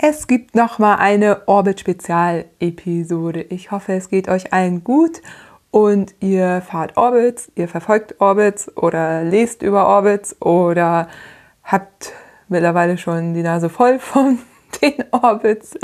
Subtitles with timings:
[0.00, 3.42] Es gibt noch mal eine Orbit-Spezial-Episode.
[3.48, 5.22] Ich hoffe, es geht euch allen gut
[5.72, 11.08] und ihr fahrt Orbits, ihr verfolgt Orbits oder lest über Orbits oder
[11.64, 12.12] habt
[12.46, 14.38] mittlerweile schon die Nase voll von
[14.80, 15.74] den Orbits.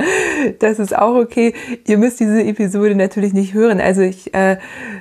[0.60, 1.52] Das ist auch okay.
[1.84, 3.80] Ihr müsst diese Episode natürlich nicht hören.
[3.80, 4.58] Also ich, äh,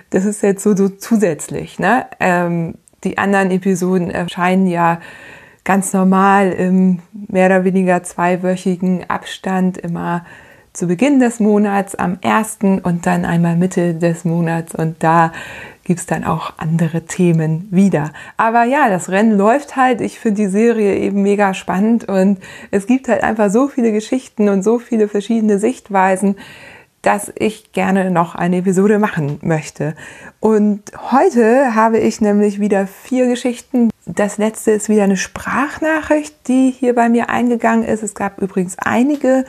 [0.09, 1.77] das ist jetzt so, so zusätzlich.
[1.77, 2.07] Ne?
[2.20, 5.00] Ähm, die anderen Episoden erscheinen ja
[5.64, 10.26] ganz normal im mehr oder weniger zweiwöchigen Abstand immer
[10.73, 15.31] zu Beginn des Monats am ersten und dann einmal Mitte des Monats und da
[15.84, 18.12] gibt es dann auch andere Themen wieder.
[18.38, 20.02] Aber ja, das Rennen läuft halt.
[20.02, 22.40] Ich finde die Serie eben mega spannend und
[22.71, 26.38] es gibt halt einfach so viele Geschichten und so viele verschiedene Sichtweisen,
[27.03, 29.93] dass ich gerne noch eine Episode machen möchte.
[30.39, 33.91] Und heute habe ich nämlich wieder vier Geschichten.
[34.05, 38.03] Das letzte ist wieder eine Sprachnachricht, die hier bei mir eingegangen ist.
[38.03, 39.43] Es gab übrigens einige.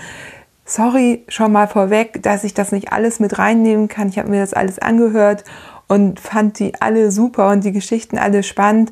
[0.65, 4.09] Sorry schon mal vorweg, dass ich das nicht alles mit reinnehmen kann.
[4.09, 5.45] Ich habe mir das alles angehört
[5.87, 8.91] und fand die alle super und die Geschichten alle spannend.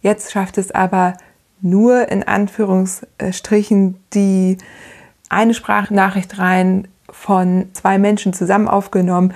[0.00, 1.14] Jetzt schafft es aber
[1.60, 4.58] nur in Anführungsstrichen die
[5.28, 9.32] eine Sprachnachricht rein von zwei Menschen zusammen aufgenommen,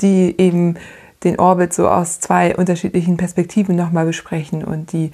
[0.00, 0.76] die eben
[1.24, 5.10] den Orbit so aus zwei unterschiedlichen Perspektiven nochmal besprechen und die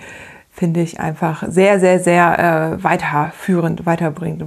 [0.51, 2.39] finde ich einfach sehr, sehr, sehr
[2.79, 4.43] äh, weiterführend, weiterbringt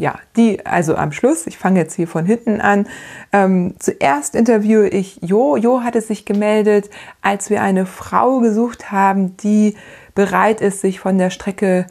[0.00, 2.86] ja, die also am Schluss, ich fange jetzt hier von hinten an.
[3.32, 5.56] Ähm, zuerst interviewe ich Jo.
[5.56, 6.90] Jo hatte sich gemeldet,
[7.22, 9.76] als wir eine Frau gesucht haben, die
[10.14, 11.86] bereit ist, sich von der Strecke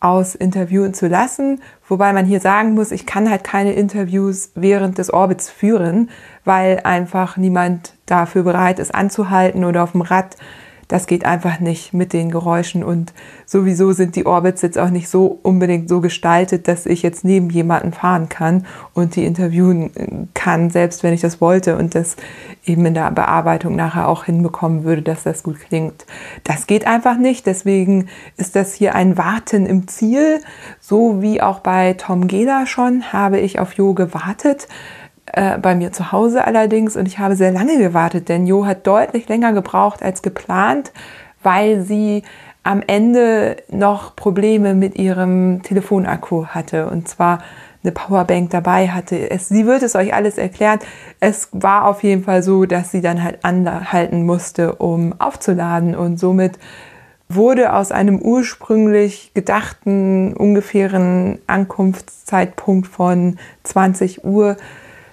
[0.00, 1.60] aus interviewen zu lassen.
[1.88, 6.10] Wobei man hier sagen muss, ich kann halt keine Interviews während des Orbits führen,
[6.44, 10.36] weil einfach niemand dafür bereit ist anzuhalten oder auf dem Rad
[10.88, 13.12] das geht einfach nicht mit den Geräuschen und
[13.44, 17.50] sowieso sind die Orbits jetzt auch nicht so unbedingt so gestaltet, dass ich jetzt neben
[17.50, 22.16] jemanden fahren kann und die interviewen kann, selbst wenn ich das wollte und das
[22.64, 26.06] eben in der Bearbeitung nachher auch hinbekommen würde, dass das gut klingt.
[26.44, 28.08] Das geht einfach nicht, deswegen
[28.38, 30.40] ist das hier ein Warten im Ziel,
[30.80, 34.68] so wie auch bei Tom Gela schon habe ich auf Jo gewartet
[35.32, 38.86] äh, bei mir zu Hause allerdings und ich habe sehr lange gewartet, denn Jo hat
[38.86, 40.92] deutlich länger gebraucht als geplant,
[41.42, 42.22] weil sie
[42.62, 47.38] am Ende noch Probleme mit ihrem Telefonakku hatte und zwar
[47.82, 49.30] eine Powerbank dabei hatte.
[49.30, 50.80] Es, sie wird es euch alles erklären.
[51.20, 56.18] Es war auf jeden Fall so, dass sie dann halt anhalten musste, um aufzuladen und
[56.18, 56.58] somit
[57.28, 64.56] wurde aus einem ursprünglich gedachten ungefähren Ankunftszeitpunkt von 20 Uhr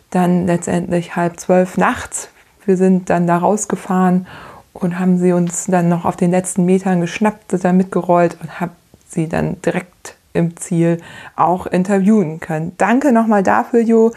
[0.09, 2.29] dann letztendlich halb zwölf nachts.
[2.66, 4.27] Wir sind dann da rausgefahren
[4.73, 8.59] und haben sie uns dann noch auf den letzten Metern geschnappt, sind dann mitgerollt und
[8.59, 8.71] haben
[9.07, 10.99] sie dann direkt im Ziel
[11.35, 12.73] auch interviewen können.
[12.77, 14.11] Danke nochmal dafür, Jo.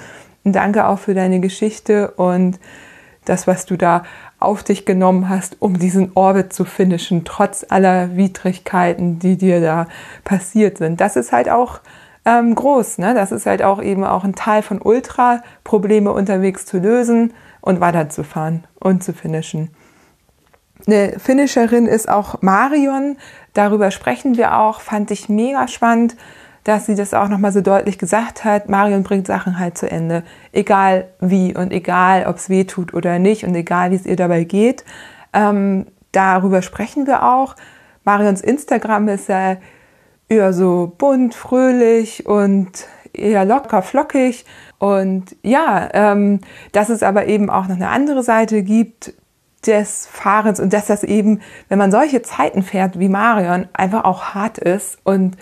[0.44, 2.58] Und danke auch für deine Geschichte und
[3.24, 4.04] das, was du da
[4.40, 9.86] auf dich genommen hast, um diesen Orbit zu finishen, trotz aller Widrigkeiten, die dir da
[10.24, 11.00] passiert sind.
[11.00, 11.80] Das ist halt auch
[12.24, 12.98] ähm, groß.
[12.98, 13.14] Ne?
[13.14, 17.80] Das ist halt auch eben auch ein Teil von Ultra, Probleme unterwegs zu lösen und
[17.80, 19.70] weiterzufahren und zu finishen.
[20.86, 23.16] Eine Finisherin ist auch Marion.
[23.52, 24.80] Darüber sprechen wir auch.
[24.80, 26.16] Fand ich mega spannend,
[26.64, 28.68] dass sie das auch nochmal so deutlich gesagt hat.
[28.68, 30.22] Marion bringt Sachen halt zu Ende.
[30.52, 34.16] Egal wie und egal, ob es weh tut oder nicht und egal, wie es ihr
[34.16, 34.84] dabei geht.
[35.32, 37.56] Ähm, darüber sprechen wir auch.
[38.04, 39.56] Marions Instagram ist ja
[40.28, 44.44] eher so bunt, fröhlich und eher locker, flockig.
[44.78, 46.40] Und ja, ähm,
[46.72, 49.14] dass es aber eben auch noch eine andere Seite gibt
[49.66, 54.34] des Fahrens und dass das eben, wenn man solche Zeiten fährt wie Marion, einfach auch
[54.34, 55.36] hart ist und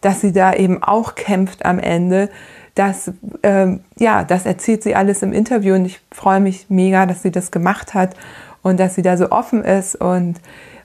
[0.00, 2.30] dass sie da eben auch kämpft am Ende.
[2.74, 3.12] Das,
[3.42, 7.30] ähm, ja, das erzählt sie alles im Interview und ich freue mich mega, dass sie
[7.30, 8.16] das gemacht hat
[8.62, 10.40] und dass sie da so offen ist und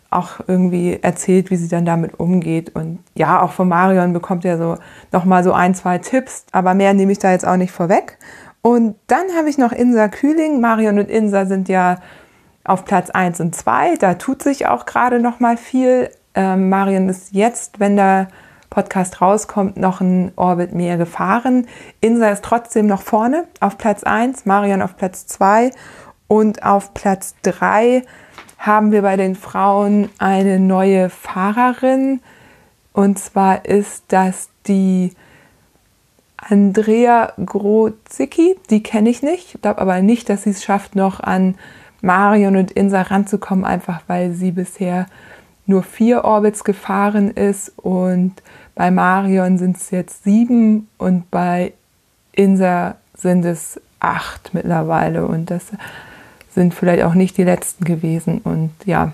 [0.09, 2.75] auch irgendwie erzählt, wie sie dann damit umgeht.
[2.75, 4.77] Und ja, auch von Marion bekommt er so
[5.11, 8.17] nochmal so ein, zwei Tipps, aber mehr nehme ich da jetzt auch nicht vorweg.
[8.61, 10.59] Und dann habe ich noch Insa Kühling.
[10.59, 11.99] Marion und Insa sind ja
[12.63, 13.95] auf Platz 1 und 2.
[13.97, 16.09] Da tut sich auch gerade nochmal viel.
[16.33, 18.27] Ähm, Marion ist jetzt, wenn der
[18.69, 21.67] Podcast rauskommt, noch ein Orbit mehr gefahren.
[22.01, 25.71] Insa ist trotzdem noch vorne auf Platz 1, Marion auf Platz 2
[26.27, 28.03] und auf Platz 3
[28.65, 32.21] haben wir bei den Frauen eine neue Fahrerin.
[32.93, 35.11] Und zwar ist das die
[36.37, 38.55] Andrea Grozicki.
[38.69, 39.55] Die kenne ich nicht.
[39.55, 41.55] Ich glaube aber nicht, dass sie es schafft, noch an
[42.01, 45.07] Marion und Insa ranzukommen, einfach weil sie bisher
[45.65, 48.41] nur vier Orbits gefahren ist und
[48.75, 51.73] Bei Marion sind es jetzt sieben und bei
[52.33, 55.25] Insa sind es acht mittlerweile.
[55.25, 55.71] Und das
[56.55, 58.39] sind vielleicht auch nicht die letzten gewesen.
[58.39, 59.13] Und ja,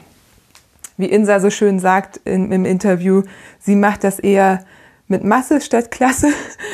[0.98, 3.24] wie Insa so schön sagt im, im Interview,
[3.60, 4.64] sie macht das eher
[5.08, 6.30] mit Masse statt Klasse.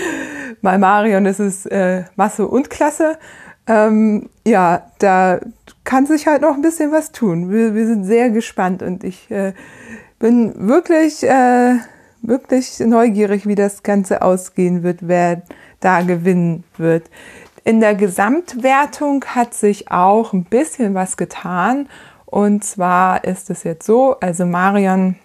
[0.62, 3.18] Bei Marion ist es äh, Masse und Klasse.
[3.66, 5.40] Ähm, ja, da
[5.84, 7.52] kann sich halt noch ein bisschen was tun.
[7.52, 9.54] Wir, wir sind sehr gespannt und ich äh,
[10.20, 11.76] bin wirklich, äh,
[12.22, 15.42] wirklich neugierig, wie das Ganze ausgehen wird, wer
[15.80, 17.10] da gewinnen wird.
[17.68, 21.90] In der Gesamtwertung hat sich auch ein bisschen was getan.
[22.26, 25.16] Und zwar ist es jetzt so, also Marion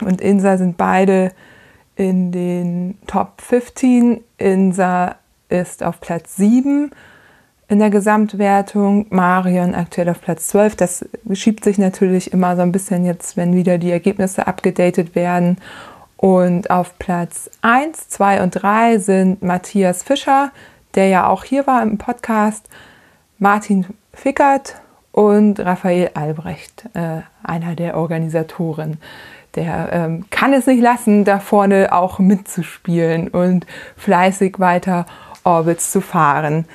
[0.00, 1.32] und Insa sind beide
[1.96, 4.22] in den Top 15.
[4.38, 5.16] Insa
[5.48, 6.92] ist auf Platz 7
[7.66, 10.76] in der Gesamtwertung, Marion aktuell auf Platz 12.
[10.76, 15.56] Das schiebt sich natürlich immer so ein bisschen jetzt, wenn wieder die Ergebnisse abgedatet werden.
[16.16, 20.52] Und auf Platz 1, 2 und 3 sind Matthias Fischer,
[20.96, 22.68] der ja auch hier war im Podcast,
[23.38, 24.80] Martin Fickert
[25.12, 28.98] und Raphael Albrecht, äh, einer der Organisatoren
[29.56, 33.66] der ähm, kann es nicht lassen, da vorne auch mitzuspielen und
[33.96, 35.06] fleißig weiter
[35.44, 36.66] Orbits zu fahren.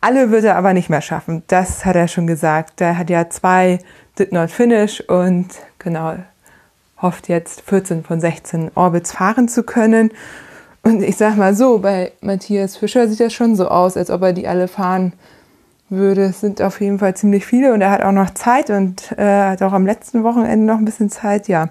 [0.00, 2.80] Alle wird er aber nicht mehr schaffen, das hat er schon gesagt.
[2.80, 3.80] Der hat ja zwei
[4.18, 5.48] Did Not Finish und
[5.78, 6.16] genau
[7.00, 10.10] hofft jetzt 14 von 16 Orbits fahren zu können.
[10.82, 14.22] Und ich sag mal so, bei Matthias Fischer sieht das schon so aus, als ob
[14.22, 15.12] er die alle fahren
[15.90, 16.22] würde.
[16.24, 19.50] Es sind auf jeden Fall ziemlich viele und er hat auch noch Zeit und äh,
[19.50, 21.48] hat auch am letzten Wochenende noch ein bisschen Zeit.
[21.48, 21.70] Ja,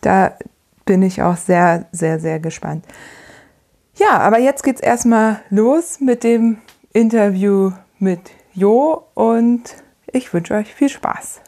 [0.00, 0.32] da
[0.84, 2.84] bin ich auch sehr, sehr, sehr gespannt.
[3.96, 6.58] Ja, aber jetzt geht's erstmal los mit dem
[6.92, 8.20] Interview mit
[8.54, 9.62] Jo und
[10.06, 11.40] ich wünsche euch viel Spaß.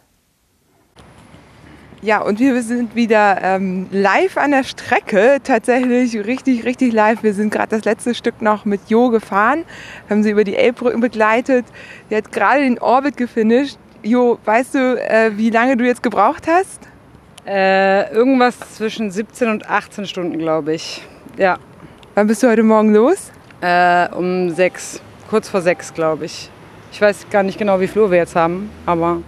[2.02, 7.23] Ja, und wir sind wieder ähm, live an der Strecke, tatsächlich richtig, richtig live.
[7.23, 9.64] Wir sind gerade das letzte Stück noch mit Jo gefahren,
[10.08, 11.67] haben sie über die Elbbrücken begleitet.
[12.08, 13.76] Sie hat gerade den Orbit gefinisht.
[14.02, 16.88] Jo, weißt du, äh, wie lange du jetzt gebraucht hast?
[17.47, 21.06] Äh, irgendwas zwischen 17 und 18 Stunden, glaube ich.
[21.37, 21.58] Ja.
[22.14, 23.31] Wann bist du heute Morgen los?
[23.61, 26.49] Äh, um sechs, kurz vor sechs, glaube ich.
[26.93, 29.19] Ich weiß gar nicht genau, wie viel Uhr wir jetzt haben, aber.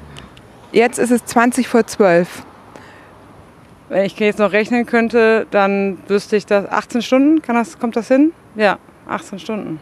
[0.72, 2.46] Jetzt ist es 20 vor 12.
[3.92, 6.66] Wenn ich jetzt noch rechnen könnte, dann wüsste ich das.
[6.66, 8.32] 18 Stunden, kann das, kommt das hin?
[8.54, 9.80] Ja, 18 Stunden.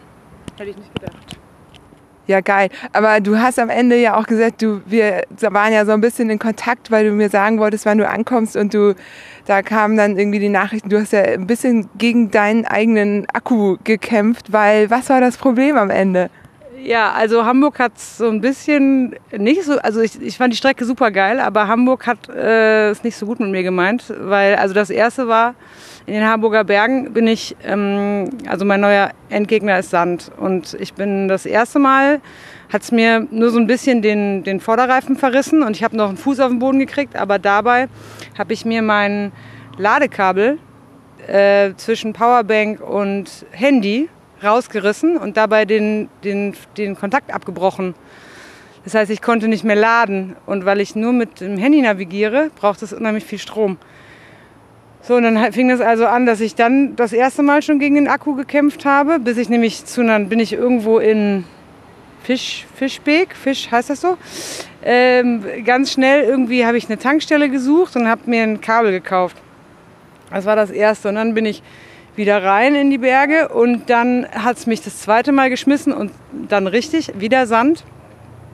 [0.58, 1.38] Hätte ich nicht gedacht.
[2.26, 2.70] Ja, geil.
[2.92, 6.28] Aber du hast am Ende ja auch gesagt, du, wir waren ja so ein bisschen
[6.28, 8.96] in Kontakt, weil du mir sagen wolltest, wann du ankommst und du,
[9.46, 13.76] da kamen dann irgendwie die Nachrichten, du hast ja ein bisschen gegen deinen eigenen Akku
[13.84, 16.30] gekämpft, weil was war das Problem am Ende?
[16.82, 20.84] Ja, also Hamburg hat so ein bisschen nicht so, also ich, ich fand die Strecke
[20.84, 24.72] super geil, aber Hamburg hat äh, es nicht so gut mit mir gemeint, weil also
[24.72, 25.54] das erste war,
[26.06, 30.30] in den Harburger Bergen bin ich, ähm, also mein neuer Endgegner ist Sand.
[30.38, 32.20] Und ich bin das erste Mal,
[32.72, 36.08] hat es mir nur so ein bisschen den, den Vorderreifen verrissen und ich habe noch
[36.08, 37.14] einen Fuß auf den Boden gekriegt.
[37.14, 37.88] Aber dabei
[38.38, 39.32] habe ich mir mein
[39.76, 40.58] Ladekabel
[41.26, 44.08] äh, zwischen Powerbank und Handy
[44.42, 47.94] rausgerissen und dabei den, den, den Kontakt abgebrochen.
[48.84, 50.36] Das heißt, ich konnte nicht mehr laden.
[50.46, 53.78] Und weil ich nur mit dem Handy navigiere, braucht es unheimlich viel Strom.
[55.02, 57.94] So, und dann fing es also an, dass ich dann das erste Mal schon gegen
[57.94, 61.44] den Akku gekämpft habe, bis ich nämlich zu, dann bin ich irgendwo in
[62.22, 64.18] Fisch, Fischbeek, Fisch heißt das so.
[64.82, 69.38] Ähm, ganz schnell irgendwie habe ich eine Tankstelle gesucht und habe mir ein Kabel gekauft.
[70.30, 71.08] Das war das erste.
[71.08, 71.62] Und dann bin ich
[72.16, 76.12] wieder rein in die Berge und dann hat es mich das zweite Mal geschmissen und
[76.48, 77.84] dann richtig, wieder Sand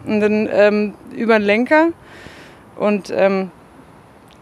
[0.07, 1.89] und dann ähm, über den Lenker.
[2.77, 3.51] Und ähm,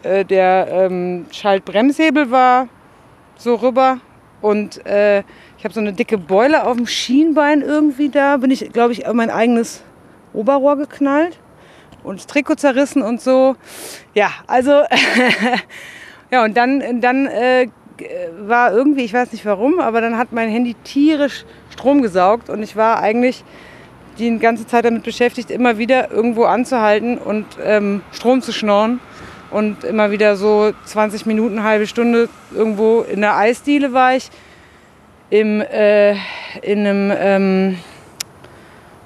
[0.02, 2.68] äh, der ähm, Schaltbremshebel war
[3.37, 4.00] so rüber
[4.40, 5.21] und äh,
[5.56, 8.37] ich habe so eine dicke Beule auf dem Schienbein irgendwie da.
[8.37, 9.83] Bin ich, glaube ich, auf mein eigenes
[10.35, 11.38] Oberrohr geknallt
[12.02, 13.56] und das Trikot zerrissen und so.
[14.14, 14.83] Ja, also
[16.30, 17.68] ja und dann dann äh,
[18.40, 22.62] war irgendwie, ich weiß nicht warum, aber dann hat mein Handy tierisch Strom gesaugt und
[22.62, 23.44] ich war eigentlich
[24.18, 29.00] die ganze Zeit damit beschäftigt, immer wieder irgendwo anzuhalten und ähm, Strom zu schnorren
[29.50, 34.30] und immer wieder so 20 Minuten, halbe Stunde irgendwo in der Eisdiele war ich.
[35.30, 36.12] Im, äh,
[36.62, 37.78] in einem, ähm,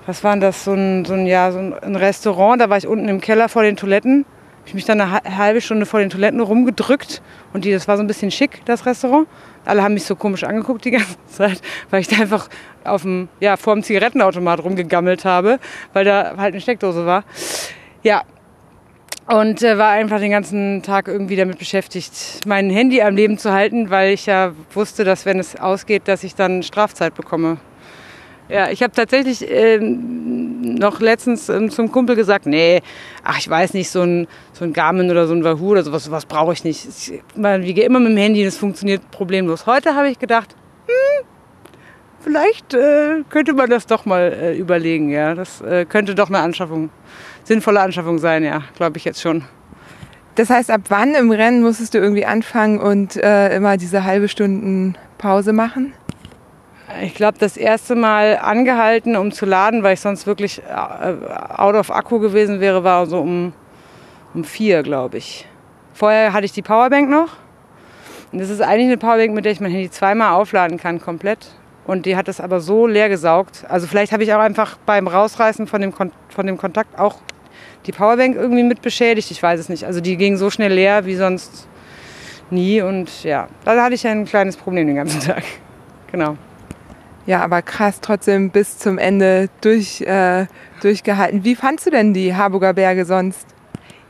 [0.05, 3.09] was war das, so ein, so ein, ja, so ein Restaurant, da war ich unten
[3.09, 4.27] im Keller vor den Toiletten.
[4.69, 7.23] Ich mich dann eine halbe Stunde vor den Toiletten rumgedrückt
[7.55, 9.27] und die, das war so ein bisschen schick, das Restaurant.
[9.65, 12.51] Alle haben mich so komisch angeguckt die ganze Zeit, weil ich da einfach
[12.85, 15.59] auf dem, ja, vor dem Zigarettenautomat rumgegammelt habe,
[15.95, 17.25] weil da halt eine Steckdose war.
[18.03, 18.25] Ja,
[19.27, 23.53] Und äh, war einfach den ganzen Tag irgendwie damit beschäftigt, mein Handy am Leben zu
[23.53, 27.57] halten, weil ich ja wusste, dass wenn es ausgeht, dass ich dann Strafzeit bekomme.
[28.49, 32.81] Ja, ich habe tatsächlich ähm, noch letztens ähm, zum Kumpel gesagt, nee,
[33.23, 36.05] ach ich weiß nicht, so ein, so ein Garmin oder so ein Wahoo oder sowas,
[36.05, 36.87] sowas brauche ich nicht.
[36.89, 39.67] Ich wiege immer mit dem Handy, das funktioniert problemlos.
[39.67, 40.55] Heute habe ich gedacht,
[40.87, 41.27] hm,
[42.21, 45.11] vielleicht äh, könnte man das doch mal äh, überlegen.
[45.11, 46.89] Ja, das äh, könnte doch eine Anschaffung,
[47.45, 48.45] sinnvolle Anschaffung sein.
[48.45, 49.45] Ja, glaube ich jetzt schon.
[50.37, 54.29] Das heißt, ab wann im Rennen musstest du irgendwie anfangen und äh, immer diese halbe
[54.29, 55.93] Stunden Pause machen?
[57.03, 61.75] Ich glaube, das erste Mal angehalten, um zu laden, weil ich sonst wirklich äh, out
[61.75, 63.53] of Akku gewesen wäre, war so um,
[64.35, 65.47] um vier, glaube ich.
[65.93, 67.37] Vorher hatte ich die Powerbank noch.
[68.33, 71.49] Und das ist eigentlich eine Powerbank, mit der ich mein Handy zweimal aufladen kann, komplett.
[71.87, 73.65] Und die hat das aber so leer gesaugt.
[73.69, 77.17] Also vielleicht habe ich auch einfach beim Rausreißen von dem, Kon von dem Kontakt auch
[77.87, 79.31] die Powerbank irgendwie mit beschädigt.
[79.31, 79.85] Ich weiß es nicht.
[79.85, 81.67] Also die ging so schnell leer wie sonst
[82.51, 82.83] nie.
[82.83, 85.45] Und ja, da hatte ich ein kleines Problem den ganzen Tag.
[86.13, 86.37] Genau.
[87.29, 90.47] Ja, aber krass, trotzdem bis zum Ende durch, äh,
[90.81, 91.45] durchgehalten.
[91.45, 93.47] Wie fandst du denn die Harburger Berge sonst?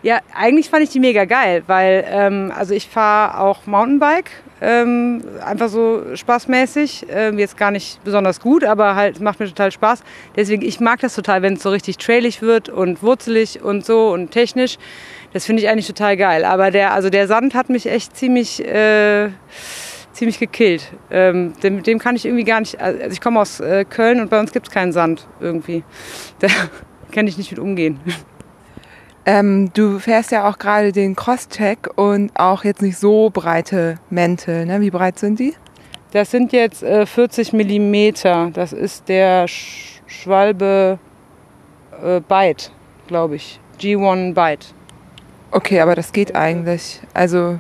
[0.04, 5.25] Ja, eigentlich fand ich die mega geil, weil ähm, also ich fahre auch Mountainbike, ähm,
[5.44, 7.06] einfach so spaßmäßig.
[7.10, 10.04] Ähm, jetzt gar nicht besonders gut, aber halt macht mir total Spaß.
[10.37, 14.12] Deswegen, ich mag das total, wenn es so richtig trailig wird und wurzelig und so
[14.12, 14.78] und technisch.
[15.32, 16.44] Das finde ich eigentlich total geil.
[16.44, 19.30] Aber der, also der Sand hat mich echt ziemlich, äh,
[20.18, 20.92] ziemlich gekillt.
[21.10, 22.80] Ähm, dem, dem kann ich irgendwie gar nicht.
[22.80, 25.84] Also ich komme aus äh, Köln und bei uns gibt es keinen Sand irgendwie.
[26.40, 26.48] Da
[27.10, 27.98] kann ich nicht mit umgehen.
[29.25, 34.66] Ähm, du fährst ja auch gerade den Crosscheck und auch jetzt nicht so breite Mäntel.
[34.66, 34.80] Ne?
[34.80, 35.54] Wie breit sind die?
[36.12, 38.50] Das sind jetzt äh, 40 Millimeter.
[38.52, 40.98] Das ist der Sch Schwalbe
[42.02, 42.72] äh, Byte,
[43.06, 43.60] glaube ich.
[43.80, 44.75] G1 Byte.
[45.50, 47.00] Okay, aber das geht eigentlich.
[47.14, 47.58] Also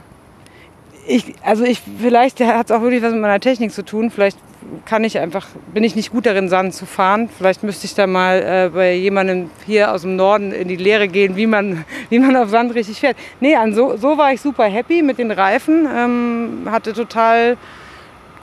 [1.08, 4.10] ich, also ich, vielleicht hat es auch wirklich was mit meiner Technik zu tun.
[4.10, 4.38] Vielleicht
[4.84, 7.28] kann ich einfach, bin ich nicht gut darin, Sand zu fahren.
[7.36, 11.08] Vielleicht müsste ich da mal äh, bei jemandem hier aus dem Norden in die Lehre
[11.08, 13.16] gehen, wie man, wie man auf Sand richtig fährt.
[13.40, 15.88] Nee, an so, so war ich super happy mit den Reifen.
[15.92, 17.56] Ähm, hatte total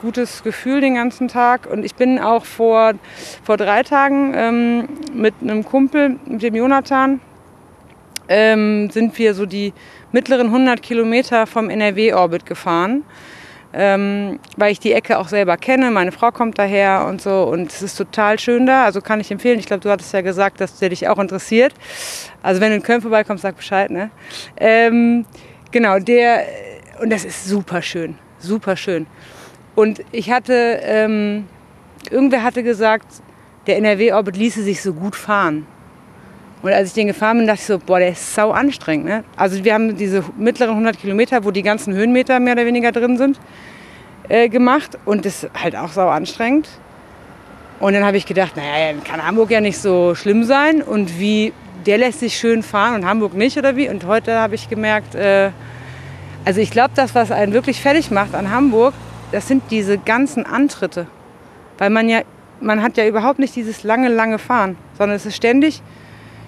[0.02, 1.66] gutes Gefühl den ganzen Tag.
[1.70, 2.94] Und ich bin auch vor,
[3.44, 7.20] vor drei Tagen ähm, mit einem Kumpel, mit dem Jonathan,
[8.28, 9.72] ähm, sind wir so die
[10.12, 13.04] mittleren 100 Kilometer vom NRW-Orbit gefahren
[13.78, 15.90] ähm, weil ich die Ecke auch selber kenne.
[15.90, 18.84] Meine Frau kommt daher und so und es ist total schön da.
[18.84, 19.58] Also kann ich empfehlen.
[19.58, 21.74] Ich glaube, du hattest ja gesagt, dass der dich auch interessiert.
[22.42, 23.90] Also wenn du in Köln vorbeikommst, sag Bescheid.
[23.90, 24.10] Ne?
[24.56, 25.26] Ähm,
[25.70, 26.44] genau, der
[27.02, 29.06] und das ist super schön, super schön.
[29.74, 31.46] Und ich hatte, ähm,
[32.10, 33.06] irgendwer hatte gesagt,
[33.66, 35.66] der NRW-Orbit ließe sich so gut fahren.
[36.62, 39.06] Und als ich den gefahren bin, dachte ich so, boah, der ist sau anstrengend.
[39.06, 39.24] Ne?
[39.36, 43.18] Also wir haben diese mittleren 100 Kilometer, wo die ganzen Höhenmeter mehr oder weniger drin
[43.18, 43.38] sind,
[44.28, 44.98] äh, gemacht.
[45.04, 46.68] Und das ist halt auch sau anstrengend.
[47.78, 50.82] Und dann habe ich gedacht, naja, dann kann Hamburg ja nicht so schlimm sein.
[50.82, 51.52] Und wie,
[51.84, 53.88] der lässt sich schön fahren und Hamburg nicht oder wie?
[53.88, 55.50] Und heute habe ich gemerkt, äh,
[56.44, 58.94] also ich glaube, das, was einen wirklich fertig macht an Hamburg,
[59.30, 61.06] das sind diese ganzen Antritte.
[61.76, 62.20] Weil man ja,
[62.60, 65.82] man hat ja überhaupt nicht dieses lange, lange Fahren, sondern es ist ständig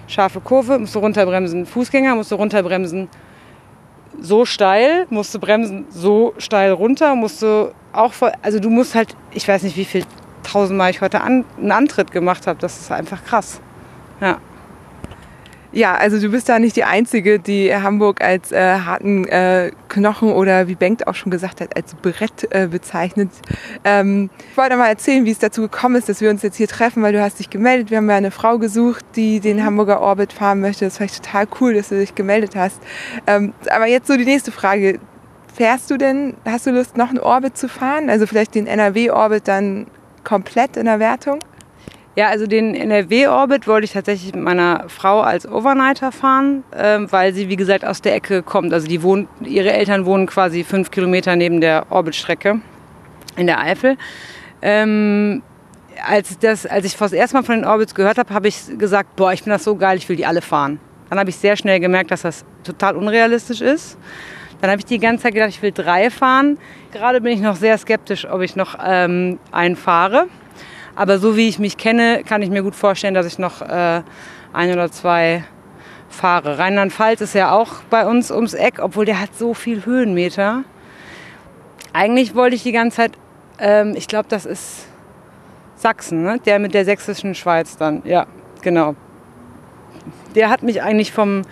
[0.09, 1.65] scharfe Kurve, musst du runterbremsen.
[1.65, 3.07] Fußgänger musst du runterbremsen.
[4.19, 8.93] So steil, musst du bremsen, so steil runter, musst du auch voll, also du musst
[8.95, 10.03] halt, ich weiß nicht, wie viel
[10.43, 13.61] tausendmal ich heute an, einen Antritt gemacht habe, das ist einfach krass.
[14.19, 14.39] Ja.
[15.71, 20.31] Ja, also du bist da nicht die Einzige, die Hamburg als äh, harten äh, Knochen
[20.31, 23.29] oder wie Bengt auch schon gesagt hat, als Brett äh, bezeichnet.
[23.83, 26.67] Ähm, ich wollte mal erzählen, wie es dazu gekommen ist, dass wir uns jetzt hier
[26.67, 27.91] treffen, weil du hast dich gemeldet.
[27.91, 29.65] Wir haben ja eine Frau gesucht, die den mhm.
[29.65, 30.85] Hamburger Orbit fahren möchte.
[30.85, 32.79] Das fand ich total cool, dass du dich gemeldet hast.
[33.27, 34.99] Ähm, aber jetzt so die nächste Frage.
[35.53, 38.09] Fährst du denn, hast du Lust, noch einen Orbit zu fahren?
[38.09, 39.87] Also vielleicht den NRW-Orbit dann
[40.23, 41.39] komplett in der Wertung?
[42.15, 47.33] Ja, also den NRW-Orbit wollte ich tatsächlich mit meiner Frau als Overnighter fahren, ähm, weil
[47.33, 48.73] sie, wie gesagt, aus der Ecke kommt.
[48.73, 52.59] Also die wohnt, ihre Eltern wohnen quasi fünf Kilometer neben der Orbitstrecke
[53.37, 53.95] in der Eifel.
[54.61, 55.43] Ähm,
[56.05, 59.15] als, das, als ich das erste Mal von den Orbits gehört habe, habe ich gesagt,
[59.15, 60.79] boah, ich finde das so geil, ich will die alle fahren.
[61.09, 63.97] Dann habe ich sehr schnell gemerkt, dass das total unrealistisch ist.
[64.61, 66.57] Dann habe ich die ganze Zeit gedacht, ich will drei fahren.
[66.91, 70.27] Gerade bin ich noch sehr skeptisch, ob ich noch ähm, einen fahre.
[70.99, 74.01] Aber so wie ich mich kenne, kann ich mir gut vorstellen, dass ich noch äh,
[74.51, 75.45] ein oder zwei
[76.09, 76.59] fahre.
[76.59, 80.65] Rheinland-Pfalz ist ja auch bei uns ums Eck, obwohl der hat so viel Höhenmeter.
[81.93, 83.11] Eigentlich wollte ich die ganze Zeit,
[83.59, 84.87] ähm, ich glaube, das ist
[85.75, 86.37] Sachsen, ne?
[86.45, 88.01] der mit der sächsischen Schweiz dann.
[88.03, 88.27] Ja,
[88.61, 88.95] genau.
[90.35, 91.43] Der hat mich eigentlich vom,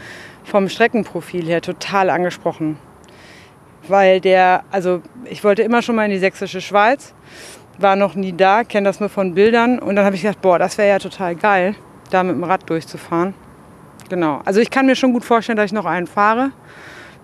[0.44, 2.78] vom Streckenprofil her total angesprochen.
[3.88, 7.14] Weil der, also ich wollte immer schon mal in die sächsische Schweiz,
[7.78, 9.80] war noch nie da, kenne das nur von Bildern.
[9.80, 11.76] Und dann habe ich gedacht, boah, das wäre ja total geil,
[12.10, 13.34] da mit dem Rad durchzufahren.
[14.10, 14.42] Genau.
[14.46, 16.52] Also ich kann mir schon gut vorstellen, dass ich noch einen fahre,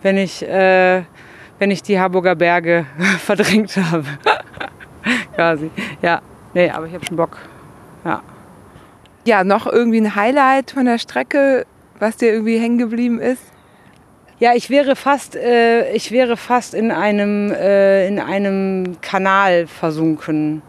[0.01, 1.03] wenn ich, äh,
[1.59, 2.85] wenn ich die Harburger Berge
[3.19, 4.05] verdrängt habe.
[5.35, 5.71] Quasi.
[6.01, 6.21] Ja.
[6.53, 7.37] Nee, aber ich habe schon Bock.
[8.05, 8.21] Ja.
[9.25, 11.65] Ja, noch irgendwie ein Highlight von der Strecke,
[11.99, 13.52] was dir irgendwie hängen geblieben ist?
[14.43, 20.61] Ja, ich wäre fast, äh, ich wäre fast in einem, äh, in einem Kanal versunken.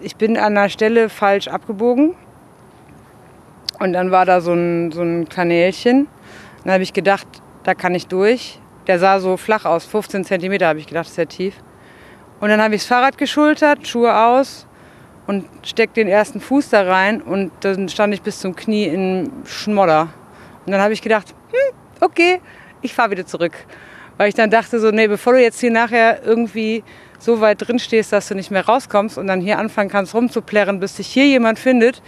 [0.00, 2.14] Ich bin an der Stelle falsch abgebogen.
[3.80, 6.08] Und dann war da so ein, so ein Kanälchen.
[6.64, 7.26] Dann habe ich gedacht,
[7.64, 8.60] da kann ich durch.
[8.86, 11.52] Der sah so flach aus, 15 Zentimeter habe ich gedacht, sehr tief.
[12.40, 14.66] Und dann habe ich das Fahrrad geschultert, Schuhe aus
[15.26, 19.30] und steck den ersten Fuß da rein und dann stand ich bis zum Knie in
[19.44, 20.08] Schmodder.
[20.64, 22.40] Und dann habe ich gedacht, hm, okay,
[22.82, 23.52] ich fahre wieder zurück.
[24.16, 26.82] Weil ich dann dachte so, nee, bevor du jetzt hier nachher irgendwie
[27.18, 30.80] so weit drin stehst, dass du nicht mehr rauskommst und dann hier anfangen kannst rumzuplärren,
[30.80, 32.02] bis dich hier jemand findet,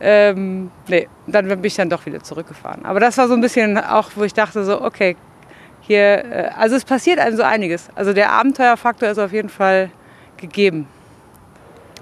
[0.00, 2.84] ähm, nee, dann bin ich dann doch wieder zurückgefahren.
[2.84, 5.16] Aber das war so ein bisschen auch, wo ich dachte so, okay,
[5.80, 7.88] hier, äh, also es passiert einem so einiges.
[7.94, 9.90] Also der Abenteuerfaktor ist auf jeden Fall
[10.36, 10.86] gegeben.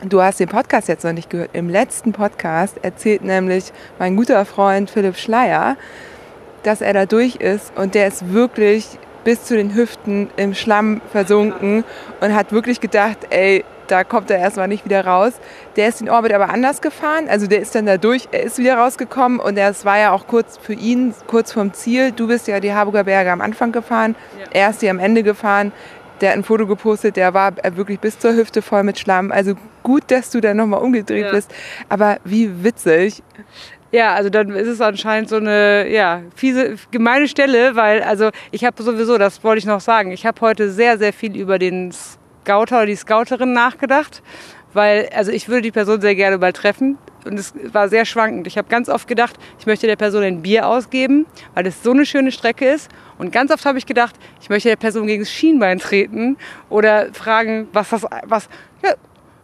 [0.04, 1.50] Du hast den Podcast jetzt noch nicht gehört.
[1.52, 5.76] Im letzten Podcast erzählt nämlich mein guter Freund Philipp Schleier,
[6.62, 8.86] dass er da durch ist und der ist wirklich
[9.24, 11.84] bis zu den Hüften im Schlamm versunken
[12.20, 15.32] und hat wirklich gedacht, ey, da kommt er erstmal nicht wieder raus.
[15.76, 18.58] Der ist den Orbit aber anders gefahren, also der ist dann da durch, er ist
[18.58, 22.12] wieder rausgekommen und es war ja auch kurz für ihn, kurz vorm Ziel.
[22.12, 24.46] Du bist ja die Harburger Berge am Anfang gefahren, ja.
[24.52, 25.72] er ist die am Ende gefahren
[26.22, 29.32] der hat ein Foto gepostet, der war wirklich bis zur Hüfte voll mit Schlamm.
[29.32, 31.32] Also gut, dass du da nochmal umgedreht ja.
[31.32, 31.52] bist.
[31.88, 33.22] Aber wie witzig.
[33.92, 38.64] Ja, also dann ist es anscheinend so eine ja, fiese, gemeine Stelle, weil also ich
[38.64, 41.92] habe sowieso, das wollte ich noch sagen, ich habe heute sehr, sehr viel über den
[41.92, 44.22] Scouter oder die Scouterin nachgedacht,
[44.72, 46.96] weil also ich würde die Person sehr gerne mal treffen
[47.26, 48.46] und es war sehr schwankend.
[48.46, 51.90] Ich habe ganz oft gedacht, ich möchte der Person ein Bier ausgeben, weil es so
[51.90, 52.90] eine schöne Strecke ist.
[53.18, 56.38] Und ganz oft habe ich gedacht, ich möchte der Person gegen das Schienbein treten
[56.70, 58.48] oder fragen, was das, was,
[58.82, 58.94] ja,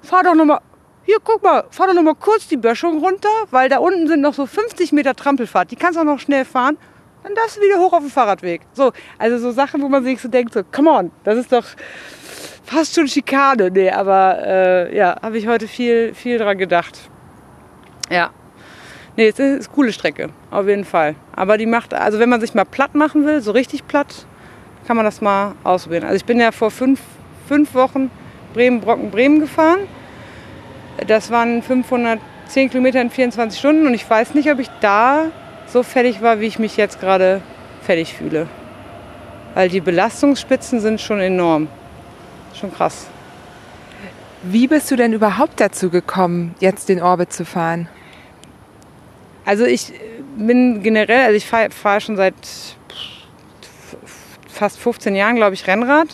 [0.02, 0.60] fahr doch nochmal,
[1.08, 4.34] hier, guck mal, fahr doch nochmal kurz die Böschung runter, weil da unten sind noch
[4.34, 6.76] so 50 Meter Trampelfahrt, die kannst du auch noch schnell fahren.
[7.22, 8.60] Dann darfst du wieder hoch auf den Fahrradweg.
[8.74, 11.64] So, also so Sachen, wo man sich so denkt, so, come on, das ist doch
[12.62, 13.70] fast schon Schikane.
[13.70, 17.08] Nee, aber äh, ja, habe ich heute viel, viel dran gedacht.
[18.10, 18.28] Ja.
[19.16, 21.14] Nee, es ist eine coole Strecke, auf jeden Fall.
[21.34, 24.26] Aber die macht, also wenn man sich mal platt machen will, so richtig platt,
[24.86, 26.04] kann man das mal ausprobieren.
[26.04, 27.00] Also ich bin ja vor fünf,
[27.48, 28.10] fünf Wochen
[28.52, 29.88] Bremen-Brocken-Bremen gefahren.
[31.06, 35.26] Das waren 510 Kilometer in 24 Stunden und ich weiß nicht, ob ich da
[35.66, 37.40] so fertig war, wie ich mich jetzt gerade
[37.82, 38.48] fertig fühle.
[39.54, 41.68] Weil die Belastungsspitzen sind schon enorm.
[42.54, 43.06] Schon krass.
[44.42, 47.88] Wie bist du denn überhaupt dazu gekommen, jetzt den Orbit zu fahren?
[49.44, 49.92] Also ich
[50.36, 52.34] bin generell, also ich fahre fahr schon seit
[54.46, 56.08] fast 15 Jahren, glaube ich, Rennrad.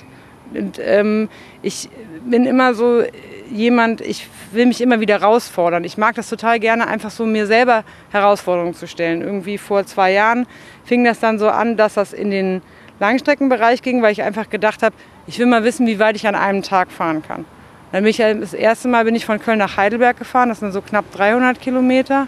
[0.53, 1.29] Und, ähm,
[1.63, 1.89] ich
[2.25, 3.03] bin immer so
[3.51, 5.85] jemand, ich will mich immer wieder herausfordern.
[5.85, 9.23] Ich mag das total gerne, einfach so mir selber Herausforderungen zu stellen.
[9.23, 10.47] Irgendwie vor zwei Jahren
[10.85, 12.63] fing das dann so an, dass das in den
[13.01, 14.95] Langstreckenbereich ging, weil ich einfach gedacht habe,
[15.27, 17.45] ich will mal wissen, wie weit ich an einem Tag fahren kann.
[17.93, 20.73] Dann bin ich das erste Mal bin ich von Köln nach Heidelberg gefahren, das sind
[20.73, 22.27] so knapp 300 Kilometer.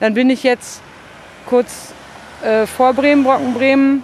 [0.00, 0.80] Dann bin ich jetzt
[1.46, 1.92] kurz
[2.42, 4.02] äh, vor Bremen, Brockenbremen,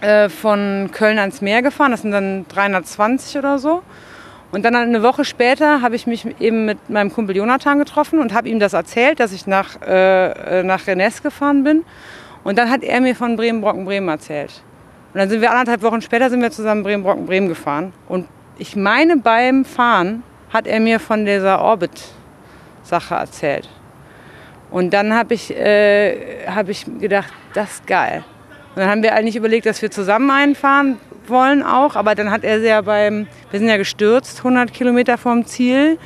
[0.00, 1.90] äh, von Köln ans Meer gefahren.
[1.90, 3.82] Das sind dann 320 oder so.
[4.50, 8.32] Und dann eine Woche später habe ich mich eben mit meinem Kumpel Jonathan getroffen und
[8.32, 11.84] habe ihm das erzählt, dass ich nach, äh, nach Rennes gefahren bin.
[12.44, 14.62] Und dann hat er mir von Bremen, Brocken, Bremen erzählt.
[15.12, 17.92] Und dann sind wir anderthalb Wochen später sind wir zusammen Bremen, Brocken, Bremen gefahren.
[18.08, 23.68] Und ich meine, beim Fahren hat er mir von dieser Orbit-Sache erzählt.
[24.70, 28.24] Und dann habe ich, äh, hab ich gedacht, das ist geil.
[28.74, 30.98] Und dann haben wir eigentlich überlegt, dass wir zusammen einfahren
[31.30, 31.96] wollen auch.
[31.96, 35.98] Aber dann hat er sehr beim, wir sind ja gestürzt, 100 Kilometer vom Ziel.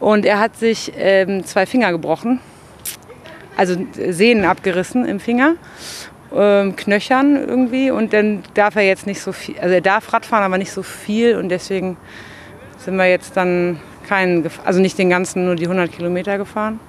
[0.00, 2.40] Und er hat sich ähm, zwei Finger gebrochen.
[3.56, 5.54] Also Sehnen abgerissen im Finger.
[6.34, 7.90] Ähm, Knöchern irgendwie.
[7.90, 10.82] Und dann darf er jetzt nicht so viel, also er darf Radfahren, aber nicht so
[10.82, 11.36] viel.
[11.36, 11.96] Und deswegen
[12.78, 16.80] sind wir jetzt dann keinen, also nicht den ganzen, nur die 100 Kilometer gefahren.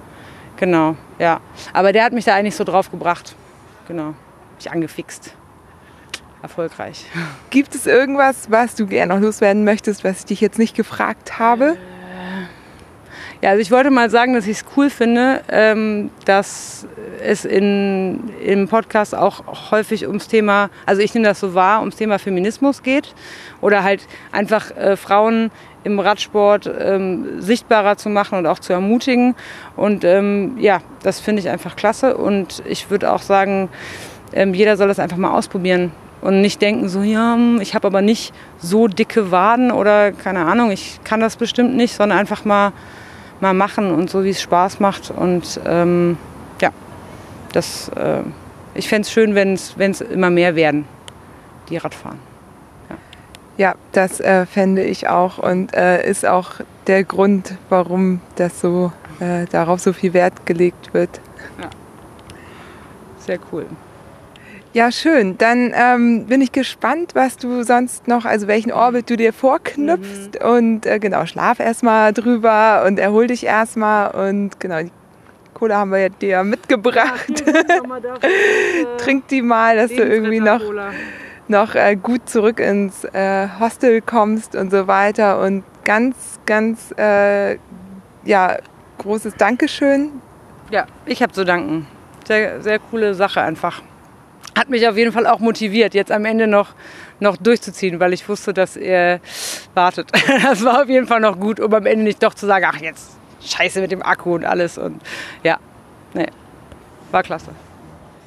[0.56, 1.40] Genau, ja.
[1.72, 3.34] Aber der hat mich da eigentlich so drauf gebracht.
[3.88, 4.14] Genau.
[4.56, 5.34] Mich angefixt.
[6.42, 7.06] Erfolgreich.
[7.50, 11.38] Gibt es irgendwas, was du gerne noch loswerden möchtest, was ich dich jetzt nicht gefragt
[11.38, 11.76] habe?
[13.42, 16.86] Ja, also ich wollte mal sagen, dass ich es cool finde, ähm, dass
[17.22, 21.96] es in, im Podcast auch häufig ums Thema, also ich nehme das so wahr, ums
[21.96, 23.14] Thema Feminismus geht
[23.62, 25.50] oder halt einfach äh, Frauen
[25.84, 29.34] im Radsport ähm, sichtbarer zu machen und auch zu ermutigen.
[29.74, 32.18] Und ähm, ja, das finde ich einfach klasse.
[32.18, 33.70] Und ich würde auch sagen,
[34.34, 37.86] ähm, jeder soll das einfach mal ausprobieren und nicht denken so, ja, hm, ich habe
[37.86, 42.44] aber nicht so dicke Waden oder keine Ahnung, ich kann das bestimmt nicht, sondern einfach
[42.44, 42.72] mal
[43.40, 45.10] mal machen und so, wie es Spaß macht.
[45.10, 46.16] Und ähm,
[46.60, 46.70] ja,
[47.52, 48.22] das, äh,
[48.74, 50.86] ich fände es schön, wenn es immer mehr werden,
[51.68, 52.18] die Radfahren.
[52.88, 52.96] Ja,
[53.56, 56.52] ja das äh, fände ich auch und äh, ist auch
[56.86, 61.20] der Grund, warum das so, äh, darauf so viel Wert gelegt wird.
[61.60, 61.70] Ja.
[63.18, 63.66] Sehr cool.
[64.72, 65.36] Ja, schön.
[65.36, 70.38] Dann ähm, bin ich gespannt, was du sonst noch, also welchen Orbit du dir vorknüpfst.
[70.40, 70.48] Mhm.
[70.48, 74.12] Und äh, genau, schlaf erstmal drüber und erhol dich erstmal.
[74.12, 74.92] Und genau, die
[75.54, 77.42] Cola haben wir dir mitgebracht.
[77.44, 80.62] Ja, dafür, äh, Trink die mal, dass du irgendwie noch,
[81.48, 85.40] noch äh, gut zurück ins äh, Hostel kommst und so weiter.
[85.40, 87.56] Und ganz, ganz, äh,
[88.24, 88.56] ja,
[88.98, 90.12] großes Dankeschön.
[90.70, 91.88] Ja, ich habe zu danken.
[92.24, 93.82] Sehr, sehr coole Sache einfach
[94.60, 96.74] hat mich auf jeden Fall auch motiviert, jetzt am Ende noch,
[97.18, 99.20] noch durchzuziehen, weil ich wusste, dass er
[99.74, 100.12] wartet.
[100.42, 102.78] Das war auf jeden Fall noch gut, um am Ende nicht doch zu sagen, ach
[102.80, 104.76] jetzt scheiße mit dem Akku und alles.
[104.76, 105.00] Und
[105.42, 105.58] ja,
[106.12, 106.26] nee,
[107.10, 107.50] war klasse.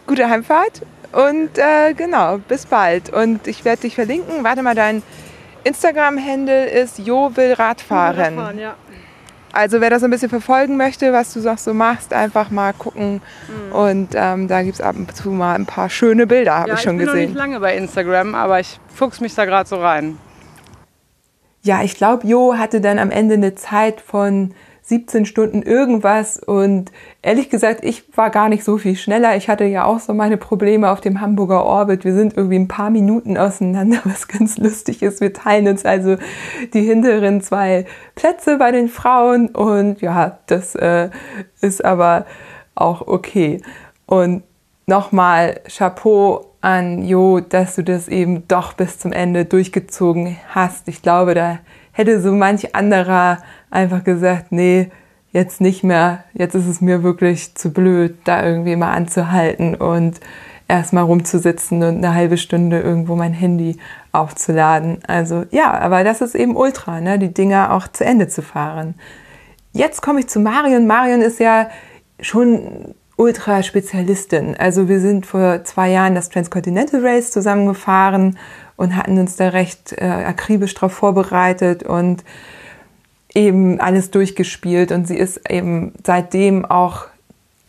[0.07, 3.13] Gute Heimfahrt und äh, genau, bis bald.
[3.13, 4.43] Und ich werde dich verlinken.
[4.43, 5.03] Warte mal, dein
[5.63, 8.37] Instagram-Handle ist Jo will Radfahren.
[8.37, 8.75] Radfahren ja.
[9.53, 13.21] Also wer das ein bisschen verfolgen möchte, was du so machst, einfach mal gucken.
[13.47, 13.71] Mhm.
[13.71, 16.75] Und ähm, da gibt es ab und zu mal ein paar schöne Bilder, habe ja,
[16.75, 17.07] ich schon gesehen.
[17.07, 20.17] Ich bin noch nicht lange bei Instagram, aber ich fuchs mich da gerade so rein.
[21.61, 26.37] Ja, ich glaube, Jo hatte dann am Ende eine Zeit von 17 Stunden irgendwas.
[26.37, 26.91] Und
[27.21, 29.35] ehrlich gesagt, ich war gar nicht so viel schneller.
[29.37, 32.03] Ich hatte ja auch so meine Probleme auf dem Hamburger Orbit.
[32.03, 35.21] Wir sind irgendwie ein paar Minuten auseinander, was ganz lustig ist.
[35.21, 36.17] Wir teilen uns also
[36.73, 39.47] die hinteren zwei Plätze bei den Frauen.
[39.49, 41.09] Und ja, das äh,
[41.61, 42.25] ist aber
[42.75, 43.61] auch okay.
[44.05, 44.43] Und
[44.85, 50.87] nochmal Chapeau an Jo, dass du das eben doch bis zum Ende durchgezogen hast.
[50.87, 51.59] Ich glaube, da
[51.91, 53.39] hätte so manch anderer
[53.73, 54.89] einfach gesagt, nee,
[55.31, 60.19] jetzt nicht mehr, jetzt ist es mir wirklich zu blöd, da irgendwie mal anzuhalten und
[60.67, 63.77] erstmal rumzusitzen und eine halbe Stunde irgendwo mein Handy
[64.11, 64.99] aufzuladen.
[65.07, 67.19] Also ja, aber das ist eben Ultra, ne?
[67.19, 68.95] die Dinger auch zu Ende zu fahren.
[69.73, 70.85] Jetzt komme ich zu Marion.
[70.85, 71.67] Marion ist ja
[72.19, 74.55] schon Ultra-Spezialistin.
[74.57, 78.37] Also wir sind vor zwei Jahren das Transcontinental Race zusammengefahren
[78.75, 82.23] und hatten uns da recht äh, akribisch darauf vorbereitet und
[83.35, 84.91] eben alles durchgespielt.
[84.91, 87.07] Und sie ist eben seitdem auch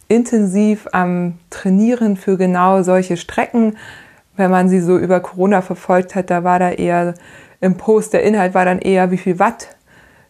[0.09, 3.77] intensiv am Trainieren für genau solche Strecken.
[4.37, 7.15] Wenn man sie so über Corona verfolgt hat, da war da eher
[7.61, 9.69] im Post, der Inhalt war dann eher, wie viel Watt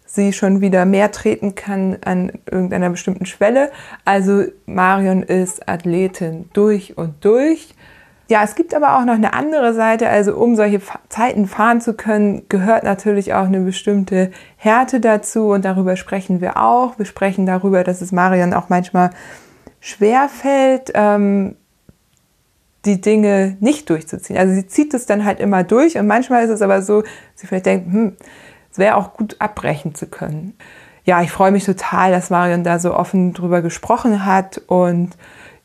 [0.06, 3.70] sie schon wieder mehr treten kann an irgendeiner bestimmten Schwelle.
[4.04, 7.73] Also Marion ist Athletin durch und durch.
[8.28, 10.08] Ja, es gibt aber auch noch eine andere Seite.
[10.08, 15.50] Also um solche Zeiten fahren zu können, gehört natürlich auch eine bestimmte Härte dazu.
[15.50, 16.98] Und darüber sprechen wir auch.
[16.98, 19.10] Wir sprechen darüber, dass es Marion auch manchmal
[19.80, 21.56] schwer fällt, ähm,
[22.86, 24.38] die Dinge nicht durchzuziehen.
[24.38, 25.98] Also sie zieht es dann halt immer durch.
[25.98, 27.02] Und manchmal ist es aber so,
[27.34, 28.16] sie vielleicht denkt, hm,
[28.72, 30.56] es wäre auch gut abbrechen zu können.
[31.04, 35.10] Ja, ich freue mich total, dass Marion da so offen drüber gesprochen hat und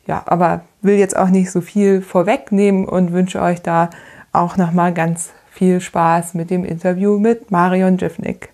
[0.10, 3.91] ja, aber will jetzt auch nicht so viel vorwegnehmen und wünsche euch da
[4.32, 8.50] auch nochmal ganz viel Spaß mit dem Interview mit Marion Jivnik.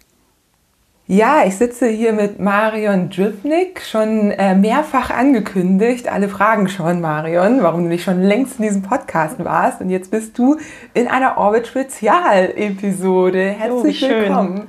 [1.08, 6.12] Ja, ich sitze hier mit Marion Dripnik, schon äh, mehrfach angekündigt.
[6.12, 9.82] Alle fragen schon, Marion, warum du nicht schon längst in diesem Podcast warst.
[9.82, 10.58] Und jetzt bist du
[10.96, 13.40] in einer Orbit-Spezial-Episode.
[13.40, 14.64] Herzlich oh, willkommen.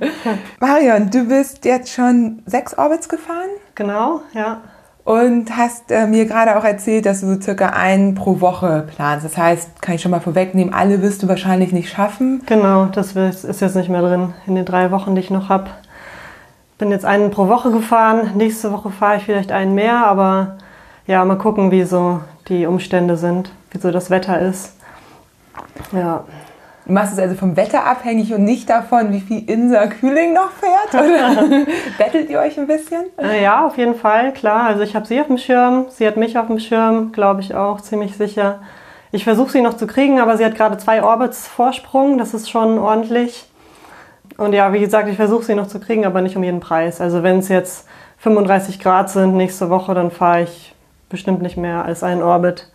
[0.59, 3.49] Marion, du bist jetzt schon sechs Orbits gefahren?
[3.73, 4.61] Genau, ja
[5.07, 9.23] und hast äh, mir gerade auch erzählt, dass du so circa einen pro Woche planst.
[9.23, 12.41] Das heißt, kann ich schon mal vorwegnehmen, alle wirst du wahrscheinlich nicht schaffen.
[12.45, 15.69] Genau, das ist jetzt nicht mehr drin in den drei Wochen, die ich noch habe.
[16.77, 18.31] Bin jetzt einen pro Woche gefahren.
[18.35, 20.57] Nächste Woche fahre ich vielleicht einen mehr, aber
[21.05, 24.73] ja, mal gucken, wie so die Umstände sind, wie so das Wetter ist.
[25.93, 26.25] Ja.
[26.87, 30.51] Du machst es also vom Wetter abhängig und nicht davon, wie viel Insa Kühling noch
[30.51, 30.93] fährt?
[30.93, 31.65] Oder
[31.97, 33.07] bettelt ihr euch ein bisschen?
[33.17, 34.67] Äh, ja, auf jeden Fall, klar.
[34.67, 37.53] Also ich habe sie auf dem Schirm, sie hat mich auf dem Schirm, glaube ich
[37.53, 38.61] auch, ziemlich sicher.
[39.11, 42.49] Ich versuche sie noch zu kriegen, aber sie hat gerade zwei Orbits Vorsprung, das ist
[42.49, 43.49] schon ordentlich.
[44.37, 47.01] Und ja, wie gesagt, ich versuche sie noch zu kriegen, aber nicht um jeden Preis.
[47.01, 47.85] Also wenn es jetzt
[48.19, 50.73] 35 Grad sind nächste Woche, dann fahre ich
[51.09, 52.71] bestimmt nicht mehr als einen Orbit.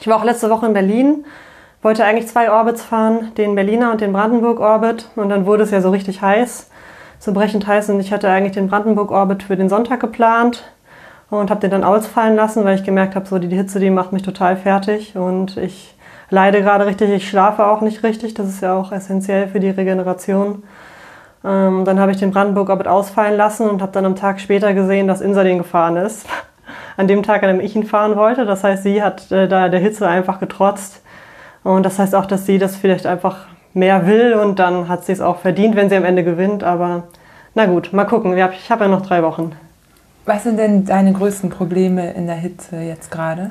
[0.00, 1.24] Ich war auch letzte Woche in Berlin,
[1.82, 5.10] wollte eigentlich zwei Orbits fahren, den Berliner und den Brandenburg-Orbit.
[5.16, 6.70] Und dann wurde es ja so richtig heiß,
[7.18, 7.90] so brechend heiß.
[7.90, 10.62] Und ich hatte eigentlich den Brandenburg-Orbit für den Sonntag geplant
[11.28, 14.12] und habe den dann ausfallen lassen, weil ich gemerkt habe, so die Hitze, die macht
[14.12, 15.16] mich total fertig.
[15.16, 15.96] Und ich
[16.30, 18.34] leide gerade richtig, ich schlafe auch nicht richtig.
[18.34, 20.62] Das ist ja auch essentiell für die Regeneration.
[21.44, 25.08] Ähm, dann habe ich den Brandenburg-Orbit ausfallen lassen und habe dann am Tag später gesehen,
[25.08, 26.26] dass Insa den gefahren ist.
[26.96, 28.46] An dem Tag, an dem ich ihn fahren wollte.
[28.46, 31.02] Das heißt, sie hat äh, da der Hitze einfach getrotzt
[31.64, 35.12] und das heißt auch, dass sie das vielleicht einfach mehr will und dann hat sie
[35.12, 36.64] es auch verdient, wenn sie am Ende gewinnt.
[36.64, 37.04] Aber
[37.54, 38.36] na gut, mal gucken.
[38.36, 39.52] Ich habe ja noch drei Wochen.
[40.24, 43.50] Was sind denn deine größten Probleme in der Hitze jetzt gerade?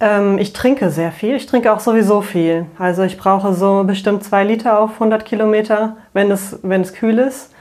[0.00, 1.34] Ähm, ich trinke sehr viel.
[1.36, 2.66] Ich trinke auch sowieso viel.
[2.78, 7.18] Also ich brauche so bestimmt zwei Liter auf 100 Kilometer, wenn es, wenn es kühl
[7.18, 7.52] ist.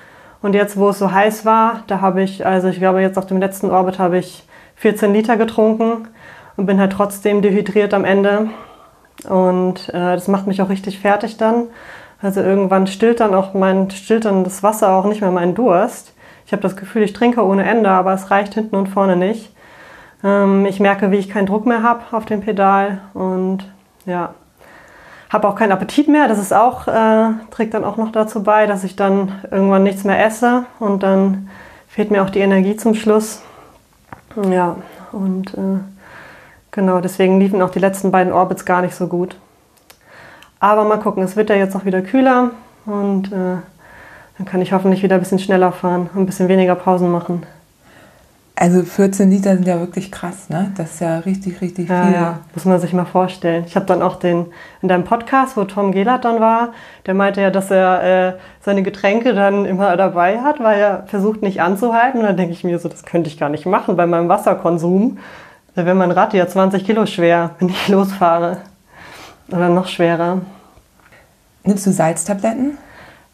[0.42, 3.26] Und jetzt, wo es so heiß war, da habe ich, also ich glaube jetzt auf
[3.26, 4.44] dem letzten Orbit habe ich
[4.76, 6.10] 14 Liter getrunken
[6.58, 8.50] und bin halt trotzdem dehydriert am Ende.
[9.30, 11.68] Und äh, das macht mich auch richtig fertig dann.
[12.22, 16.14] Also irgendwann stillt dann auch mein, stillt dann das Wasser auch nicht mehr meinen Durst.
[16.46, 19.54] Ich habe das Gefühl, ich trinke ohne Ende, aber es reicht hinten und vorne nicht.
[20.24, 23.70] Ähm, ich merke, wie ich keinen Druck mehr habe auf dem Pedal und
[24.06, 24.34] ja,
[25.30, 26.28] habe auch keinen Appetit mehr.
[26.28, 30.04] Das ist auch, äh, trägt dann auch noch dazu bei, dass ich dann irgendwann nichts
[30.04, 31.50] mehr esse und dann
[31.88, 33.42] fehlt mir auch die Energie zum Schluss.
[34.50, 34.78] Ja,
[35.12, 35.80] und äh,
[36.74, 39.38] Genau, deswegen liefen auch die letzten beiden Orbits gar nicht so gut.
[40.60, 42.50] Aber mal gucken, es wird ja jetzt auch wieder kühler
[42.88, 43.58] und äh,
[44.38, 47.44] dann kann ich hoffentlich wieder ein bisschen schneller fahren und ein bisschen weniger Pausen machen.
[48.56, 50.72] Also 14 Liter sind ja wirklich krass, ne?
[50.76, 51.96] Das ist ja richtig, richtig viel.
[51.96, 52.40] Ja, ja.
[52.56, 53.66] muss man sich mal vorstellen.
[53.68, 54.48] Ich habe dann auch den,
[54.82, 56.74] in deinem Podcast, wo Tom Gelert dann war,
[57.06, 61.44] der meinte ja, dass er äh, seine Getränke dann immer dabei hat, weil er versucht
[61.44, 62.20] nicht anzuhalten.
[62.20, 65.20] Und dann denke ich mir so, das könnte ich gar nicht machen bei meinem Wasserkonsum.
[65.76, 68.58] Da wäre mein Rad ja 20 Kilo schwer, wenn ich losfahre.
[69.52, 70.42] Oder noch schwerer.
[71.64, 72.78] Nimmst du Salztabletten?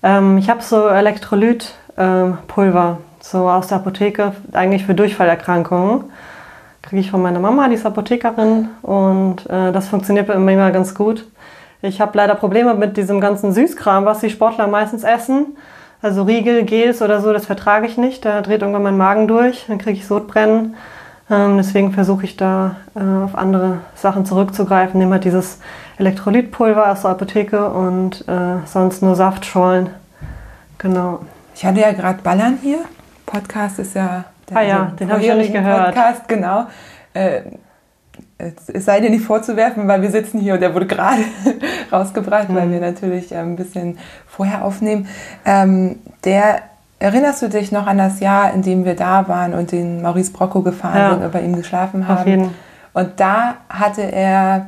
[0.03, 6.05] Ähm, ich habe so Elektrolytpulver, ähm, so aus der Apotheke, eigentlich für Durchfallerkrankungen.
[6.81, 10.71] Kriege ich von meiner Mama, die ist Apothekerin, und äh, das funktioniert bei mir immer
[10.71, 11.25] ganz gut.
[11.81, 15.57] Ich habe leider Probleme mit diesem ganzen Süßkram, was die Sportler meistens essen.
[16.01, 18.23] Also Riegel, Gels oder so, das vertrage ich nicht.
[18.23, 20.75] Da dreht irgendwann mein Magen durch, dann kriege ich Sodbrennen.
[21.31, 24.99] Ähm, deswegen versuche ich da äh, auf andere Sachen zurückzugreifen.
[24.99, 25.59] Nehme halt dieses
[25.97, 29.89] Elektrolytpulver aus der Apotheke und äh, sonst nur Saftschollen.
[30.77, 31.19] Genau.
[31.53, 32.79] Ich hatte ja gerade Ballern hier.
[33.25, 35.93] Podcast ist ja der ah, ja, den habe ich ja nicht gehört.
[35.93, 36.65] Podcast, genau.
[37.13, 37.41] Äh,
[38.37, 41.21] es sei dir nicht vorzuwerfen, weil wir sitzen hier und der wurde gerade
[41.91, 42.55] rausgebracht, mhm.
[42.55, 45.07] weil wir natürlich ein bisschen vorher aufnehmen.
[45.45, 46.61] Ähm, der
[46.99, 50.31] Erinnerst du dich noch an das Jahr, in dem wir da waren und den Maurice
[50.31, 51.09] Brocco gefahren ja.
[51.11, 52.51] sind und bei ihm geschlafen haben?
[52.93, 54.67] Und da hatte er,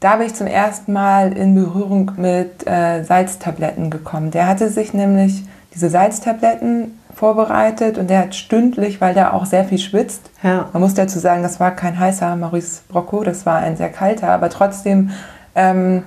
[0.00, 4.30] da bin ich zum ersten Mal in Berührung mit äh, Salztabletten gekommen.
[4.30, 9.64] Der hatte sich nämlich diese Salztabletten vorbereitet und der hat stündlich, weil der auch sehr
[9.64, 10.30] viel schwitzt.
[10.42, 10.68] Ja.
[10.72, 14.28] Man muss dazu sagen, das war kein heißer Maurice Brocco, das war ein sehr kalter,
[14.28, 15.10] aber trotzdem
[15.54, 16.04] ähm,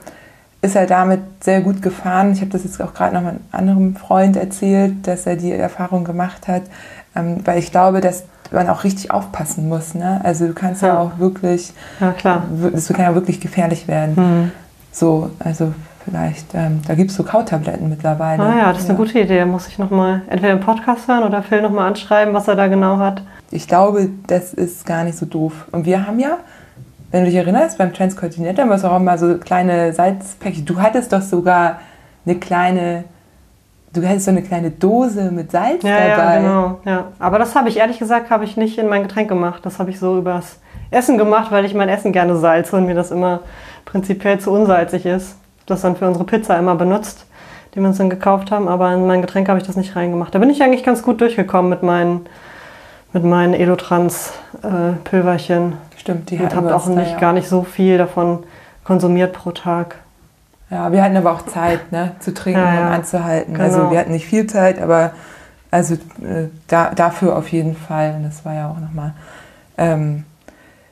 [0.61, 2.33] ist er damit sehr gut gefahren.
[2.33, 6.03] Ich habe das jetzt auch gerade noch einem anderen Freund erzählt, dass er die Erfahrung
[6.03, 6.63] gemacht hat,
[7.15, 9.93] ähm, weil ich glaube, dass man auch richtig aufpassen muss.
[9.93, 10.19] Ne?
[10.23, 12.43] Also du kannst ja, ja auch wirklich, ja klar,
[12.73, 14.15] das kann ja wirklich gefährlich werden.
[14.15, 14.51] Mhm.
[14.91, 18.41] So, also vielleicht, ähm, da gibt es so Kautabletten mittlerweile.
[18.41, 18.95] Ah ja, das ist ja.
[18.95, 19.45] eine gute Idee.
[19.45, 22.97] Muss ich nochmal entweder im Podcast hören oder Phil nochmal anschreiben, was er da genau
[22.97, 23.21] hat.
[23.51, 25.67] Ich glaube, das ist gar nicht so doof.
[25.71, 26.37] Und wir haben ja
[27.11, 30.65] wenn du dich erinnerst, beim Transcontinental haben wir auch mal so kleine Salzpäckchen.
[30.65, 31.79] Du hattest doch sogar
[32.25, 33.05] eine kleine,
[33.93, 36.35] du hattest so eine kleine Dose mit Salz ja, dabei.
[36.35, 36.79] Ja, genau.
[36.85, 37.05] Ja.
[37.17, 39.65] Aber das habe ich ehrlich gesagt, habe ich nicht in mein Getränk gemacht.
[39.65, 40.59] Das habe ich so übers
[40.91, 43.39] Essen gemacht, weil ich mein Essen gerne salze und mir das immer
[43.85, 45.37] prinzipiell zu unsalzig ist.
[45.65, 47.25] Das dann für unsere Pizza immer benutzt,
[47.73, 48.67] die wir uns dann gekauft haben.
[48.67, 50.35] Aber in mein Getränk habe ich das nicht reingemacht.
[50.35, 52.27] Da bin ich eigentlich ganz gut durchgekommen mit meinen,
[53.13, 55.73] mit meinen Elotrans-Pülverchen.
[55.99, 57.19] Stimmt, die und habe auch nicht, ja.
[57.19, 58.43] gar nicht so viel davon
[58.83, 59.97] konsumiert pro Tag.
[60.71, 62.87] Ja, wir hatten aber auch Zeit, ne, zu trinken ja, ja.
[62.87, 63.55] und anzuhalten.
[63.55, 63.83] Also genau.
[63.83, 65.11] Also wir hatten nicht viel Zeit, aber
[65.71, 68.15] also äh, da, dafür auf jeden Fall.
[68.15, 69.13] Und das war ja auch nochmal
[69.77, 70.23] ähm,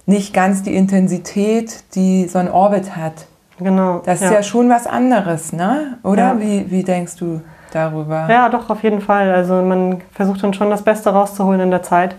[0.05, 3.27] nicht ganz die Intensität, die so ein Orbit hat.
[3.59, 4.01] Genau.
[4.05, 5.97] Das ist ja, schon was anderes, ne?
[6.03, 6.39] Oder?
[6.39, 7.41] Wie, wie denkst du
[7.71, 8.27] darüber?
[8.29, 9.31] Ja, doch, auf jeden Fall.
[9.31, 12.15] Also man versucht dann schon das Beste rauszuholen in der Zeit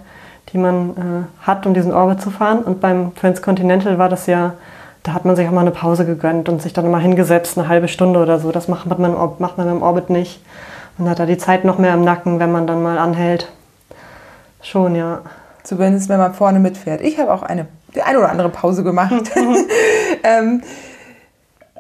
[0.53, 2.61] die man äh, hat, um diesen Orbit zu fahren.
[2.61, 4.55] Und beim Transcontinental war das ja,
[5.03, 7.69] da hat man sich auch mal eine Pause gegönnt und sich dann mal hingesetzt, eine
[7.69, 8.51] halbe Stunde oder so.
[8.53, 10.41] Das macht man, macht man beim Orbit nicht.
[10.97, 13.51] Man hat da die Zeit noch mehr im Nacken, wenn man dann mal anhält.
[14.63, 15.21] Schon, ja.
[15.63, 17.01] Zumindest wenn man vorne mitfährt.
[17.03, 19.31] Ich habe auch eine, die eine oder andere Pause gemacht.
[20.25, 20.63] ähm,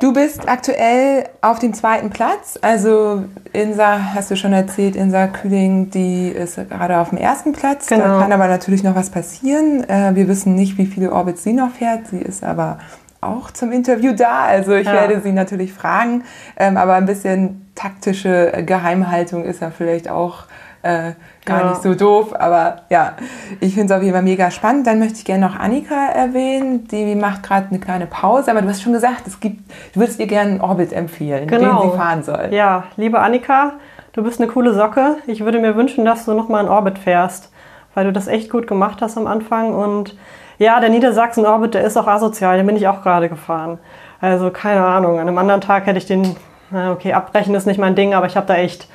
[0.01, 2.59] du bist aktuell auf dem zweiten Platz.
[2.63, 7.87] Also Insa, hast du schon erzählt, Insa Kühling, die ist gerade auf dem ersten Platz.
[7.87, 8.05] Genau.
[8.05, 9.89] Da kann aber natürlich noch was passieren.
[9.89, 12.09] Äh, wir wissen nicht, wie viele Orbits sie noch fährt.
[12.09, 12.79] Sie ist aber
[13.21, 14.45] auch zum Interview da.
[14.45, 14.93] Also ich Ja.
[14.93, 16.23] werde sie natürlich fragen.
[16.57, 20.45] Ähm, aber ein bisschen taktische Geheimhaltung ist ja vielleicht auch
[20.83, 21.13] äh,
[21.45, 21.71] gar Ja.
[21.71, 22.35] nicht so doof.
[22.39, 23.13] Aber ja,
[23.61, 24.87] ich finde es auf jeden Fall mega spannend.
[24.87, 26.87] Dann möchte ich gerne noch Annika erwähnen.
[26.89, 28.51] Die macht gerade eine kleine Pause.
[28.51, 31.83] Aber du hast schon gesagt, es gibt, du würdest ihr gerne einen Orbit empfehlen, Genau.
[31.83, 32.49] den sie fahren soll.
[32.53, 33.73] Ja, liebe Annika,
[34.13, 35.17] du bist eine coole Socke.
[35.27, 37.51] Ich würde mir wünschen, dass du nochmal in Orbit fährst,
[37.95, 39.75] weil du das echt gut gemacht hast am Anfang.
[39.75, 40.17] Und
[40.59, 43.79] ja, der Niedersachsen-Orbit, der ist auch asozial, den bin ich auch gerade gefahren.
[44.21, 46.35] Also keine Ahnung, an einem anderen Tag hätte ich den,
[46.73, 48.89] okay, abbrechen ist nicht mein Ding, aber ich habe da echt,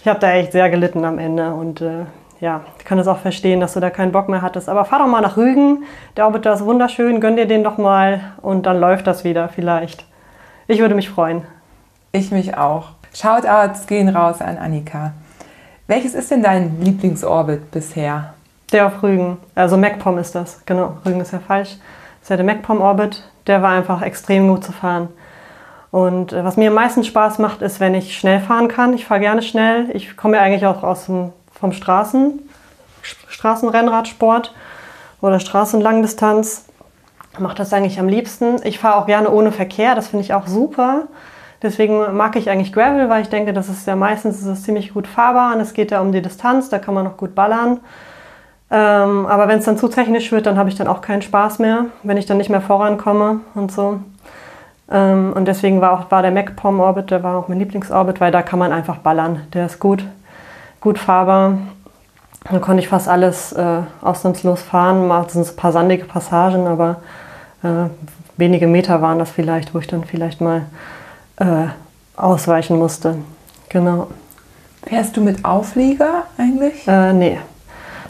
[0.00, 1.52] ich habe da echt sehr gelitten am Ende.
[1.52, 2.04] Und äh,
[2.40, 4.68] ja, ich kann es auch verstehen, dass du da keinen Bock mehr hattest.
[4.68, 5.84] Aber fahr doch mal nach Rügen,
[6.16, 9.48] der Orbit da ist wunderschön, gönn dir den doch mal und dann läuft das wieder
[9.48, 10.04] vielleicht.
[10.66, 11.42] Ich würde mich freuen.
[12.12, 12.88] Ich mich auch.
[13.14, 15.12] Shoutouts gehen raus an Annika.
[15.86, 18.34] Welches ist denn dein Lieblingsorbit bisher?
[18.72, 19.38] Der auf Rügen.
[19.54, 20.64] Also MacPom ist das.
[20.64, 21.70] Genau, Rügen ist ja falsch.
[21.70, 23.24] Das ist ja der MacPom Orbit.
[23.48, 25.08] Der war einfach extrem gut zu fahren.
[25.90, 28.94] Und äh, was mir am meisten Spaß macht, ist, wenn ich schnell fahren kann.
[28.94, 29.90] Ich fahre gerne schnell.
[29.94, 32.38] Ich komme ja eigentlich auch aus dem, vom Straßen,
[33.28, 34.54] Straßenrennradsport
[35.20, 36.66] oder Straßenlangdistanz.
[37.38, 38.56] Mache das eigentlich am liebsten.
[38.64, 39.94] Ich fahre auch gerne ohne Verkehr.
[39.94, 41.08] Das finde ich auch super.
[41.62, 44.94] Deswegen mag ich eigentlich Gravel, weil ich denke, das ist ja meistens ist es ziemlich
[44.94, 47.80] gut fahrbar und es geht ja um die Distanz, da kann man noch gut ballern.
[48.70, 51.58] Ähm, aber wenn es dann zu technisch wird, dann habe ich dann auch keinen Spaß
[51.58, 54.00] mehr, wenn ich dann nicht mehr vorankomme und so.
[54.90, 58.32] Ähm, und deswegen war auch war der MacPom Orbit, der war auch mein Lieblingsorbit, weil
[58.32, 59.42] da kann man einfach ballern.
[59.52, 60.04] Der ist gut,
[60.80, 61.58] gut fahrbar.
[62.50, 65.06] Da konnte ich fast alles äh, ausnahmslos fahren.
[65.06, 66.96] Mal sind ein paar sandige Passagen, aber
[67.62, 67.88] äh,
[68.36, 70.62] wenige Meter waren das vielleicht, wo ich dann vielleicht mal
[71.36, 71.66] äh,
[72.16, 73.16] ausweichen musste.
[73.68, 74.08] Genau.
[74.86, 76.88] Fährst du mit Auflieger eigentlich?
[76.88, 77.38] Äh, nee,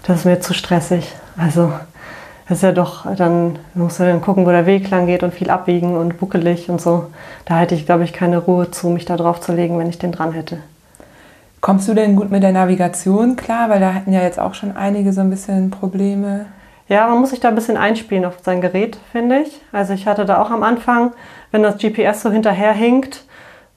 [0.06, 1.14] das ist mir zu stressig.
[1.36, 1.72] Also,
[2.50, 5.32] das ist ja doch, dann musst du dann gucken, wo der Weg lang geht und
[5.32, 7.06] viel abbiegen und buckelig und so.
[7.44, 10.00] Da hätte ich, glaube ich, keine Ruhe zu, mich da drauf zu legen, wenn ich
[10.00, 10.58] den dran hätte.
[11.60, 13.70] Kommst du denn gut mit der Navigation klar?
[13.70, 16.46] Weil da hatten ja jetzt auch schon einige so ein bisschen Probleme.
[16.88, 19.60] Ja, man muss sich da ein bisschen einspielen auf sein Gerät, finde ich.
[19.70, 21.12] Also ich hatte da auch am Anfang,
[21.52, 23.26] wenn das GPS so hinterherhinkt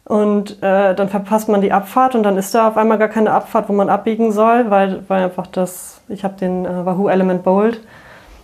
[0.05, 3.33] und äh, dann verpasst man die Abfahrt und dann ist da auf einmal gar keine
[3.33, 7.43] Abfahrt, wo man abbiegen soll, weil, weil einfach das, ich habe den äh, Wahoo Element
[7.43, 7.79] Bold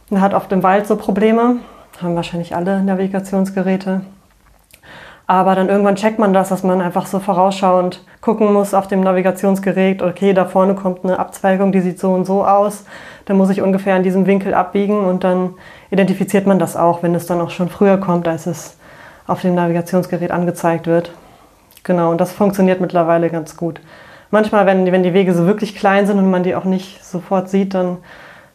[0.10, 1.58] und hat auf dem Wald so Probleme.
[2.02, 4.02] Haben wahrscheinlich alle Navigationsgeräte.
[5.28, 9.02] Aber dann irgendwann checkt man das, dass man einfach so vorausschauend gucken muss auf dem
[9.02, 12.84] Navigationsgerät, okay, da vorne kommt eine Abzweigung, die sieht so und so aus.
[13.26, 15.54] Dann muss ich ungefähr in diesem Winkel abbiegen und dann
[15.91, 18.78] identifiziert man das auch, wenn es dann auch schon früher kommt, als es
[19.28, 21.12] auf dem Navigationsgerät angezeigt wird.
[21.84, 23.80] Genau, und das funktioniert mittlerweile ganz gut.
[24.32, 27.50] Manchmal, wenn, wenn die Wege so wirklich klein sind und man die auch nicht sofort
[27.50, 27.98] sieht, dann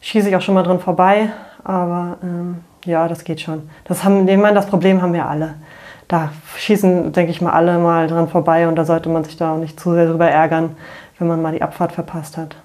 [0.05, 1.29] schieße ich auch schon mal drin vorbei.
[1.63, 3.69] Aber ähm, ja, das geht schon.
[3.85, 5.55] Das haben, ich meine, das Problem haben wir alle.
[6.07, 9.53] Da schießen, denke ich mal, alle mal dran vorbei und da sollte man sich da
[9.53, 10.77] auch nicht zu sehr drüber ärgern,
[11.17, 12.55] wenn man mal die Abfahrt verpasst hat.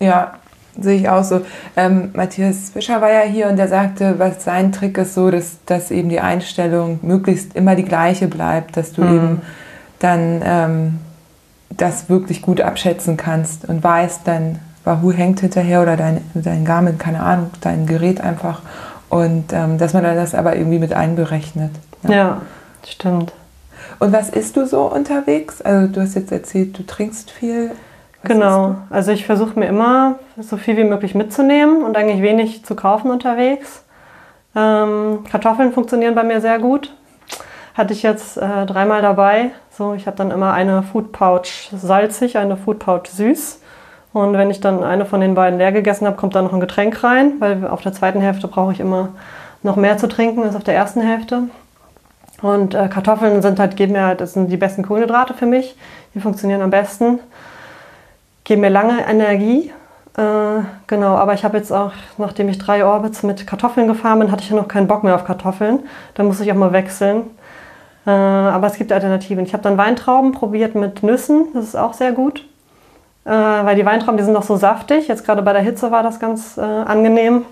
[0.00, 0.32] Ja,
[0.76, 1.42] sehe ich auch so.
[1.76, 5.58] Ähm, Matthias Fischer war ja hier und der sagte, was sein Trick ist so, dass,
[5.66, 9.42] dass eben die Einstellung möglichst immer die gleiche bleibt, dass du eben
[10.00, 10.98] dann ähm,
[11.70, 16.98] das wirklich gut abschätzen kannst und weißt, dein Wahoo hängt hinterher oder dein, dein Garmin,
[16.98, 18.62] keine Ahnung, dein Gerät einfach
[19.08, 21.70] und ähm, dass man dann das aber irgendwie mit einberechnet.
[22.08, 22.40] Ja,
[22.86, 23.32] stimmt.
[23.98, 25.60] Und was isst du so unterwegs?
[25.62, 27.72] Also du hast jetzt erzählt, du trinkst viel.
[28.22, 28.76] Was Genau.
[28.90, 33.10] Also ich versuche mir immer so viel wie möglich mitzunehmen und eigentlich wenig zu kaufen
[33.10, 33.84] unterwegs.
[34.56, 36.92] Ähm, Kartoffeln funktionieren bei mir sehr gut.
[37.74, 39.50] Hatte ich jetzt äh, dreimal dabei.
[39.70, 43.60] So, ich habe dann immer eine Food Pouch salzig, eine Food Pouch süß.
[44.12, 46.60] Und wenn ich dann eine von den beiden leer gegessen habe, kommt da noch ein
[46.60, 49.10] Getränk rein, weil auf der zweiten Hälfte brauche ich immer
[49.62, 51.44] noch mehr zu trinken als auf der ersten Hälfte.
[52.42, 55.76] Und äh, Kartoffeln sind halt, geben mir halt, das sind die besten Kohlenhydrate für mich.
[56.14, 57.20] Die funktionieren am besten
[58.44, 59.72] geben mir lange Energie.
[60.16, 64.30] Äh, genau, aber ich habe jetzt auch, nachdem ich drei Orbits mit Kartoffeln gefahren bin,
[64.30, 65.80] hatte ich ja noch keinen Bock mehr auf Kartoffeln.
[66.14, 67.30] Da muss ich auch mal wechseln.
[68.06, 69.44] Äh, aber es gibt Alternativen.
[69.44, 71.46] Ich habe dann Weintrauben probiert mit Nüssen.
[71.54, 72.44] Das ist auch sehr gut.
[73.24, 75.08] Äh, weil die Weintrauben, die sind noch so saftig.
[75.08, 77.44] Jetzt gerade bei der Hitze war das ganz äh, angenehm,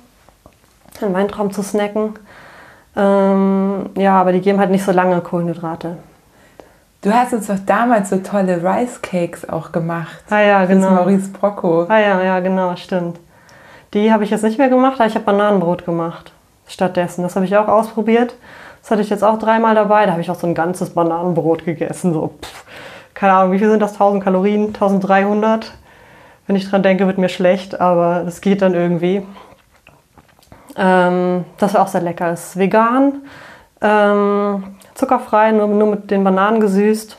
[1.01, 2.15] einen Weintrauben zu snacken.
[2.97, 5.97] Ähm, ja, aber die geben halt nicht so lange Kohlenhydrate.
[7.03, 10.23] Du hast uns doch damals so tolle Rice Cakes auch gemacht.
[10.29, 10.91] Ah ja, Das genau.
[10.91, 11.87] Maurice Brocco.
[11.89, 13.19] Ah ja, ja, genau, stimmt.
[13.95, 16.33] Die habe ich jetzt nicht mehr gemacht, aber ich habe Bananenbrot gemacht
[16.67, 17.23] stattdessen.
[17.23, 18.35] Das habe ich auch ausprobiert.
[18.83, 20.05] Das hatte ich jetzt auch dreimal dabei.
[20.07, 22.13] Da habe ich auch so ein ganzes Bananenbrot gegessen.
[22.13, 22.65] So, pff,
[23.21, 23.93] keine Ahnung, wie viel sind das?
[23.93, 24.69] 1000 Kalorien?
[24.69, 25.73] 1300?
[26.47, 29.27] Wenn ich dran denke, wird mir schlecht, aber das geht dann irgendwie.
[30.75, 32.33] Ähm, das war auch sehr lecker.
[32.33, 33.21] Ist vegan,
[33.83, 37.19] ähm, zuckerfrei, nur, nur mit den Bananen gesüßt.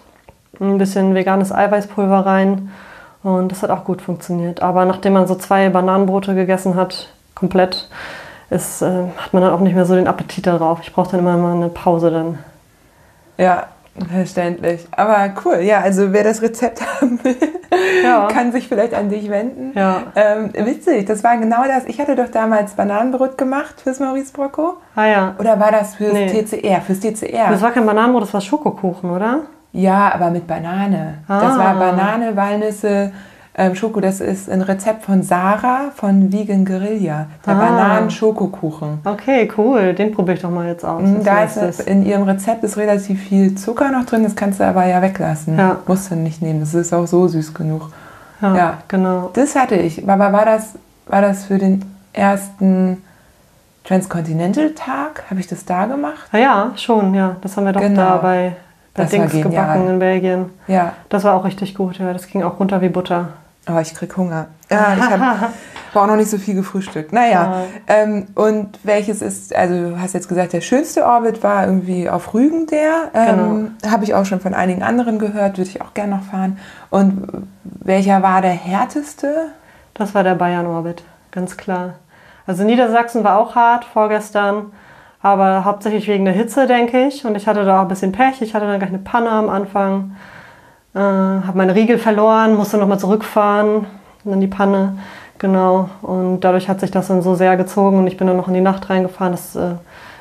[0.59, 2.71] Ein bisschen veganes Eiweißpulver rein.
[3.21, 4.63] Und das hat auch gut funktioniert.
[4.63, 7.89] Aber nachdem man so zwei Bananenbrote gegessen hat, komplett,
[8.49, 10.79] ist, äh, hat man dann auch nicht mehr so den Appetit darauf.
[10.81, 12.39] Ich brauche dann immer mal eine Pause dann.
[13.37, 13.67] Ja,
[14.09, 14.87] verständlich.
[14.91, 17.35] Aber cool, ja, also wer das Rezept haben will,
[18.03, 18.27] ja.
[18.27, 19.77] kann sich vielleicht an dich wenden.
[19.77, 20.03] Ja.
[20.15, 21.85] Ähm, witzig, das war genau das.
[21.85, 24.77] Ich hatte doch damals Bananenbrot gemacht fürs Maurice Brocco.
[24.95, 25.35] Ah ja.
[25.39, 26.27] Oder war das fürs nee.
[26.27, 26.81] TCR?
[26.81, 27.49] Fürs TCR.
[27.49, 29.41] Das war kein Bananenbrot, das war Schokokuchen, oder?
[29.73, 31.19] Ja, aber mit Banane.
[31.27, 31.39] Ah.
[31.39, 33.11] Das war Banane, Walnüsse,
[33.53, 37.27] ähm, Schoko, das ist ein Rezept von Sarah von Vegan Guerilla.
[37.45, 37.59] Der ah.
[37.59, 38.99] Bananen-Schokokuchen.
[39.03, 39.93] Okay, cool.
[39.93, 41.01] Den probiere ich doch mal jetzt aus.
[41.01, 44.23] Mhm, da ist in ihrem Rezept ist relativ viel Zucker noch drin.
[44.23, 45.57] Das kannst du aber ja weglassen.
[45.57, 45.79] Ja.
[45.85, 46.61] Musst du nicht nehmen.
[46.61, 47.89] Das ist auch so süß genug.
[48.41, 48.77] Ja, ja.
[48.87, 49.31] genau.
[49.33, 50.07] Das hatte ich.
[50.07, 50.75] Aber war das,
[51.07, 51.83] war das für den
[52.13, 53.03] ersten
[53.83, 55.23] Transcontinental-Tag?
[55.29, 56.29] Habe ich das da gemacht?
[56.31, 57.13] Ah, ja, schon.
[57.13, 58.01] Ja, das haben wir doch genau.
[58.01, 58.55] da bei
[58.93, 60.45] bei das Dings gebacken in Belgien.
[60.67, 60.93] Ja.
[61.09, 61.97] Das war auch richtig gut.
[61.97, 63.29] Ja, das ging auch runter wie Butter.
[63.69, 64.47] Oh, ich krieg Hunger.
[64.71, 65.49] Ja, ich habe
[65.93, 67.13] auch noch nicht so viel gefrühstückt.
[67.13, 67.63] Naja, ja.
[67.87, 72.33] ähm, und welches ist, also du hast jetzt gesagt, der schönste Orbit war irgendwie auf
[72.33, 73.11] Rügen der.
[73.13, 73.91] Ähm, genau.
[73.91, 76.57] Habe ich auch schon von einigen anderen gehört, würde ich auch gerne noch fahren.
[76.89, 77.27] Und
[77.63, 79.49] welcher war der härteste?
[79.93, 81.95] Das war der Bayern-Orbit, ganz klar.
[82.47, 84.71] Also Niedersachsen war auch hart vorgestern,
[85.21, 87.25] aber hauptsächlich wegen der Hitze, denke ich.
[87.25, 88.41] Und ich hatte da auch ein bisschen Pech.
[88.41, 90.15] Ich hatte dann gleich eine Panne am Anfang.
[90.93, 93.85] Äh, habe meine Riegel verloren, musste nochmal zurückfahren,
[94.23, 94.97] dann die Panne,
[95.39, 95.89] genau.
[96.01, 98.53] Und dadurch hat sich das dann so sehr gezogen und ich bin dann noch in
[98.53, 99.33] die Nacht reingefahren.
[99.33, 99.75] Das äh,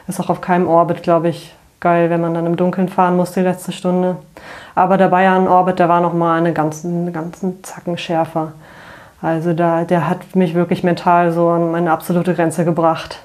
[0.07, 3.33] ist auch auf keinem Orbit, glaube ich, geil, wenn man dann im Dunkeln fahren muss
[3.33, 4.16] die letzte Stunde.
[4.75, 8.53] Aber der Bayern-Orbit, der war nochmal eine ganzen, einen ganzen Zacken schärfer.
[9.23, 13.18] Also da, der hat mich wirklich mental so an meine absolute Grenze gebracht.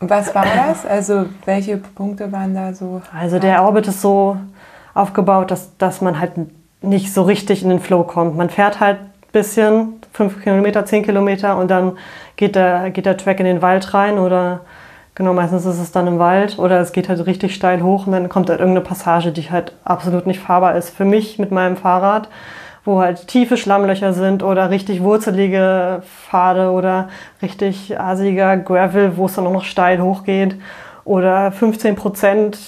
[0.00, 0.86] Was war das?
[0.86, 3.02] Also welche Punkte waren da so?
[3.18, 4.36] Also der Orbit ist so,
[4.94, 6.32] aufgebaut, dass, dass man halt
[6.82, 8.36] nicht so richtig in den Flow kommt.
[8.36, 11.98] Man fährt halt ein bisschen, fünf Kilometer, zehn Kilometer und dann
[12.36, 14.60] geht der, geht der Track in den Wald rein oder
[15.14, 18.12] genau, meistens ist es dann im Wald oder es geht halt richtig steil hoch und
[18.12, 20.90] dann kommt halt irgendeine Passage, die halt absolut nicht fahrbar ist.
[20.90, 22.28] Für mich mit meinem Fahrrad,
[22.84, 27.08] wo halt tiefe Schlammlöcher sind oder richtig wurzelige Pfade oder
[27.42, 30.56] richtig asiger Gravel, wo es dann auch noch steil hochgeht
[31.04, 32.58] oder 15 Prozent,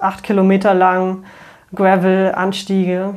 [0.00, 1.24] acht Kilometer lang
[1.74, 3.14] Gravel-Anstiege,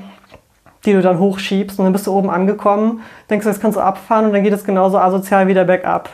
[0.85, 3.81] die du dann hochschiebst und dann bist du oben angekommen, denkst du, jetzt kannst du
[3.81, 6.09] abfahren und dann geht es genauso asozial wieder bergab.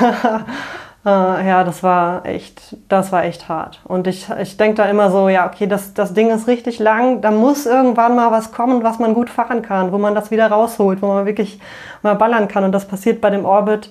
[1.06, 3.80] äh, ja, das war echt, das war echt hart.
[3.84, 7.22] Und ich, ich denke da immer so, ja, okay, das, das Ding ist richtig lang,
[7.22, 10.48] da muss irgendwann mal was kommen, was man gut fahren kann, wo man das wieder
[10.48, 11.58] rausholt, wo man wirklich
[12.02, 12.64] mal ballern kann.
[12.64, 13.90] Und das passiert bei dem Orbit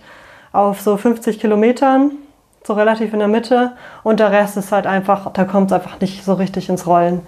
[0.54, 2.12] auf so 50 Kilometern,
[2.64, 3.72] so relativ in der Mitte.
[4.04, 7.22] Und der Rest ist halt einfach, da kommt es einfach nicht so richtig ins Rollen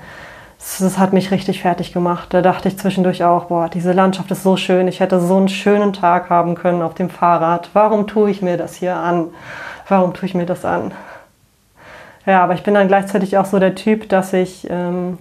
[0.79, 2.33] das hat mich richtig fertig gemacht.
[2.33, 4.87] Da dachte ich zwischendurch auch, boah, diese Landschaft ist so schön.
[4.87, 7.69] Ich hätte so einen schönen Tag haben können auf dem Fahrrad.
[7.73, 9.27] Warum tue ich mir das hier an?
[9.89, 10.93] Warum tue ich mir das an?
[12.25, 15.17] Ja, aber ich bin dann gleichzeitig auch so der Typ, dass ich, ähm,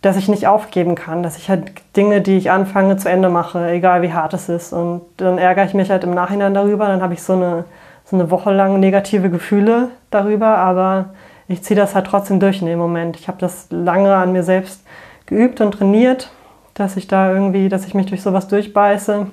[0.00, 3.68] dass ich nicht aufgeben kann, dass ich halt Dinge, die ich anfange, zu Ende mache,
[3.70, 4.72] egal wie hart es ist.
[4.72, 6.86] Und dann ärgere ich mich halt im Nachhinein darüber.
[6.86, 7.64] Dann habe ich so eine,
[8.06, 11.10] so eine Woche lang negative Gefühle darüber, aber
[11.50, 13.18] ich ziehe das halt trotzdem durch in dem Moment.
[13.18, 14.82] Ich habe das lange an mir selbst
[15.26, 16.30] geübt und trainiert,
[16.74, 19.26] dass ich da irgendwie, dass ich mich durch sowas durchbeiße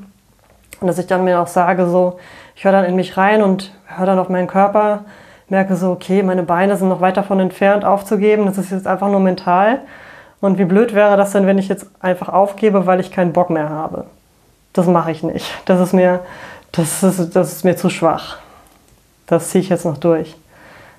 [0.81, 2.17] und dass ich dann mir auch sage, so,
[2.55, 5.05] ich höre dann in mich rein und höre dann auf meinen Körper,
[5.47, 9.09] merke so, okay, meine Beine sind noch weit davon entfernt aufzugeben, das ist jetzt einfach
[9.09, 9.81] nur mental.
[10.41, 13.51] Und wie blöd wäre das denn, wenn ich jetzt einfach aufgebe, weil ich keinen Bock
[13.51, 14.05] mehr habe?
[14.73, 15.45] Das mache ich nicht.
[15.65, 16.21] Das ist mir,
[16.71, 18.37] das ist, das ist mir zu schwach.
[19.27, 20.35] Das ziehe ich jetzt noch durch.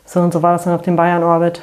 [0.09, 1.61] So und so war das dann auf dem Bayern-Orbit.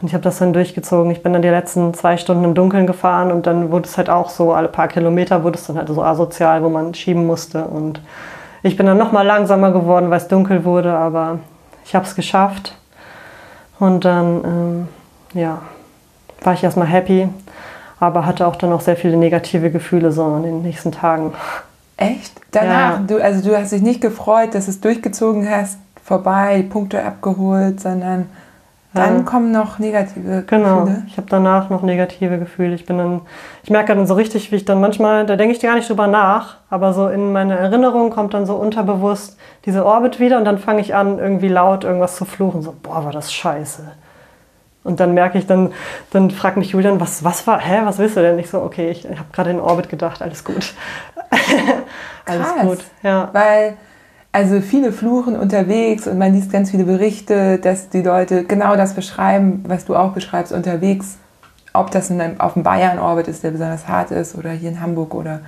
[0.00, 1.10] Und ich habe das dann durchgezogen.
[1.10, 4.08] Ich bin dann die letzten zwei Stunden im Dunkeln gefahren und dann wurde es halt
[4.08, 7.64] auch so, alle paar Kilometer wurde es dann halt so asozial, wo man schieben musste.
[7.64, 8.00] Und
[8.62, 11.40] ich bin dann nochmal langsamer geworden, weil es dunkel wurde, aber
[11.84, 12.76] ich habe es geschafft.
[13.80, 14.88] Und dann, ähm,
[15.34, 15.62] ja,
[16.42, 17.28] war ich erstmal happy,
[17.98, 21.32] aber hatte auch dann noch sehr viele negative Gefühle so in den nächsten Tagen.
[21.96, 22.40] Echt?
[22.52, 22.98] Danach?
[22.98, 23.04] Ja.
[23.04, 25.78] Du, also du hast dich nicht gefreut, dass du es durchgezogen hast?
[26.04, 28.28] Vorbei, Punkte abgeholt, sondern
[28.94, 29.22] dann Ja.
[29.22, 30.80] kommen noch negative Genau.
[30.84, 31.02] Gefühle.
[31.06, 32.74] Ich habe danach noch negative Gefühle.
[32.74, 33.20] Ich bin dann,
[33.62, 36.06] ich merke dann so richtig, wie ich dann manchmal, da denke ich gar nicht drüber
[36.08, 40.58] nach, aber so in meine Erinnerung kommt dann so unterbewusst diese Orbit wieder und dann
[40.58, 42.60] fange ich an, irgendwie laut irgendwas zu fluchen.
[42.62, 43.82] So, boah, war das scheiße.
[44.84, 45.72] Und dann merke ich, dann,
[46.10, 48.38] dann fragt mich Julian, was, was war, hä, was willst du denn?
[48.40, 50.74] Ich so, okay, ich habe gerade in Orbit gedacht, alles gut.
[52.26, 52.62] alles Krass.
[52.62, 53.28] gut, ja.
[53.32, 53.74] Weil,
[54.32, 58.94] also viele fluchen unterwegs und man liest ganz viele Berichte, dass die Leute genau das
[58.94, 61.18] beschreiben, was du auch beschreibst, unterwegs.
[61.74, 64.80] Ob das in einem, auf dem Bayern-Orbit ist, der besonders hart ist, oder hier in
[64.80, 65.40] Hamburg oder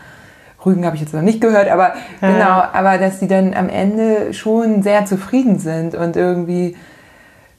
[0.64, 2.30] Rügen habe ich jetzt noch nicht gehört, aber Ja.
[2.30, 6.76] genau, aber dass die dann am Ende schon sehr zufrieden sind und irgendwie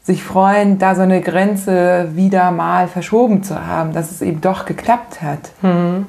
[0.03, 4.65] sich freuen, da so eine Grenze wieder mal verschoben zu haben, dass es eben doch
[4.65, 5.51] geklappt hat.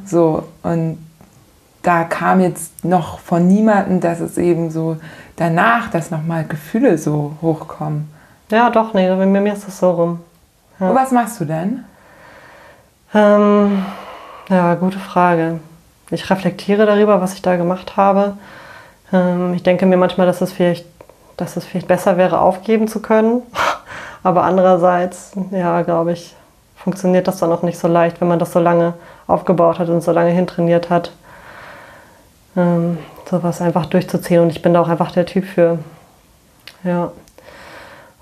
[0.06, 0.98] So, und
[1.86, 4.96] da kam jetzt noch von niemandem, dass es eben so
[5.36, 8.10] danach, dass nochmal Gefühle so hochkommen.
[8.50, 10.20] Ja, doch, nee, bei mir ist das so rum.
[10.80, 11.84] Und was machst du dann?
[13.14, 13.84] Ähm,
[14.48, 15.60] ja, gute Frage.
[16.10, 18.36] Ich reflektiere darüber, was ich da gemacht habe.
[19.12, 20.86] Ähm, ich denke mir manchmal, dass es, vielleicht,
[21.36, 23.42] dass es vielleicht besser wäre, aufgeben zu können.
[24.24, 26.34] Aber andererseits, ja, glaube ich,
[26.76, 28.94] funktioniert das dann auch nicht so leicht, wenn man das so lange
[29.28, 31.12] aufgebaut hat und so lange hintrainiert hat.
[32.56, 32.98] Ähm,
[33.28, 34.40] sowas einfach durchzuziehen.
[34.40, 35.78] Und ich bin da auch einfach der Typ für.
[36.84, 37.12] Ja.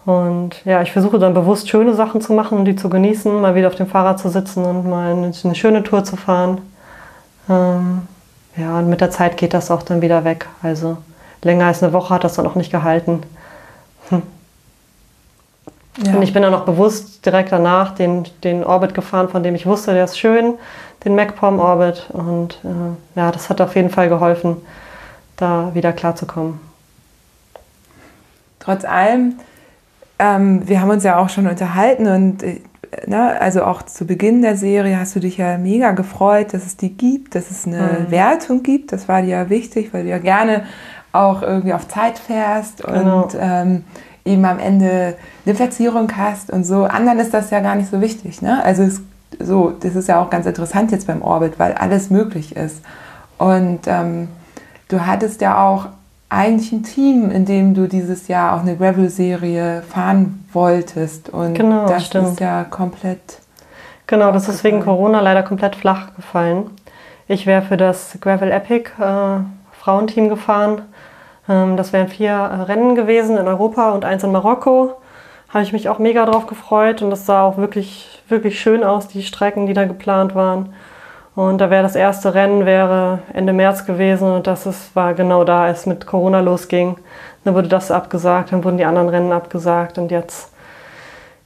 [0.04, 3.54] Und ja, ich versuche dann bewusst schöne Sachen zu machen und die zu genießen, mal
[3.54, 6.60] wieder auf dem Fahrrad zu sitzen und mal eine, eine schöne Tour zu fahren.
[7.48, 8.02] Ähm,
[8.56, 10.46] ja, und mit der Zeit geht das auch dann wieder weg.
[10.62, 10.98] Also
[11.42, 13.22] länger als eine Woche hat das dann auch nicht gehalten.
[16.04, 16.14] Ja.
[16.14, 19.64] Und ich bin dann auch bewusst direkt danach den, den Orbit gefahren, von dem ich
[19.66, 20.54] wusste, der ist schön,
[21.04, 22.08] den MacPom Orbit.
[22.12, 24.56] Und äh, ja, das hat auf jeden Fall geholfen,
[25.36, 26.60] da wieder klarzukommen.
[28.58, 29.36] Trotz allem,
[30.18, 32.60] ähm, wir haben uns ja auch schon unterhalten und äh,
[33.06, 36.76] ne, also auch zu Beginn der Serie hast du dich ja mega gefreut, dass es
[36.76, 38.92] die gibt, dass es eine Wertung gibt.
[38.92, 40.64] Das war dir ja wichtig, weil du ja gerne
[41.12, 43.22] auch irgendwie auf Zeit fährst Genau.
[43.24, 43.84] und ähm,
[44.24, 46.84] eben am Ende eine Verzierung hast und so.
[46.84, 48.40] Anderen ist das ja gar nicht so wichtig.
[48.42, 48.62] Ne?
[48.64, 49.00] Also es,
[49.38, 52.82] so, das ist ja auch ganz interessant jetzt beim Orbit, weil alles möglich ist.
[53.38, 54.28] Und ähm,
[54.88, 55.86] du hattest ja auch
[56.30, 61.28] eigentlich ein Team, in dem du dieses Jahr auch eine Gravel-Serie fahren wolltest.
[61.28, 62.28] Und Genau, das stimmt.
[62.28, 63.40] ist ja komplett.
[64.06, 66.70] Genau, das ist wegen Corona leider komplett flach gefallen.
[67.28, 69.40] Ich wäre für das Gravel Epic äh,
[69.80, 70.82] Frauenteam gefahren.
[71.48, 74.94] Ähm, das wären vier äh, Rennen gewesen in Europa und eins in Marokko.
[75.48, 79.08] Habe ich mich auch mega drauf gefreut und das sah auch wirklich, wirklich schön aus,
[79.08, 80.74] die Strecken, die da geplant waren.
[81.34, 85.44] Und da wäre das erste Rennen wäre Ende März gewesen und das ist, war genau
[85.44, 86.96] da, als es mit Corona losging.
[87.44, 90.52] Dann wurde das abgesagt, dann wurden die anderen Rennen abgesagt und jetzt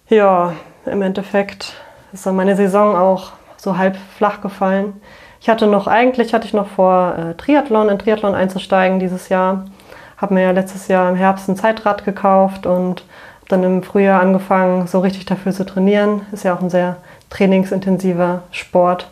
[0.09, 0.53] ja,
[0.87, 1.75] im Endeffekt
[2.13, 5.01] ist dann meine Saison auch so halb flach gefallen.
[5.41, 9.67] Ich hatte noch, eigentlich hatte ich noch vor, äh, Triathlon, in Triathlon einzusteigen dieses Jahr.
[10.19, 13.05] Habe mir ja letztes Jahr im Herbst ein Zeitrad gekauft und
[13.49, 16.23] dann im Frühjahr angefangen, so richtig dafür zu trainieren.
[16.33, 16.97] Ist ja auch ein sehr
[17.31, 19.09] trainingsintensiver Sport.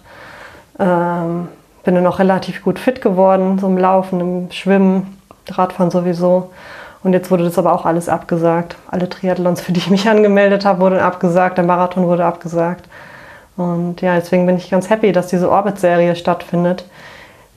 [0.79, 1.49] Ähm,
[1.85, 6.51] bin dann auch relativ gut fit geworden, so im Laufen, im Schwimmen, Radfahren sowieso.
[7.03, 8.77] Und jetzt wurde das aber auch alles abgesagt.
[8.91, 11.57] Alle Triathlons, für die ich mich angemeldet habe, wurden abgesagt.
[11.57, 12.89] Der Marathon wurde abgesagt.
[13.57, 16.85] Und ja, deswegen bin ich ganz happy, dass diese Orbit-Serie stattfindet.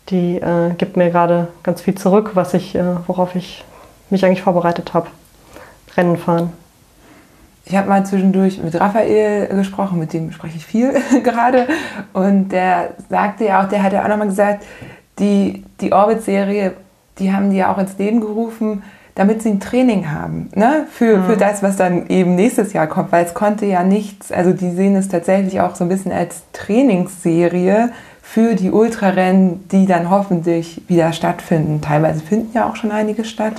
[0.09, 3.63] Die äh, gibt mir gerade ganz viel zurück, was ich, äh, worauf ich
[4.09, 5.07] mich eigentlich vorbereitet habe.
[5.95, 6.51] Rennen fahren.
[7.65, 10.93] Ich habe mal zwischendurch mit Raphael gesprochen, mit dem spreche ich viel
[11.23, 11.67] gerade.
[12.13, 14.65] Und der sagte ja auch, der hat ja auch nochmal gesagt,
[15.19, 16.73] die, die Orbit-Serie,
[17.19, 18.81] die haben die ja auch ins Leben gerufen,
[19.13, 20.87] damit sie ein Training haben, ne?
[20.89, 24.53] für, für das, was dann eben nächstes Jahr kommt, weil es konnte ja nichts, also
[24.53, 27.89] die sehen es tatsächlich auch so ein bisschen als Trainingsserie
[28.31, 31.81] für die Ultrarennen, die dann hoffentlich wieder stattfinden.
[31.81, 33.53] Teilweise finden ja auch schon einige statt,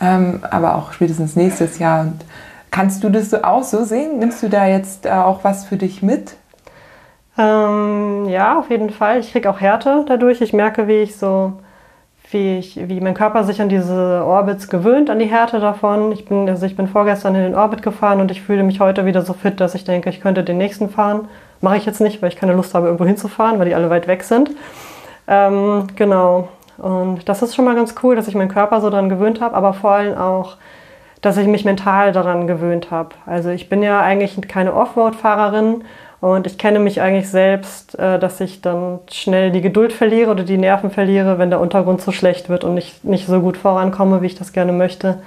[0.00, 2.00] ähm, aber auch spätestens nächstes Jahr.
[2.00, 2.24] Und
[2.70, 4.18] kannst du das so auch so sehen?
[4.18, 6.36] Nimmst du da jetzt äh, auch was für dich mit?
[7.36, 9.20] Ähm, ja, auf jeden Fall.
[9.20, 10.40] Ich kriege auch Härte dadurch.
[10.40, 11.52] Ich merke, wie ich so,
[12.30, 16.12] wie ich, wie mein Körper sich an diese Orbits gewöhnt, an die Härte davon.
[16.12, 19.04] Ich bin, also ich bin vorgestern in den Orbit gefahren und ich fühle mich heute
[19.04, 21.28] wieder so fit, dass ich denke, ich könnte den nächsten fahren.
[21.60, 24.06] Mache ich jetzt nicht, weil ich keine Lust habe, irgendwo hinzufahren, weil die alle weit
[24.06, 24.50] weg sind.
[25.26, 26.48] Ähm, genau.
[26.78, 29.56] Und das ist schon mal ganz cool, dass ich meinen Körper so daran gewöhnt habe,
[29.56, 30.56] aber vor allem auch,
[31.20, 33.10] dass ich mich mental daran gewöhnt habe.
[33.26, 35.82] Also ich bin ja eigentlich keine Offroad-Fahrerin
[36.20, 40.44] und ich kenne mich eigentlich selbst, äh, dass ich dann schnell die Geduld verliere oder
[40.44, 44.22] die Nerven verliere, wenn der Untergrund zu schlecht wird und ich nicht so gut vorankomme,
[44.22, 45.20] wie ich das gerne möchte.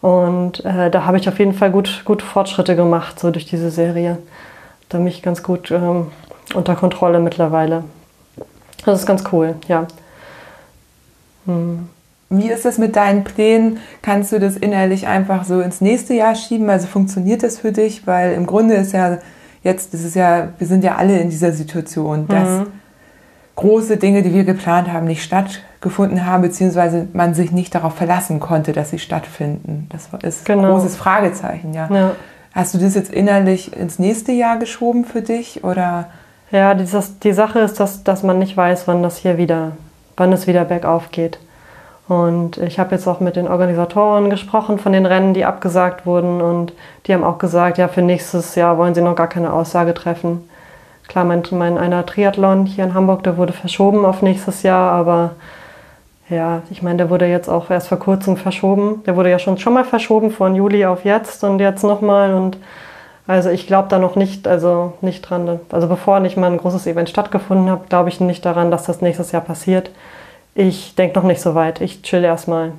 [0.00, 3.70] Und äh, da habe ich auf jeden Fall gut, gute Fortschritte gemacht, so durch diese
[3.70, 4.18] Serie.
[4.88, 6.08] Da mich ganz gut ähm,
[6.54, 7.84] unter Kontrolle mittlerweile.
[8.84, 9.86] Das ist ganz cool, ja.
[11.46, 11.88] Hm.
[12.28, 13.78] Wie ist es mit deinen Plänen?
[14.02, 16.68] Kannst du das innerlich einfach so ins nächste Jahr schieben?
[16.68, 18.06] Also funktioniert das für dich?
[18.06, 19.18] Weil im Grunde ist ja
[19.62, 22.66] jetzt, das ist ja, wir sind ja alle in dieser Situation, dass mhm.
[23.54, 28.40] große Dinge, die wir geplant haben, nicht stattgefunden haben, beziehungsweise man sich nicht darauf verlassen
[28.40, 29.88] konnte, dass sie stattfinden.
[29.90, 30.64] Das ist genau.
[30.64, 31.88] ein großes Fragezeichen, ja.
[31.92, 32.12] ja.
[32.56, 36.06] Hast du das jetzt innerlich ins nächste Jahr geschoben für dich oder?
[36.50, 39.72] Ja, dieses, die Sache ist, dass, dass man nicht weiß, wann das hier wieder,
[40.16, 41.38] wann es wieder bergauf geht.
[42.08, 46.40] Und ich habe jetzt auch mit den Organisatoren gesprochen von den Rennen, die abgesagt wurden.
[46.40, 46.72] Und
[47.06, 50.48] die haben auch gesagt, ja, für nächstes Jahr wollen sie noch gar keine Aussage treffen.
[51.08, 55.32] Klar, mein, mein einer Triathlon hier in Hamburg, der wurde verschoben auf nächstes Jahr, aber
[56.28, 59.02] ja, ich meine, der wurde jetzt auch erst vor kurzem verschoben.
[59.06, 62.34] Der wurde ja schon, schon mal verschoben von Juli auf jetzt und jetzt nochmal.
[62.34, 62.58] Und
[63.28, 65.60] also ich glaube da noch nicht, also nicht dran.
[65.70, 69.00] Also bevor nicht mal ein großes Event stattgefunden hat, glaube ich nicht daran, dass das
[69.00, 69.90] nächstes Jahr passiert.
[70.54, 71.80] Ich denke noch nicht so weit.
[71.80, 72.72] Ich chill erstmal.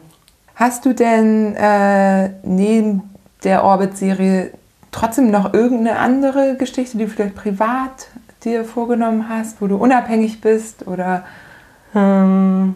[0.55, 3.03] Hast du denn äh, neben
[3.45, 4.51] der Orbit-Serie
[4.91, 8.07] trotzdem noch irgendeine andere Geschichte, die du vielleicht privat
[8.43, 11.23] dir vorgenommen hast, wo du unabhängig bist oder?
[11.95, 12.75] Ähm,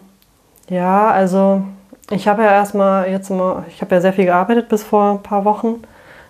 [0.68, 1.62] ja, also
[2.10, 5.22] ich habe ja erstmal jetzt mal, ich habe ja sehr viel gearbeitet bis vor ein
[5.22, 5.82] paar Wochen.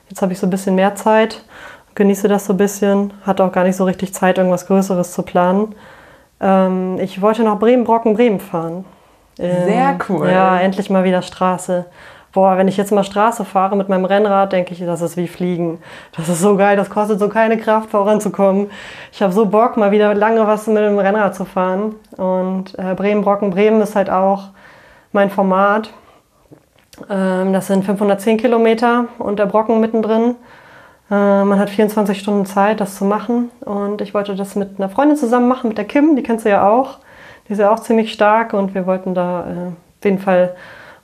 [0.08, 1.42] Jetzt habe ich so ein bisschen mehr Zeit,
[1.94, 5.22] genieße das so ein bisschen, hatte auch gar nicht so richtig Zeit, irgendwas Größeres zu
[5.22, 5.74] planen.
[6.40, 8.84] Ähm, ich wollte nach Bremen, Brocken, Bremen fahren.
[9.38, 10.28] Ähm, Sehr cool.
[10.28, 11.86] Ja, endlich mal wieder Straße.
[12.32, 15.28] Boah, wenn ich jetzt mal Straße fahre mit meinem Rennrad, denke ich, das ist wie
[15.28, 15.80] Fliegen.
[16.16, 18.70] Das ist so geil, das kostet so keine Kraft, voranzukommen.
[19.12, 21.96] Ich habe so Bock, mal wieder lange was mit dem Rennrad zu fahren.
[22.16, 24.44] Und äh, Bremen, Brocken, Bremen ist halt auch
[25.12, 25.90] mein Format.
[27.10, 30.36] Ähm, das sind 510 Kilometer und der Brocken mittendrin.
[31.10, 33.50] Äh, man hat 24 Stunden Zeit, das zu machen.
[33.60, 36.50] Und ich wollte das mit einer Freundin zusammen machen, mit der Kim, die kennst du
[36.50, 36.98] ja auch.
[37.46, 40.54] Die ist ja auch ziemlich stark und wir wollten da äh, auf jeden Fall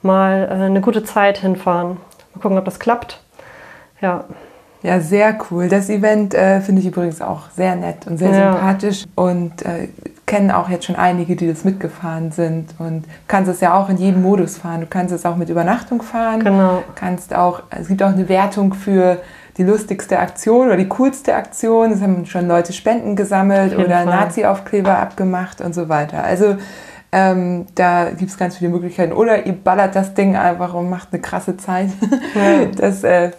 [0.02, 1.98] mal äh, eine gute Zeit hinfahren.
[2.34, 3.20] Mal gucken, ob das klappt.
[4.00, 4.24] Ja.
[4.82, 5.68] Ja, sehr cool.
[5.68, 8.52] Das Event äh, finde ich übrigens auch sehr nett und sehr ja.
[8.52, 9.88] sympathisch und äh,
[10.24, 13.96] kennen auch jetzt schon einige, die das mitgefahren sind und kannst es ja auch in
[13.96, 14.82] jedem Modus fahren.
[14.82, 16.44] Du kannst es auch mit Übernachtung fahren.
[16.44, 16.84] Genau.
[16.94, 19.18] Kannst auch, es gibt auch eine Wertung für
[19.56, 21.90] die lustigste Aktion oder die coolste Aktion.
[21.90, 26.22] Es haben schon Leute Spenden gesammelt oder Nazi-Aufkleber abgemacht und so weiter.
[26.22, 26.56] Also
[27.10, 29.12] ähm, da gibt es ganz viele Möglichkeiten.
[29.12, 31.90] Oder ihr ballert das Ding einfach und macht eine krasse Zeit.
[32.34, 32.66] Ja.
[32.76, 33.30] Das, äh,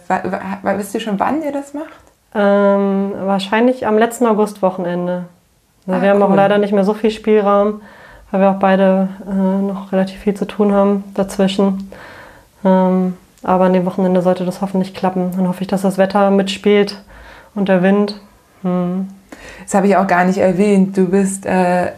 [0.62, 1.88] wisst ihr schon, wann ihr das macht?
[2.34, 5.24] Ähm, wahrscheinlich am letzten Augustwochenende.
[5.86, 6.28] Also ah, wir haben cool.
[6.28, 7.80] auch leider nicht mehr so viel Spielraum,
[8.30, 11.90] weil wir auch beide äh, noch relativ viel zu tun haben dazwischen.
[12.64, 15.30] Ähm, aber an dem Wochenende sollte das hoffentlich klappen.
[15.36, 17.02] Dann hoffe ich, dass das Wetter mitspielt
[17.54, 18.20] und der Wind.
[18.62, 19.08] Hm.
[19.64, 20.96] Das habe ich auch gar nicht erwähnt.
[20.96, 21.92] Du bist äh,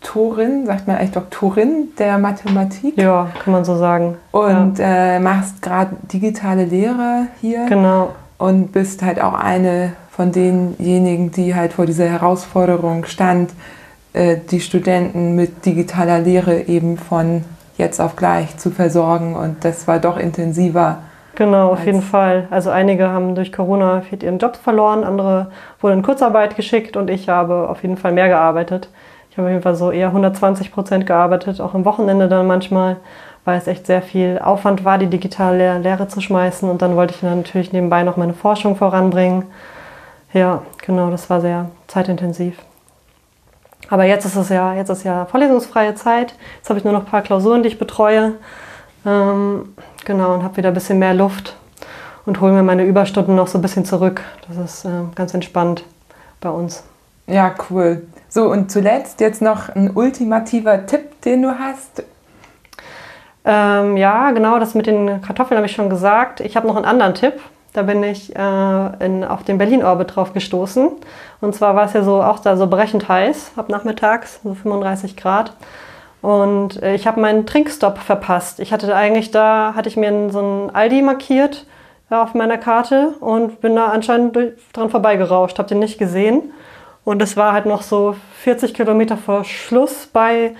[0.00, 2.96] Doktorin, sagt man eigentlich Doktorin der Mathematik?
[2.96, 4.16] Ja, kann man so sagen.
[4.32, 5.16] Und ja.
[5.16, 7.66] äh, machst gerade digitale Lehre hier.
[7.66, 8.10] Genau.
[8.38, 13.52] Und bist halt auch eine von denjenigen, die halt vor dieser Herausforderung stand,
[14.12, 17.44] äh, die Studenten mit digitaler Lehre eben von
[17.76, 20.98] jetzt auf gleich zu versorgen und das war doch intensiver.
[21.36, 22.48] Genau, auf jeden Fall.
[22.50, 27.28] Also einige haben durch Corona ihren Job verloren, andere wurden in Kurzarbeit geschickt und ich
[27.28, 28.88] habe auf jeden Fall mehr gearbeitet.
[29.40, 32.96] Habe auf jeden Fall so eher 120 Prozent gearbeitet, auch am Wochenende dann manchmal,
[33.46, 36.68] weil es echt sehr viel Aufwand war, die digitale Lehre zu schmeißen.
[36.68, 39.44] Und dann wollte ich dann natürlich nebenbei noch meine Forschung voranbringen.
[40.34, 42.58] Ja, genau, das war sehr zeitintensiv.
[43.88, 46.34] Aber jetzt ist es ja, jetzt ist ja vorlesungsfreie Zeit.
[46.58, 48.34] Jetzt habe ich nur noch ein paar Klausuren, die ich betreue.
[49.06, 49.74] Ähm,
[50.04, 51.56] genau, und habe wieder ein bisschen mehr Luft
[52.26, 54.20] und hole mir meine Überstunden noch so ein bisschen zurück.
[54.46, 55.84] Das ist äh, ganz entspannt
[56.42, 56.84] bei uns.
[57.26, 58.02] Ja, cool.
[58.32, 62.04] So, und zuletzt jetzt noch ein ultimativer Tipp, den du hast.
[63.44, 66.38] Ähm, ja, genau, das mit den Kartoffeln habe ich schon gesagt.
[66.38, 67.34] Ich habe noch einen anderen Tipp.
[67.72, 70.90] Da bin ich äh, in, auf den Berlin-Orbit drauf gestoßen.
[71.40, 75.16] Und zwar war es ja so auch da so brechend heiß ab nachmittags, so 35
[75.16, 75.54] Grad.
[76.22, 78.60] Und äh, ich habe meinen Trinkstopp verpasst.
[78.60, 81.66] Ich hatte eigentlich da, hatte ich mir so einen Aldi markiert
[82.12, 84.36] ja, auf meiner Karte und bin da anscheinend
[84.72, 86.52] dran vorbeigerauscht, habe den nicht gesehen.
[87.10, 90.52] Und es war halt noch so 40 Kilometer vor Schluss bei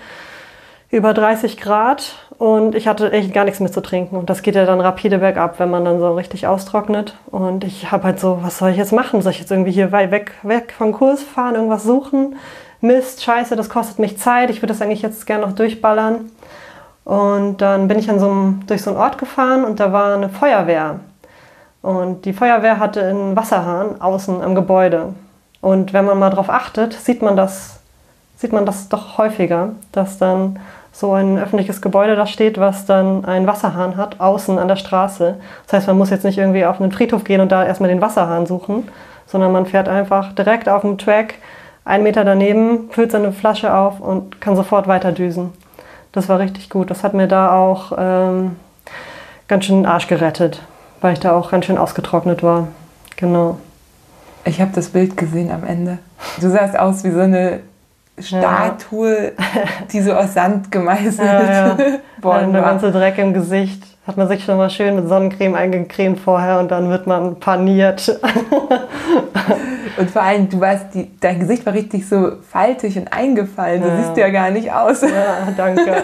[0.89, 4.17] über 30 Grad und ich hatte echt gar nichts mehr zu trinken.
[4.17, 7.15] Und das geht ja dann rapide bergab, wenn man dann so richtig austrocknet.
[7.27, 9.21] Und ich habe halt so, was soll ich jetzt machen?
[9.21, 12.35] Soll ich jetzt irgendwie hier weg, weg vom Kurs fahren, irgendwas suchen?
[12.81, 14.49] Mist, scheiße, das kostet mich Zeit.
[14.49, 16.31] Ich würde das eigentlich jetzt gerne noch durchballern.
[17.05, 20.15] Und dann bin ich an so einem, durch so einen Ort gefahren und da war
[20.15, 20.99] eine Feuerwehr.
[21.81, 25.13] Und die Feuerwehr hatte einen Wasserhahn außen am Gebäude.
[25.61, 27.79] Und wenn man mal drauf achtet, sieht man das,
[28.35, 30.59] sieht man das doch häufiger, dass dann
[30.91, 35.35] so ein öffentliches Gebäude da steht, was dann einen Wasserhahn hat, außen an der Straße.
[35.65, 38.01] Das heißt, man muss jetzt nicht irgendwie auf einen Friedhof gehen und da erstmal den
[38.01, 38.89] Wasserhahn suchen,
[39.25, 41.35] sondern man fährt einfach direkt auf dem Track,
[41.85, 45.53] einen Meter daneben, füllt seine Flasche auf und kann sofort weiter düsen.
[46.11, 46.89] Das war richtig gut.
[46.91, 48.57] Das hat mir da auch ähm,
[49.47, 50.61] ganz schön den Arsch gerettet,
[50.99, 52.67] weil ich da auch ganz schön ausgetrocknet war.
[53.15, 53.57] Genau.
[54.45, 55.99] Ich habe das Bild gesehen am Ende.
[56.39, 57.59] Du sahst aus wie so eine
[58.19, 59.31] Statue, ja.
[59.91, 61.77] die so aus Sand gemeißelt ja, ja.
[62.21, 63.83] worden Der ganze Dreck im Gesicht.
[64.05, 68.19] Hat man sich schon mal schön mit Sonnencreme eingecremt vorher und dann wird man paniert.
[69.97, 73.83] und vor allem, du warst, die, dein Gesicht war richtig so faltig und eingefallen.
[73.83, 75.01] So siehst du ja gar nicht aus.
[75.01, 76.03] Ja, danke.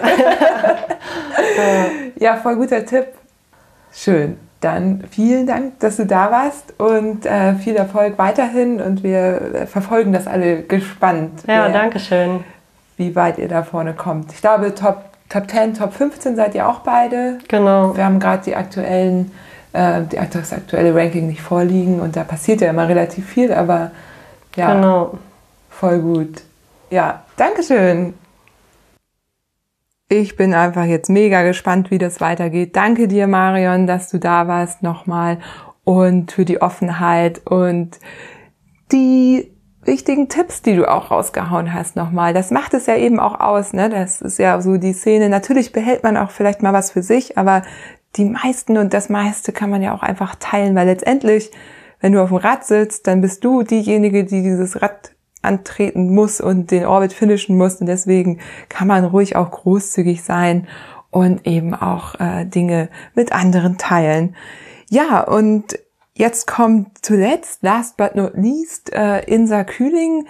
[2.16, 3.06] ja, voll guter Tipp.
[3.92, 4.38] Schön.
[4.60, 10.12] Dann vielen Dank, dass du da warst und äh, viel Erfolg weiterhin und wir verfolgen
[10.12, 11.42] das alle gespannt.
[11.46, 12.42] Ja, wer, danke schön.
[12.96, 14.32] Wie weit ihr da vorne kommt.
[14.32, 17.38] Ich glaube, Top, Top 10, Top 15 seid ihr auch beide.
[17.46, 17.96] Genau.
[17.96, 19.30] Wir haben gerade die aktuellen,
[19.72, 23.92] äh, die, das aktuelle Ranking nicht vorliegen und da passiert ja immer relativ viel, aber
[24.56, 25.18] ja, genau.
[25.70, 26.42] voll gut.
[26.90, 28.14] Ja, Dankeschön.
[30.10, 32.74] Ich bin einfach jetzt mega gespannt, wie das weitergeht.
[32.76, 35.38] Danke dir, Marion, dass du da warst nochmal
[35.84, 37.98] und für die Offenheit und
[38.90, 39.52] die
[39.82, 42.32] wichtigen Tipps, die du auch rausgehauen hast nochmal.
[42.32, 43.90] Das macht es ja eben auch aus, ne?
[43.90, 45.28] Das ist ja so die Szene.
[45.28, 47.62] Natürlich behält man auch vielleicht mal was für sich, aber
[48.16, 51.50] die meisten und das meiste kann man ja auch einfach teilen, weil letztendlich,
[52.00, 55.12] wenn du auf dem Rad sitzt, dann bist du diejenige, die dieses Rad
[55.42, 57.76] antreten muss und den Orbit finishen muss.
[57.76, 60.66] Und deswegen kann man ruhig auch großzügig sein
[61.10, 64.36] und eben auch äh, Dinge mit anderen teilen.
[64.90, 65.78] Ja, und
[66.14, 70.26] jetzt kommt zuletzt, last but not least, äh, Insa Kühling,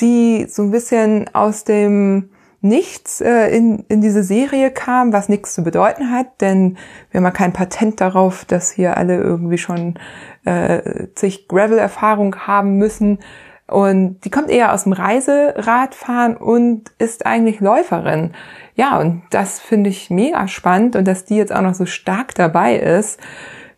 [0.00, 2.30] die so ein bisschen aus dem
[2.64, 6.76] Nichts äh, in, in diese Serie kam, was nichts zu bedeuten hat, denn
[7.10, 9.98] wir haben ja kein Patent darauf, dass hier alle irgendwie schon
[10.44, 13.18] äh, zig Gravel-Erfahrung haben müssen.
[13.66, 18.32] Und die kommt eher aus dem Reiseradfahren und ist eigentlich Läuferin.
[18.74, 22.34] Ja, und das finde ich mega spannend und dass die jetzt auch noch so stark
[22.34, 23.18] dabei ist.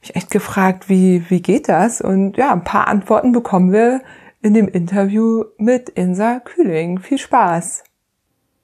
[0.02, 2.00] Ich echt gefragt, wie, wie geht das?
[2.00, 4.02] Und ja, ein paar Antworten bekommen wir
[4.42, 6.98] in dem Interview mit Insa Kühling.
[6.98, 7.84] Viel Spaß!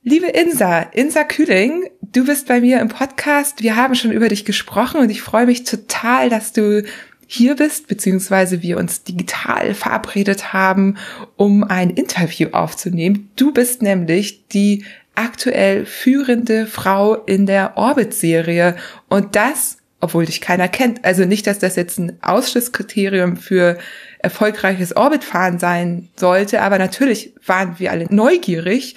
[0.03, 3.63] Liebe Insa, Insa Kühling, du bist bei mir im Podcast.
[3.63, 6.85] Wir haben schon über dich gesprochen und ich freue mich total, dass du
[7.33, 10.97] hier bist, beziehungsweise wir uns digital verabredet haben,
[11.37, 13.31] um ein Interview aufzunehmen.
[13.37, 18.75] Du bist nämlich die aktuell führende Frau in der Orbit-Serie
[19.09, 21.05] und das, obwohl dich keiner kennt.
[21.05, 23.79] Also nicht, dass das jetzt ein Ausschlusskriterium für
[24.19, 28.97] erfolgreiches Orbitfahren sein sollte, aber natürlich waren wir alle neugierig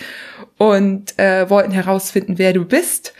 [0.57, 3.13] und äh, wollten herausfinden, wer du bist.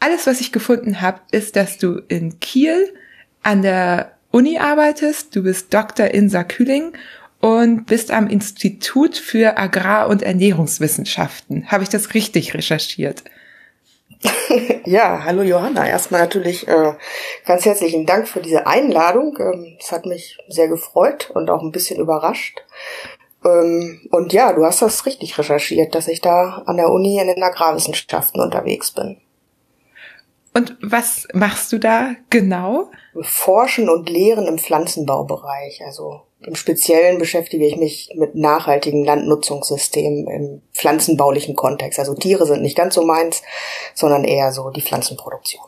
[0.00, 2.94] Alles, was ich gefunden habe, ist, dass du in Kiel
[3.42, 5.36] an der Uni arbeitest.
[5.36, 6.08] Du bist Dr.
[6.08, 6.92] Insa Kühling
[7.40, 11.70] und bist am Institut für Agrar- und Ernährungswissenschaften.
[11.70, 13.22] Habe ich das richtig recherchiert?
[14.86, 15.88] Ja, hallo Johanna.
[15.88, 16.92] Erstmal natürlich äh,
[17.46, 19.36] ganz herzlichen Dank für diese Einladung.
[19.40, 22.62] Ähm, es hat mich sehr gefreut und auch ein bisschen überrascht.
[23.44, 27.28] Ähm, und ja, du hast das richtig recherchiert, dass ich da an der Uni in
[27.28, 29.16] den Agrarwissenschaften unterwegs bin.
[30.56, 32.90] Und was machst du da genau?
[33.22, 35.82] Forschen und Lehren im Pflanzenbaubereich.
[35.84, 41.98] Also im Speziellen beschäftige ich mich mit nachhaltigen Landnutzungssystemen im pflanzenbaulichen Kontext.
[41.98, 43.42] Also Tiere sind nicht ganz so meins,
[43.94, 45.64] sondern eher so die Pflanzenproduktion.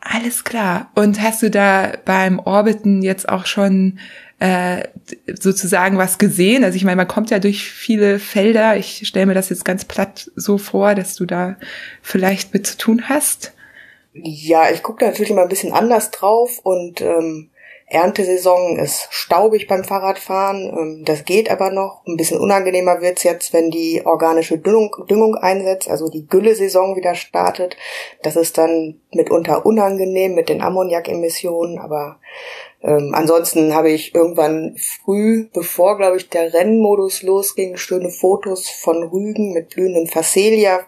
[0.00, 0.90] Alles klar.
[0.94, 3.98] Und hast du da beim Orbiten jetzt auch schon
[4.38, 4.84] äh,
[5.32, 6.64] sozusagen was gesehen?
[6.64, 8.76] Also ich meine, man kommt ja durch viele Felder.
[8.76, 11.56] Ich stelle mir das jetzt ganz platt so vor, dass du da
[12.02, 13.52] vielleicht mit zu tun hast.
[14.22, 17.50] Ja, ich gucke da natürlich immer ein bisschen anders drauf und ähm,
[17.88, 20.68] Erntesaison ist staubig beim Fahrradfahren.
[20.76, 22.02] Ähm, das geht aber noch.
[22.06, 27.14] Ein bisschen unangenehmer wird's jetzt, wenn die organische Düngung, Düngung einsetzt, also die Gülle-Saison wieder
[27.14, 27.76] startet.
[28.22, 32.18] Das ist dann mitunter unangenehm mit den Ammoniakemissionen, aber
[32.82, 39.04] ähm, ansonsten habe ich irgendwann früh, bevor, glaube ich, der Rennmodus losging, schöne Fotos von
[39.04, 40.80] Rügen mit blühenden Phacelia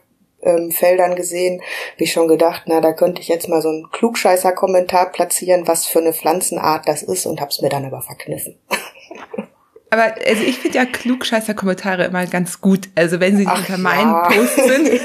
[0.43, 1.63] ähm, Feldern gesehen,
[1.97, 5.99] ich schon gedacht, na, da könnte ich jetzt mal so einen Klugscheißer-Kommentar platzieren, was für
[5.99, 8.59] eine Pflanzenart das ist und hab's mir dann aber verkniffen.
[9.91, 12.89] Aber also ich finde ja klugscheißer Kommentare immer ganz gut.
[12.95, 13.79] Also wenn sie nicht Ach unter ja.
[13.79, 15.01] meinen Post sind.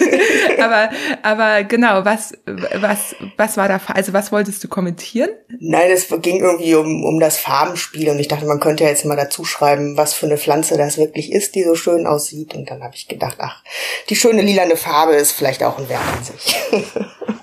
[0.60, 0.90] aber
[1.22, 5.30] aber genau, was was was war da also was wolltest du kommentieren?
[5.60, 9.06] Nein, es ging irgendwie um, um das Farbenspiel und ich dachte, man könnte ja jetzt
[9.06, 12.54] mal dazu schreiben, was für eine Pflanze das wirklich ist, die so schön aussieht.
[12.54, 13.64] Und dann habe ich gedacht, ach,
[14.10, 16.56] die schöne lilane Farbe ist vielleicht auch ein Wert an sich.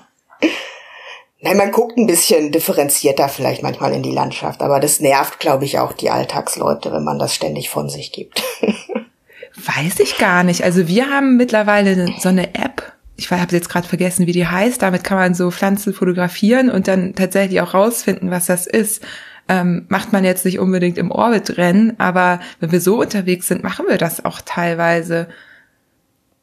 [1.43, 5.65] Nein, man guckt ein bisschen differenzierter vielleicht manchmal in die Landschaft, aber das nervt, glaube
[5.65, 8.43] ich, auch die Alltagsleute, wenn man das ständig von sich gibt.
[9.55, 10.63] Weiß ich gar nicht.
[10.63, 12.93] Also wir haben mittlerweile so eine App.
[13.17, 14.81] Ich habe jetzt gerade vergessen, wie die heißt.
[14.81, 19.03] Damit kann man so Pflanzen fotografieren und dann tatsächlich auch rausfinden, was das ist.
[19.49, 23.85] Ähm, macht man jetzt nicht unbedingt im Orbit-Rennen, aber wenn wir so unterwegs sind, machen
[23.89, 25.27] wir das auch teilweise.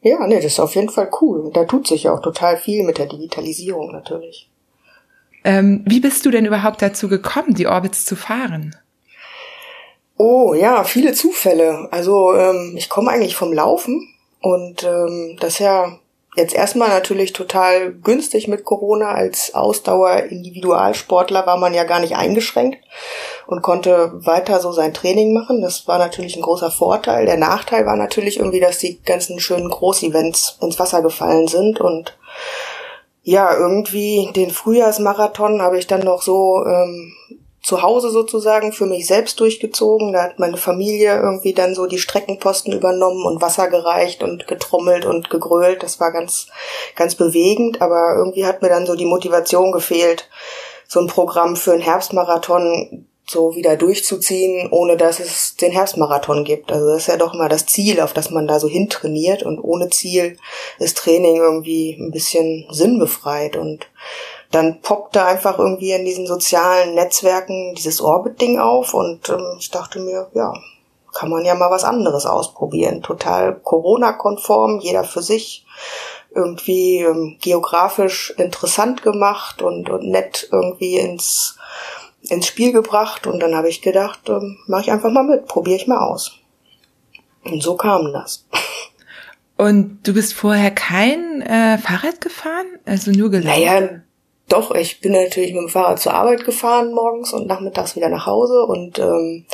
[0.02, 1.50] ja, nee, das ist auf jeden Fall cool.
[1.54, 4.47] Da tut sich ja auch total viel mit der Digitalisierung natürlich.
[5.44, 8.76] Ähm, wie bist du denn überhaupt dazu gekommen, die Orbits zu fahren?
[10.16, 11.88] Oh ja, viele Zufälle.
[11.92, 15.98] Also ähm, ich komme eigentlich vom Laufen und ähm, das ist ja
[16.38, 19.12] jetzt erstmal natürlich total günstig mit Corona.
[19.12, 22.78] Als Ausdauer-Individualsportler war man ja gar nicht eingeschränkt
[23.46, 25.60] und konnte weiter so sein Training machen.
[25.60, 27.26] Das war natürlich ein großer Vorteil.
[27.26, 32.16] Der Nachteil war natürlich irgendwie, dass die ganzen schönen Großevents ins Wasser gefallen sind und
[33.28, 37.12] ja, irgendwie den Frühjahrsmarathon habe ich dann noch so ähm,
[37.62, 40.14] zu Hause sozusagen für mich selbst durchgezogen.
[40.14, 45.04] Da hat meine Familie irgendwie dann so die Streckenposten übernommen und Wasser gereicht und getrommelt
[45.04, 45.82] und gegrölt.
[45.82, 46.46] Das war ganz,
[46.96, 50.30] ganz bewegend, aber irgendwie hat mir dann so die Motivation gefehlt,
[50.86, 56.72] so ein Programm für einen Herbstmarathon so wieder durchzuziehen, ohne dass es den Herbstmarathon gibt.
[56.72, 59.58] Also das ist ja doch mal das Ziel, auf das man da so hintrainiert und
[59.58, 60.38] ohne Ziel
[60.78, 63.86] ist Training irgendwie ein bisschen sinnbefreit und
[64.50, 70.00] dann poppte einfach irgendwie in diesen sozialen Netzwerken dieses Orbit-Ding auf und ähm, ich dachte
[70.00, 70.54] mir, ja,
[71.12, 73.02] kann man ja mal was anderes ausprobieren.
[73.02, 75.66] Total Corona-konform, jeder für sich,
[76.34, 81.58] irgendwie ähm, geografisch interessant gemacht und, und nett irgendwie ins
[82.22, 85.76] ins Spiel gebracht und dann habe ich gedacht, ähm, mache ich einfach mal mit, probiere
[85.76, 86.32] ich mal aus.
[87.44, 88.46] Und so kam das.
[89.56, 92.66] Und du bist vorher kein äh, Fahrrad gefahren?
[92.84, 93.60] Also nur gelaufen?
[93.60, 93.88] Naja,
[94.48, 98.26] doch, ich bin natürlich mit dem Fahrrad zur Arbeit gefahren morgens und nachmittags wieder nach
[98.26, 99.44] Hause und ähm,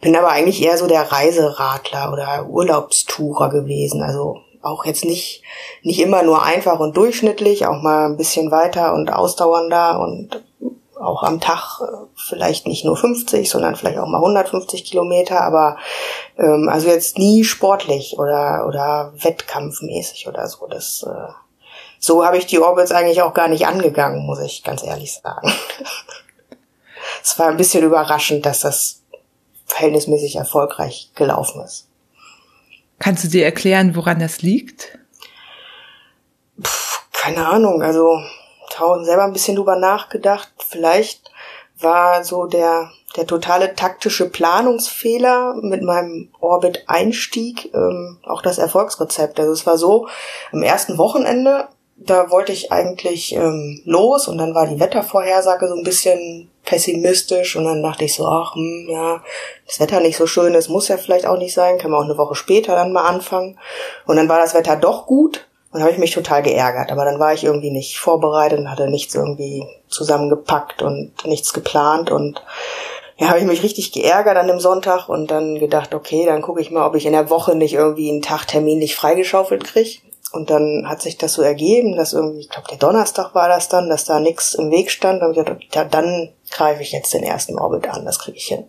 [0.00, 4.02] bin aber eigentlich eher so der Reiseradler oder Urlaubstourer gewesen.
[4.02, 5.42] Also auch jetzt nicht,
[5.82, 10.44] nicht immer nur einfach und durchschnittlich, auch mal ein bisschen weiter und ausdauernder und
[11.00, 15.76] auch am Tag äh, vielleicht nicht nur 50, sondern vielleicht auch mal 150 Kilometer, aber
[16.38, 20.66] ähm, also jetzt nie sportlich oder oder wettkampfmäßig oder so.
[20.66, 21.32] Das äh,
[21.98, 25.52] so habe ich die Orbits eigentlich auch gar nicht angegangen, muss ich ganz ehrlich sagen.
[27.22, 29.02] es war ein bisschen überraschend, dass das
[29.66, 31.88] verhältnismäßig erfolgreich gelaufen ist.
[32.98, 34.98] Kannst du dir erklären, woran das liegt?
[36.62, 36.70] Puh,
[37.12, 38.18] keine Ahnung, also
[38.76, 40.50] tausend selber ein bisschen drüber nachgedacht.
[40.58, 41.30] Vielleicht
[41.78, 49.40] war so der der totale taktische Planungsfehler mit meinem Orbit-Einstieg ähm, auch das Erfolgsrezept.
[49.40, 50.08] Also es war so,
[50.52, 55.74] am ersten Wochenende, da wollte ich eigentlich ähm, los und dann war die Wettervorhersage so
[55.74, 59.22] ein bisschen pessimistisch und dann dachte ich so, ach, hm, ja,
[59.66, 62.04] das Wetter nicht so schön, das muss ja vielleicht auch nicht sein, kann man auch
[62.04, 63.58] eine Woche später dann mal anfangen.
[64.04, 65.45] Und dann war das Wetter doch gut
[65.76, 66.90] und habe ich mich total geärgert.
[66.90, 72.10] Aber dann war ich irgendwie nicht vorbereitet und hatte nichts irgendwie zusammengepackt und nichts geplant
[72.10, 72.42] und
[73.18, 76.62] ja, habe ich mich richtig geärgert an dem Sonntag und dann gedacht, okay, dann gucke
[76.62, 80.02] ich mal, ob ich in der Woche nicht irgendwie einen Tag terminlich freigeschaufelt krieg.
[80.32, 83.68] Und dann hat sich das so ergeben, dass irgendwie, ich glaube, der Donnerstag war das
[83.68, 85.22] dann, dass da nichts im Weg stand.
[85.22, 88.46] Und ich dachte, ja, dann greife ich jetzt den ersten Orbit an, das kriege ich
[88.46, 88.64] hin.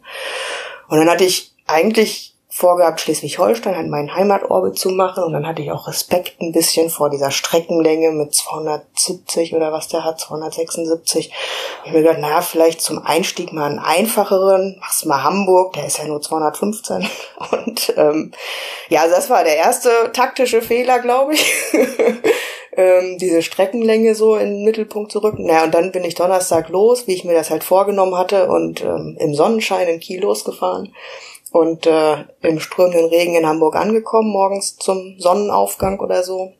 [0.87, 5.23] Und dann hatte ich eigentlich vorgehabt, Schleswig-Holstein halt meinen Heimatorbit zu machen.
[5.23, 9.89] Und dann hatte ich auch Respekt ein bisschen vor dieser Streckenlänge mit 270 oder was
[9.89, 11.31] der hat, 276.
[11.85, 14.77] Ich mir gedacht, naja, vielleicht zum Einstieg mal einen einfacheren.
[14.79, 17.07] Machst mal Hamburg, der ist ja nur 215.
[17.51, 18.31] Und ähm,
[18.89, 21.53] ja, also das war der erste taktische Fehler, glaube ich.
[22.75, 25.45] ähm, diese Streckenlänge so in den Mittelpunkt zu rücken.
[25.45, 28.81] Naja, und dann bin ich Donnerstag los, wie ich mir das halt vorgenommen hatte und
[28.81, 30.91] ähm, im Sonnenschein in Kiel losgefahren
[31.51, 36.53] und äh, im strömenden Regen in Hamburg angekommen, morgens zum Sonnenaufgang oder so.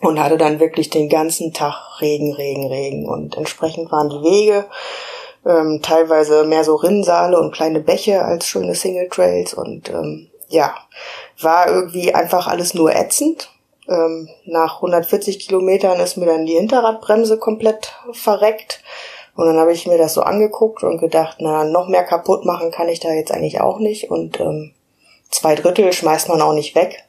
[0.00, 3.08] Und hatte dann wirklich den ganzen Tag Regen, Regen, Regen.
[3.08, 4.66] Und entsprechend waren die Wege
[5.44, 9.54] ähm, teilweise mehr so Rinnsale und kleine Bäche als schöne Single Trails.
[9.54, 10.74] Und ähm, ja,
[11.40, 13.50] war irgendwie einfach alles nur ätzend.
[13.88, 18.82] Ähm, nach 140 Kilometern ist mir dann die Hinterradbremse komplett verreckt.
[19.38, 22.72] Und dann habe ich mir das so angeguckt und gedacht, na, noch mehr kaputt machen
[22.72, 24.10] kann ich da jetzt eigentlich auch nicht.
[24.10, 24.72] Und ähm,
[25.30, 27.04] zwei Drittel schmeißt man auch nicht weg.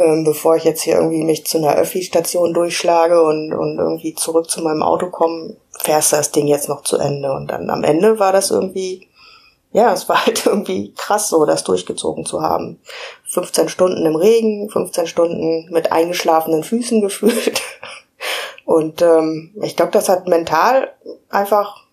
[0.00, 4.50] Ähm, bevor ich jetzt hier irgendwie mich zu einer Öffi-Station durchschlage und, und irgendwie zurück
[4.50, 7.30] zu meinem Auto komme, fährst du das Ding jetzt noch zu Ende.
[7.32, 9.06] Und dann am Ende war das irgendwie,
[9.70, 12.80] ja, es war halt irgendwie krass so, das durchgezogen zu haben.
[13.28, 17.62] 15 Stunden im Regen, 15 Stunden mit eingeschlafenen Füßen gefühlt.
[18.68, 20.92] Und ähm, ich glaube, das hat mental
[21.30, 21.84] einfach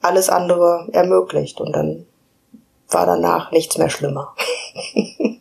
[0.00, 1.60] alles andere ermöglicht.
[1.60, 2.06] Und dann
[2.88, 4.32] war danach nichts mehr schlimmer.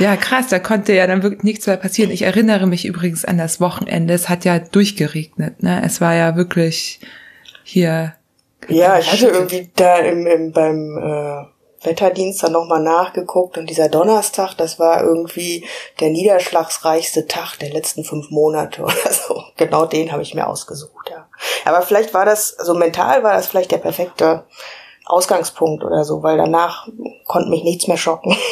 [0.00, 2.10] Ja, krass, da konnte ja dann wirklich nichts mehr passieren.
[2.10, 4.12] Ich erinnere mich übrigens an das Wochenende.
[4.14, 5.80] Es hat ja durchgeregnet, ne?
[5.84, 6.98] Es war ja wirklich
[7.62, 8.14] hier.
[8.66, 11.44] Ja, ich hatte irgendwie da im, im beim äh,
[11.82, 15.66] Wetterdienst dann nochmal nachgeguckt und dieser Donnerstag, das war irgendwie
[15.98, 19.42] der niederschlagsreichste Tag der letzten fünf Monate oder so.
[19.56, 21.28] Genau den habe ich mir ausgesucht, ja.
[21.64, 24.44] Aber vielleicht war das, also mental war das vielleicht der perfekte
[25.06, 26.88] Ausgangspunkt oder so, weil danach
[27.26, 28.36] konnte mich nichts mehr schocken.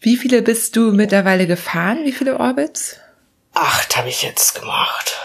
[0.00, 2.04] Wie viele bist du mittlerweile gefahren?
[2.04, 2.98] Wie viele Orbits?
[3.54, 5.18] Acht habe ich jetzt gemacht.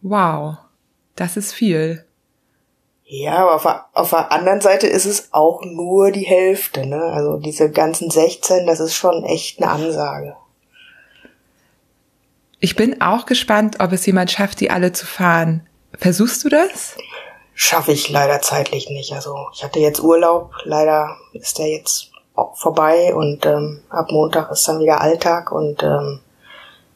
[0.00, 0.58] Wow,
[1.16, 2.06] das ist viel.
[3.14, 7.02] Ja, aber auf der, auf der anderen Seite ist es auch nur die Hälfte, ne?
[7.12, 10.34] Also diese ganzen 16, das ist schon echt eine Ansage.
[12.58, 15.68] Ich bin auch gespannt, ob es jemand schafft, die alle zu fahren.
[15.98, 16.96] Versuchst du das?
[17.52, 19.12] Schaffe ich leider zeitlich nicht.
[19.12, 22.12] Also ich hatte jetzt Urlaub, leider ist der jetzt
[22.54, 26.20] vorbei und ähm, ab Montag ist dann wieder Alltag und ähm,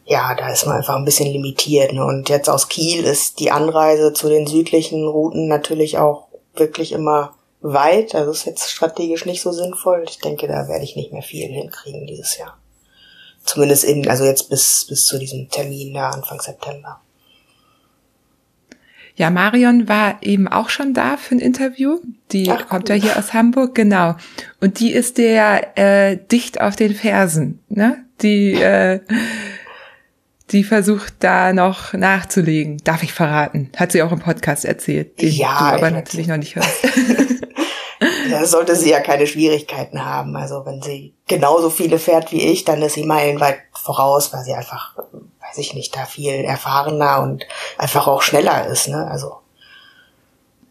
[0.07, 1.93] ja, da ist man einfach ein bisschen limitiert.
[1.93, 2.05] Ne?
[2.05, 7.35] Und jetzt aus Kiel ist die Anreise zu den südlichen Routen natürlich auch wirklich immer
[7.61, 8.15] weit.
[8.15, 10.05] Also ist jetzt strategisch nicht so sinnvoll.
[10.09, 12.57] Ich denke, da werde ich nicht mehr viel hinkriegen dieses Jahr.
[13.45, 17.01] Zumindest in, also jetzt bis, bis zu diesem Termin da Anfang September.
[19.17, 21.99] Ja, Marion war eben auch schon da für ein Interview.
[22.33, 22.97] Die Ach, kommt cool.
[22.97, 24.15] ja hier aus Hamburg, genau.
[24.61, 28.05] Und die ist der äh, dicht auf den Fersen, ne?
[28.23, 29.01] Die äh,
[30.53, 32.79] die versucht da noch nachzulegen.
[32.85, 33.71] Darf ich verraten?
[33.77, 36.85] Hat sie auch im Podcast erzählt, den ja, du aber natürlich noch nicht hörst.
[38.31, 40.37] da sollte sie ja keine Schwierigkeiten haben.
[40.37, 44.55] Also wenn sie genauso viele fährt wie ich, dann ist sie meilenweit voraus, weil sie
[44.55, 44.95] einfach
[45.57, 47.47] weiß ich nicht, da viel erfahrener und
[47.79, 49.09] einfach auch schneller ist, ne?
[49.11, 49.37] Also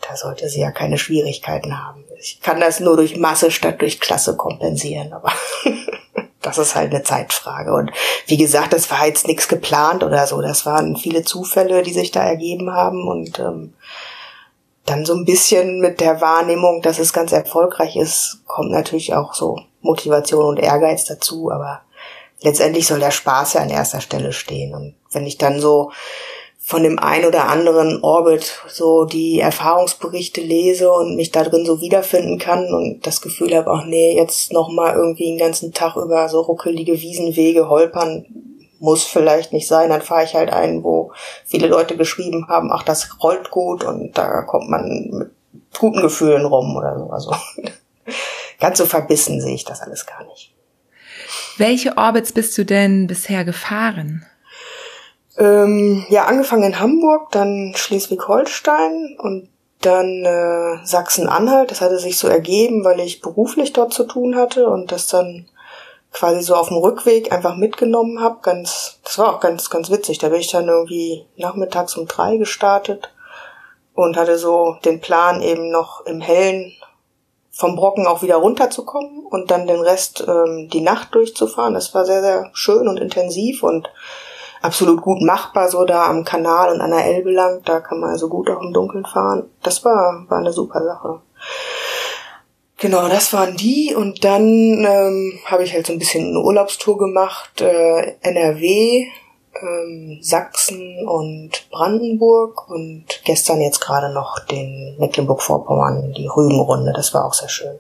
[0.07, 2.03] da sollte sie ja keine Schwierigkeiten haben.
[2.19, 5.31] Ich kann das nur durch Masse statt durch Klasse kompensieren, aber
[6.45, 7.73] das ist halt eine Zeitfrage.
[7.73, 7.91] Und
[8.27, 10.41] wie gesagt, das war jetzt nichts geplant oder so.
[10.41, 13.73] Das waren viele Zufälle, die sich da ergeben haben und ähm,
[14.85, 19.33] dann so ein bisschen mit der Wahrnehmung, dass es ganz erfolgreich ist, kommt natürlich auch
[19.33, 21.81] so Motivation und Ehrgeiz dazu, aber
[22.41, 24.75] letztendlich soll der Spaß ja an erster Stelle stehen.
[24.75, 25.91] Und wenn ich dann so
[26.67, 31.79] von dem ein oder anderen Orbit so die Erfahrungsberichte lese und mich da drin so
[31.79, 36.27] wiederfinden kann und das Gefühl habe, ach nee, jetzt nochmal irgendwie einen ganzen Tag über
[36.27, 38.25] so ruckelige Wiesenwege holpern,
[38.79, 41.11] muss vielleicht nicht sein, dann fahre ich halt ein, wo
[41.45, 45.29] viele Leute geschrieben haben, ach, das rollt gut und da kommt man mit
[45.77, 47.11] guten Gefühlen rum oder so.
[47.11, 47.35] Also
[48.59, 50.51] ganz so verbissen sehe ich das alles gar nicht.
[51.59, 54.25] Welche Orbits bist du denn bisher gefahren?
[55.37, 59.49] Ähm, ja, angefangen in Hamburg, dann Schleswig-Holstein und
[59.81, 61.71] dann äh, Sachsen-Anhalt.
[61.71, 65.47] Das hatte sich so ergeben, weil ich beruflich dort zu tun hatte und das dann
[66.11, 68.37] quasi so auf dem Rückweg einfach mitgenommen habe.
[68.41, 70.17] Ganz, das war auch ganz, ganz witzig.
[70.17, 73.11] Da bin ich dann irgendwie nachmittags um drei gestartet
[73.93, 76.71] und hatte so den Plan eben noch im Hellen
[77.51, 81.73] vom Brocken auch wieder runterzukommen und dann den Rest ähm, die Nacht durchzufahren.
[81.73, 83.89] Das war sehr, sehr schön und intensiv und
[84.65, 87.61] absolut gut machbar, so da am Kanal und an der Elbe lang.
[87.63, 89.49] Da kann man also gut auch im Dunkeln fahren.
[89.63, 91.21] Das war, war eine super Sache.
[92.77, 96.97] Genau, das waren die und dann ähm, habe ich halt so ein bisschen eine Urlaubstour
[96.97, 99.07] gemacht, äh, NRW,
[99.61, 106.91] ähm, Sachsen und Brandenburg und gestern jetzt gerade noch den Mecklenburg-Vorpommern, die Rügenrunde.
[106.93, 107.77] Das war auch sehr schön.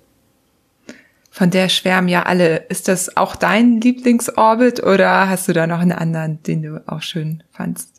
[1.35, 2.63] Von der schwärmen ja alle.
[2.69, 7.01] Ist das auch dein Lieblingsorbit oder hast du da noch einen anderen, den du auch
[7.01, 7.89] schön fandst?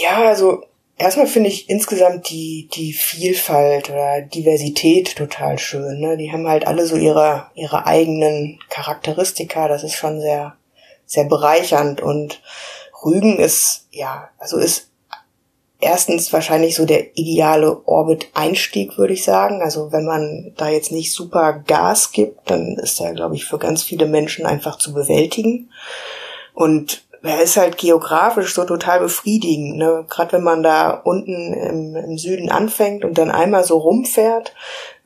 [0.00, 0.64] Ja, also
[0.96, 6.00] erstmal finde ich insgesamt die, die Vielfalt oder Diversität total schön.
[6.00, 6.16] Ne?
[6.16, 9.68] Die haben halt alle so ihre, ihre eigenen Charakteristika.
[9.68, 10.56] Das ist schon sehr,
[11.04, 12.40] sehr bereichernd und
[13.04, 14.88] Rügen ist, ja, also ist
[15.80, 19.62] erstens wahrscheinlich so der ideale Orbit-Einstieg, würde ich sagen.
[19.62, 23.58] Also wenn man da jetzt nicht super Gas gibt, dann ist er, glaube ich, für
[23.58, 25.70] ganz viele Menschen einfach zu bewältigen.
[26.54, 29.76] Und er ist halt geografisch so total befriedigend.
[29.76, 30.04] Ne?
[30.08, 34.54] Gerade wenn man da unten im, im, Süden anfängt und dann einmal so rumfährt,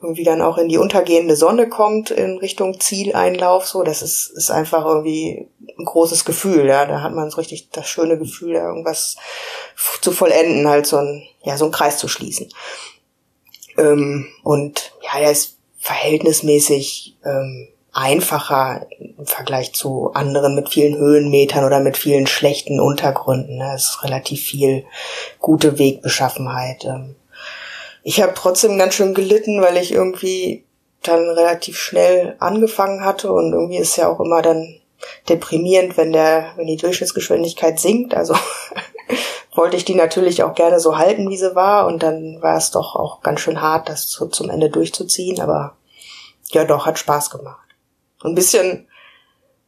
[0.01, 4.49] irgendwie dann auch in die untergehende Sonne kommt in Richtung Zieleinlauf, so, das ist, ist
[4.49, 5.47] einfach irgendwie
[5.77, 9.17] ein großes Gefühl, ja, da hat man so richtig das schöne Gefühl, da irgendwas
[10.01, 12.49] zu vollenden, halt so ein, ja, so ein Kreis zu schließen.
[13.77, 21.65] Ähm, und ja, der ist verhältnismäßig ähm, einfacher im Vergleich zu anderen mit vielen Höhenmetern
[21.65, 23.57] oder mit vielen schlechten Untergründen.
[23.57, 23.73] Ne?
[23.75, 24.85] Es ist relativ viel
[25.39, 26.85] gute Wegbeschaffenheit.
[26.85, 27.15] Ähm,
[28.03, 30.65] ich habe trotzdem ganz schön gelitten, weil ich irgendwie
[31.03, 34.79] dann relativ schnell angefangen hatte und irgendwie ist ja auch immer dann
[35.29, 38.13] deprimierend, wenn der, wenn die Durchschnittsgeschwindigkeit sinkt.
[38.13, 38.35] Also
[39.55, 42.71] wollte ich die natürlich auch gerne so halten, wie sie war und dann war es
[42.71, 45.75] doch auch ganz schön hart, das so zum Ende durchzuziehen, aber
[46.51, 47.67] ja doch, hat Spaß gemacht.
[48.23, 48.87] Ein bisschen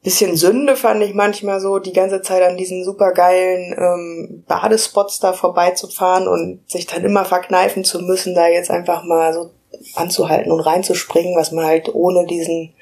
[0.03, 5.33] bisschen Sünde fand ich manchmal so, die ganze Zeit an diesen supergeilen ähm, Badespots da
[5.33, 9.51] vorbeizufahren und sich dann immer verkneifen zu müssen, da jetzt einfach mal so
[9.95, 12.73] anzuhalten und reinzuspringen, was man halt ohne diesen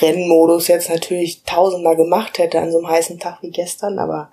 [0.00, 4.30] Rennmodus jetzt natürlich tausendmal gemacht hätte an so einem heißen Tag wie gestern, aber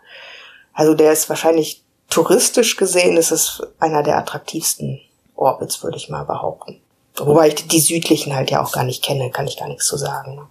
[0.74, 5.00] also der ist wahrscheinlich touristisch gesehen, ist es einer der attraktivsten
[5.36, 6.82] Orbits, würde ich mal behaupten.
[7.18, 9.98] Wobei ich die südlichen halt ja auch gar nicht kenne, kann ich gar nichts zu
[9.98, 10.42] sagen.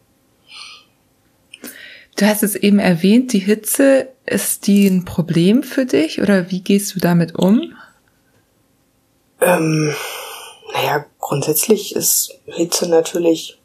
[2.18, 6.62] Du hast es eben erwähnt, die Hitze, ist die ein Problem für dich oder wie
[6.62, 7.76] gehst du damit um?
[9.40, 9.94] Ähm,
[10.72, 13.60] naja, grundsätzlich ist Hitze natürlich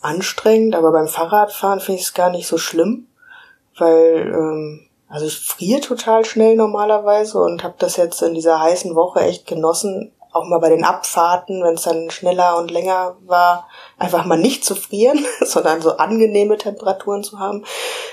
[0.00, 3.08] anstrengend, aber beim Fahrradfahren finde ich es gar nicht so schlimm,
[3.76, 8.94] weil ähm, also ich friere total schnell normalerweise und habe das jetzt in dieser heißen
[8.94, 13.68] Woche echt genossen, auch mal bei den Abfahrten, wenn es dann schneller und länger war,
[13.98, 17.64] einfach mal nicht zu frieren, sondern so angenehme Temperaturen zu haben.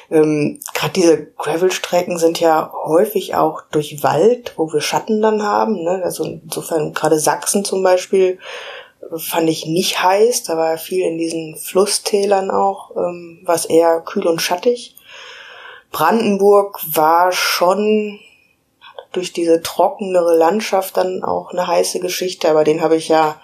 [0.10, 5.84] Ähm, Gerade diese Gravel-Strecken sind ja häufig auch durch Wald, wo wir Schatten dann haben.
[5.84, 6.02] Ne?
[6.04, 8.40] Also insofern gerade Sachsen zum Beispiel
[9.18, 14.28] fand ich nicht heiß, da war viel in diesen Flusstälern auch, ähm, was eher kühl
[14.28, 14.96] und schattig.
[15.92, 18.20] Brandenburg war schon
[19.12, 23.42] durch diese trockenere Landschaft dann auch eine heiße Geschichte, aber den habe ich ja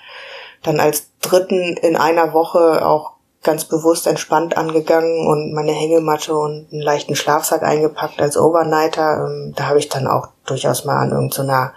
[0.64, 6.68] dann als dritten in einer Woche auch ganz bewusst entspannt angegangen und meine Hängematte und
[6.72, 9.26] einen leichten Schlafsack eingepackt als Overnighter.
[9.26, 11.74] Ähm, da habe ich dann auch durchaus mal an irgendeiner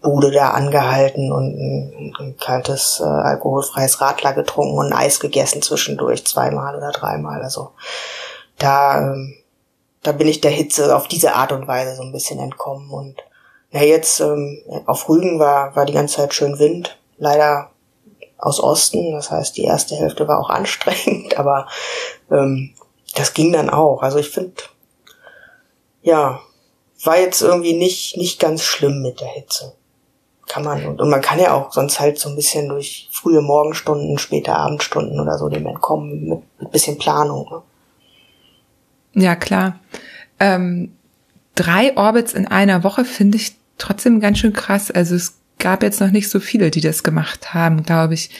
[0.00, 6.26] Bude da angehalten und ein, ein kaltes äh, alkoholfreies Radler getrunken und Eis gegessen zwischendurch
[6.26, 7.40] zweimal oder dreimal.
[7.42, 7.70] Also
[8.58, 9.36] da ähm,
[10.02, 13.22] da bin ich der Hitze auf diese Art und Weise so ein bisschen entkommen und
[13.70, 16.98] ja, jetzt ähm, auf Rügen war, war die ganze Zeit schön Wind.
[17.16, 17.70] Leider
[18.42, 21.68] aus Osten, das heißt, die erste Hälfte war auch anstrengend, aber
[22.30, 22.74] ähm,
[23.14, 24.02] das ging dann auch.
[24.02, 24.54] Also ich finde,
[26.02, 26.40] ja,
[27.04, 29.74] war jetzt irgendwie nicht, nicht ganz schlimm mit der Hitze.
[30.48, 33.40] Kann man, und, und man kann ja auch sonst halt so ein bisschen durch frühe
[33.42, 37.48] Morgenstunden, späte Abendstunden oder so dem entkommen, mit, mit bisschen Planung.
[37.48, 39.22] Ne?
[39.22, 39.78] Ja, klar.
[40.40, 40.96] Ähm,
[41.54, 44.90] drei Orbits in einer Woche finde ich trotzdem ganz schön krass.
[44.90, 48.30] Also es gab jetzt noch nicht so viele, die das gemacht haben, glaube ich.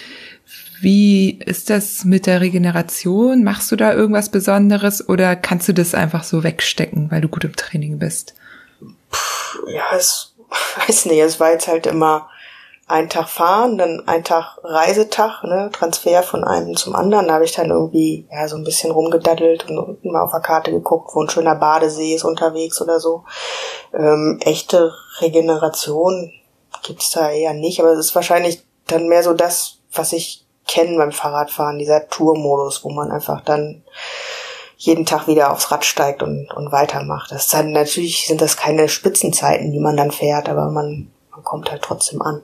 [0.83, 3.45] Wie ist das mit der Regeneration?
[3.45, 7.45] Machst du da irgendwas Besonderes oder kannst du das einfach so wegstecken, weil du gut
[7.45, 8.35] im Training bist?
[8.81, 10.35] Puh, ja, es
[10.87, 12.29] weiß nicht, es war jetzt halt immer
[12.89, 17.29] ein Tag fahren, dann ein Tag Reisetag, ne, Transfer von einem zum anderen.
[17.29, 20.73] Da habe ich dann irgendwie ja so ein bisschen rumgedaddelt und mal auf der Karte
[20.73, 23.25] geguckt, wo ein schöner Badesee ist unterwegs oder so.
[23.95, 26.33] Ähm, echte Regeneration
[26.83, 30.97] gibt's da eher nicht, aber es ist wahrscheinlich dann mehr so das, was ich kenne
[30.97, 33.83] beim Fahrradfahren, dieser Tourmodus, wo man einfach dann
[34.76, 37.30] jeden Tag wieder aufs Rad steigt und, und weitermacht.
[37.30, 41.44] Das ist dann natürlich sind das keine Spitzenzeiten, die man dann fährt, aber man, man
[41.44, 42.43] kommt halt trotzdem an.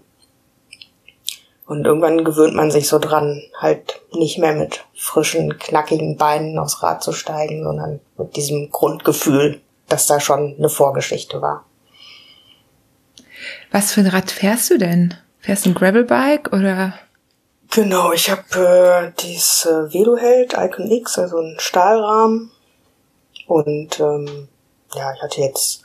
[1.67, 6.83] Und irgendwann gewöhnt man sich so dran, halt nicht mehr mit frischen, knackigen Beinen aufs
[6.83, 11.65] Rad zu steigen, sondern mit diesem Grundgefühl, dass da schon eine Vorgeschichte war.
[13.71, 15.15] Was für ein Rad fährst du denn?
[15.41, 16.95] Fährst du ein Gravelbike oder?
[17.71, 22.51] Genau, ich habe äh, dieses äh, Veloheld Icon X, also ein Stahlrahmen.
[23.47, 24.49] Und ähm,
[24.95, 25.83] ja, ich hatte jetzt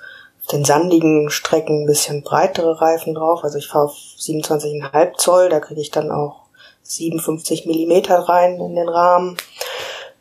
[0.51, 3.43] den sandigen Strecken ein bisschen breitere Reifen drauf.
[3.43, 6.43] Also ich fahre auf 27,5 Zoll, da kriege ich dann auch
[6.83, 9.37] 57 Millimeter rein in den Rahmen.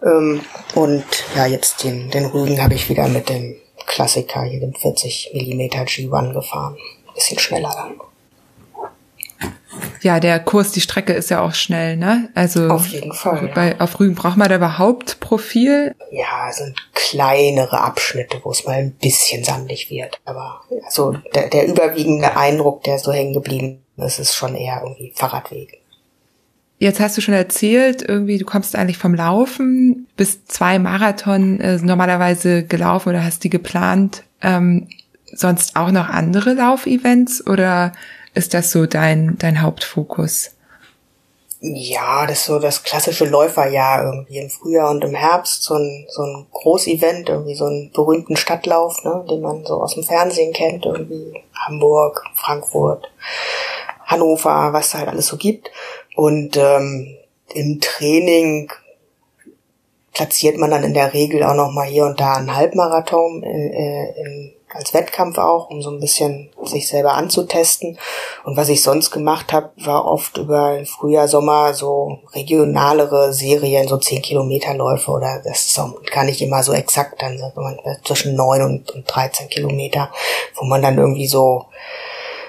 [0.02, 0.40] Ähm,
[0.74, 1.04] und
[1.36, 3.56] ja, jetzt den, den Rügen habe ich wieder mit dem
[3.86, 6.76] Klassiker hier, dem 40 Millimeter G1 gefahren.
[7.14, 8.00] Bisschen schneller dann
[10.02, 12.28] ja, der Kurs, die Strecke ist ja auch schnell, ne?
[12.34, 13.50] Also auf jeden Fall.
[13.54, 13.80] Bei, ja.
[13.80, 15.94] Auf Rügen braucht man da überhaupt Profil?
[16.10, 20.20] Ja, sind kleinere Abschnitte, wo es mal ein bisschen sandig wird.
[20.24, 25.12] Aber also der, der überwiegende Eindruck, der so hängen geblieben ist, ist schon eher irgendwie
[25.14, 25.78] Fahrradweg.
[26.78, 31.76] Jetzt hast du schon erzählt, irgendwie, du kommst eigentlich vom Laufen, bist zwei Marathon äh,
[31.76, 34.24] normalerweise gelaufen oder hast die geplant.
[34.40, 34.88] Ähm,
[35.32, 37.92] sonst auch noch andere Laufevents oder
[38.34, 40.52] ist das so dein, dein Hauptfokus?
[41.64, 46.06] Ja, das ist so das klassische Läuferjahr irgendwie im Frühjahr und im Herbst, so ein,
[46.08, 50.52] so ein Großevent, irgendwie so einen berühmten Stadtlauf, ne, den man so aus dem Fernsehen
[50.52, 53.08] kennt, irgendwie Hamburg, Frankfurt,
[54.06, 55.70] Hannover, was halt alles so gibt.
[56.16, 57.16] Und ähm,
[57.54, 58.72] im Training
[60.12, 63.72] platziert man dann in der Regel auch noch mal hier und da einen Halbmarathon in,
[63.72, 67.98] äh, in als Wettkampf auch, um so ein bisschen sich selber anzutesten.
[68.44, 73.98] Und was ich sonst gemacht habe, war oft über Frühjahr, Sommer so regionalere Serien, so
[73.98, 78.34] 10 Kilometerläufe oder das ist auch gar nicht immer so exakt, dann sagt man zwischen
[78.34, 80.10] 9 und, und 13 Kilometer,
[80.56, 81.66] wo man dann irgendwie so,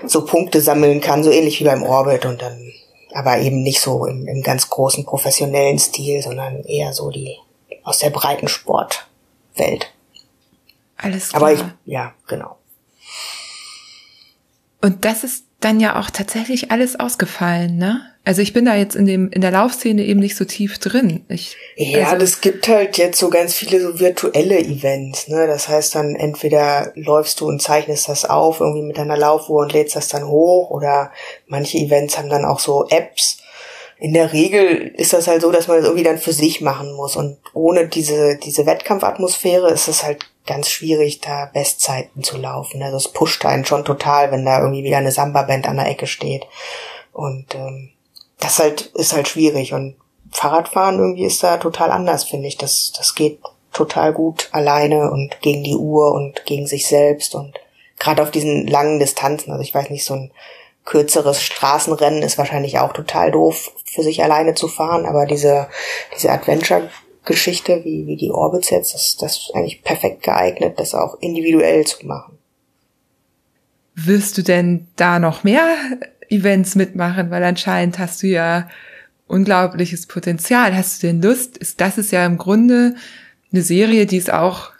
[0.06, 2.72] so Punkte sammeln kann, so ähnlich wie beim Orbit und dann
[3.14, 7.38] aber eben nicht so im, im ganz großen professionellen Stil, sondern eher so die
[7.84, 9.94] aus der Breitensportwelt.
[10.98, 11.42] Alles klar.
[11.42, 12.58] Aber ich, ja, genau.
[14.82, 18.02] Und das ist dann ja auch tatsächlich alles ausgefallen, ne?
[18.26, 21.26] Also ich bin da jetzt in dem in der Laufszene eben nicht so tief drin.
[21.28, 25.46] Ich, ja, also das gibt halt jetzt so ganz viele so virtuelle Events, ne?
[25.48, 29.74] Das heißt dann entweder läufst du und zeichnest das auf irgendwie mit deiner Laufuhr und
[29.74, 31.12] lädst das dann hoch oder
[31.48, 33.40] manche Events haben dann auch so Apps.
[34.04, 36.92] In der Regel ist das halt so, dass man das irgendwie dann für sich machen
[36.94, 42.84] muss und ohne diese diese Wettkampfatmosphäre ist es halt ganz schwierig, da Bestzeiten zu laufen.
[42.84, 46.08] Also es pusht einen schon total, wenn da irgendwie wieder eine Samba-Band an der Ecke
[46.08, 46.46] steht.
[47.14, 47.92] Und ähm,
[48.42, 49.72] das halt ist halt schwierig.
[49.72, 49.96] Und
[50.32, 52.58] Fahrradfahren irgendwie ist da total anders, finde ich.
[52.58, 53.40] Das, das geht
[53.72, 57.58] total gut alleine und gegen die Uhr und gegen sich selbst und
[58.00, 59.54] gerade auf diesen langen Distanzen.
[59.54, 60.32] Also ich weiß nicht, so ein
[60.86, 65.68] kürzeres Straßenrennen ist wahrscheinlich auch total doof für sich alleine zu fahren, aber diese,
[66.16, 66.90] diese Adventure
[67.26, 71.86] Geschichte wie, wie die Orbits jetzt, das, das ist eigentlich perfekt geeignet, das auch individuell
[71.86, 72.38] zu machen.
[73.96, 75.76] Wirst du denn da noch mehr
[76.30, 77.32] Events mitmachen?
[77.32, 78.68] Weil anscheinend hast du ja
[79.28, 80.76] unglaubliches Potenzial.
[80.76, 81.58] Hast du denn Lust?
[81.58, 82.96] Ist, das ist ja im Grunde
[83.52, 84.72] eine Serie, die es auch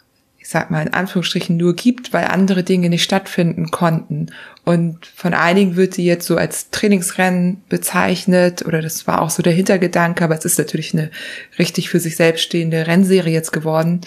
[0.44, 4.26] ich sag mal in Anführungsstrichen nur gibt, weil andere Dinge nicht stattfinden konnten.
[4.62, 9.42] Und von einigen wird sie jetzt so als Trainingsrennen bezeichnet oder das war auch so
[9.42, 11.10] der Hintergedanke, aber es ist natürlich eine
[11.58, 14.02] richtig für sich selbst stehende Rennserie jetzt geworden,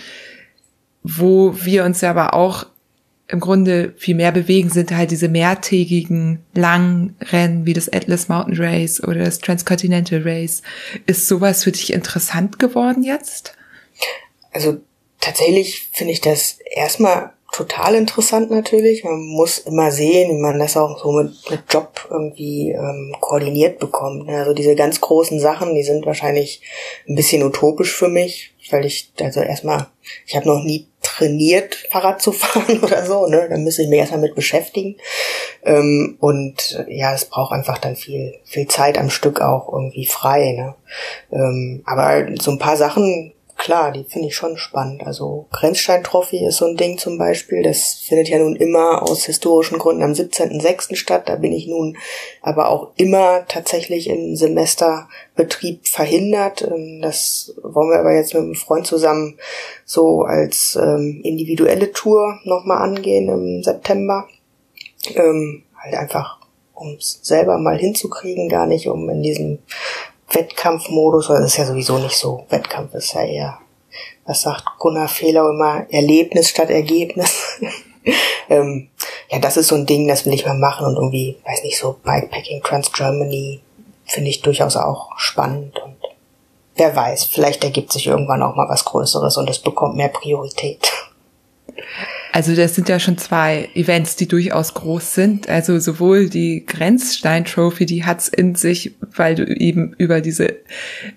[1.01, 2.67] wo wir uns ja aber auch
[3.27, 8.63] im Grunde viel mehr bewegen, sind halt diese mehrtägigen langen Rennen wie das Atlas Mountain
[8.63, 10.61] Race oder das Transcontinental Race.
[11.07, 13.57] Ist sowas für dich interessant geworden jetzt?
[14.51, 14.81] Also
[15.19, 19.03] tatsächlich finde ich das erstmal total interessant natürlich.
[19.03, 23.79] Man muss immer sehen, wie man das auch so mit, mit Job irgendwie ähm, koordiniert
[23.79, 24.29] bekommt.
[24.29, 26.61] Also diese ganz großen Sachen, die sind wahrscheinlich
[27.07, 29.87] ein bisschen utopisch für mich, weil ich, also erstmal,
[30.25, 33.47] ich habe noch nie trainiert, Fahrrad zu fahren oder so, ne?
[33.49, 34.97] Da müsste ich mich erstmal mit beschäftigen.
[35.63, 40.51] Ähm, und ja, es braucht einfach dann viel, viel Zeit am Stück auch irgendwie frei,
[40.51, 40.75] ne?
[41.31, 45.03] Ähm, aber so ein paar Sachen klar, die finde ich schon spannend.
[45.05, 47.63] Also Grenzstein-Trophy ist so ein Ding zum Beispiel.
[47.63, 50.95] Das findet ja nun immer aus historischen Gründen am 17.06.
[50.95, 51.23] statt.
[51.27, 51.97] Da bin ich nun
[52.41, 56.61] aber auch immer tatsächlich im Semesterbetrieb verhindert.
[56.61, 59.37] Ähm, das wollen wir aber jetzt mit einem Freund zusammen
[59.85, 64.27] so als ähm, individuelle Tour nochmal angehen im September.
[65.15, 66.39] Ähm, halt einfach,
[66.73, 69.59] um es selber mal hinzukriegen, gar nicht um in diesem
[70.31, 72.45] Wettkampfmodus, oder ist ja sowieso nicht so.
[72.49, 73.59] Wettkampf ist ja eher,
[74.25, 77.59] was sagt Gunnar Fehler immer, Erlebnis statt Ergebnis.
[78.49, 78.89] ähm,
[79.29, 81.77] ja, das ist so ein Ding, das will ich mal machen und irgendwie, weiß nicht,
[81.77, 83.61] so Bikepacking Trans Germany
[84.05, 85.97] finde ich durchaus auch spannend und
[86.75, 90.91] wer weiß, vielleicht ergibt sich irgendwann auch mal was Größeres und es bekommt mehr Priorität.
[92.37, 95.49] Also das sind ja schon zwei Events, die durchaus groß sind.
[95.49, 100.57] Also sowohl die Grenzstein-Trophy, die hat's in sich, weil du eben über diese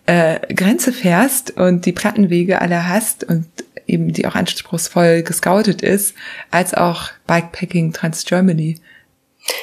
[0.06, 3.44] äh, Grenze fährst und die Plattenwege alle hast und
[3.86, 6.14] eben die auch anspruchsvoll gescoutet ist,
[6.50, 8.78] als auch Bikepacking Trans Germany.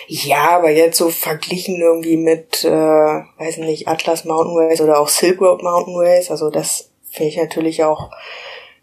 [0.06, 5.10] Ja, aber jetzt so verglichen irgendwie mit, äh, weiß nicht, Atlas Mountain Race oder auch
[5.10, 8.12] Silk Road Mountain Race, also das finde ich natürlich auch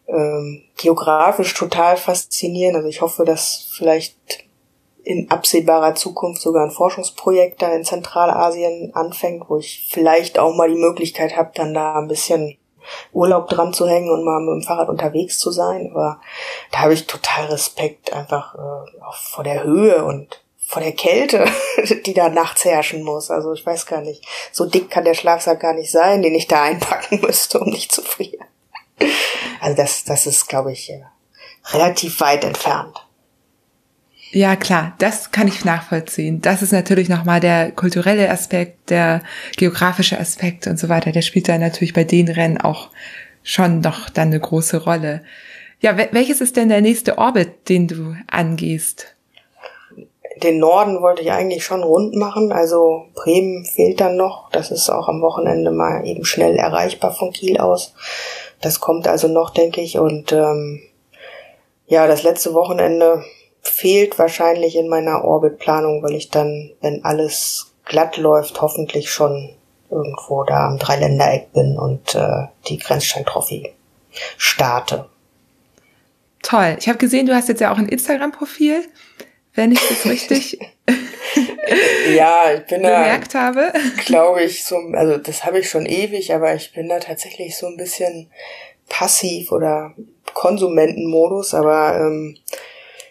[0.06, 2.76] ähm, geografisch total faszinierend.
[2.76, 4.44] Also ich hoffe, dass vielleicht
[5.02, 10.68] in absehbarer Zukunft sogar ein Forschungsprojekt da in Zentralasien anfängt, wo ich vielleicht auch mal
[10.68, 12.56] die Möglichkeit habe, dann da ein bisschen
[13.12, 15.90] Urlaub dran zu hängen und mal mit dem Fahrrad unterwegs zu sein.
[15.90, 16.20] Aber
[16.70, 21.44] da habe ich total Respekt einfach äh, auch vor der Höhe und vor der Kälte,
[22.06, 23.30] die da nachts herrschen muss.
[23.30, 24.24] Also ich weiß gar nicht.
[24.52, 27.92] So dick kann der Schlafsack gar nicht sein, den ich da einpacken müsste, um nicht
[27.92, 28.46] zu frieren.
[29.60, 31.02] Also das, das ist, glaube ich, äh,
[31.72, 33.04] relativ weit entfernt.
[34.30, 36.40] Ja, klar, das kann ich nachvollziehen.
[36.40, 39.22] Das ist natürlich nochmal der kulturelle Aspekt, der
[39.56, 41.12] geografische Aspekt und so weiter.
[41.12, 42.90] Der spielt da natürlich bei den Rennen auch
[43.44, 45.22] schon noch dann eine große Rolle.
[45.80, 49.14] Ja, welches ist denn der nächste Orbit, den du angehst?
[50.42, 54.50] Den Norden wollte ich eigentlich schon rund machen, also Bremen fehlt dann noch.
[54.50, 57.94] Das ist auch am Wochenende mal eben schnell erreichbar von Kiel aus.
[58.64, 59.98] Das kommt also noch, denke ich.
[59.98, 60.80] Und ähm,
[61.86, 63.22] ja, das letzte Wochenende
[63.60, 69.50] fehlt wahrscheinlich in meiner Orbitplanung, weil ich dann, wenn alles glatt läuft, hoffentlich schon
[69.90, 73.70] irgendwo da am Dreiländereck bin und äh, die Grenzstein-Trophy
[74.38, 75.10] starte.
[76.42, 76.76] Toll.
[76.78, 78.82] Ich habe gesehen, du hast jetzt ja auch ein Instagram-Profil,
[79.54, 80.58] wenn ich das richtig
[82.14, 83.72] ja, ich bin bemerkt da, habe.
[84.04, 87.66] Glaube ich, so, also das habe ich schon ewig, aber ich bin da tatsächlich so
[87.66, 88.30] ein bisschen
[88.88, 89.94] passiv oder
[90.34, 92.36] Konsumentenmodus, aber ähm,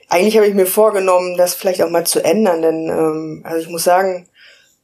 [0.10, 3.70] eigentlich habe ich mir vorgenommen, das vielleicht auch mal zu ändern, denn ähm, also ich
[3.70, 4.28] muss sagen,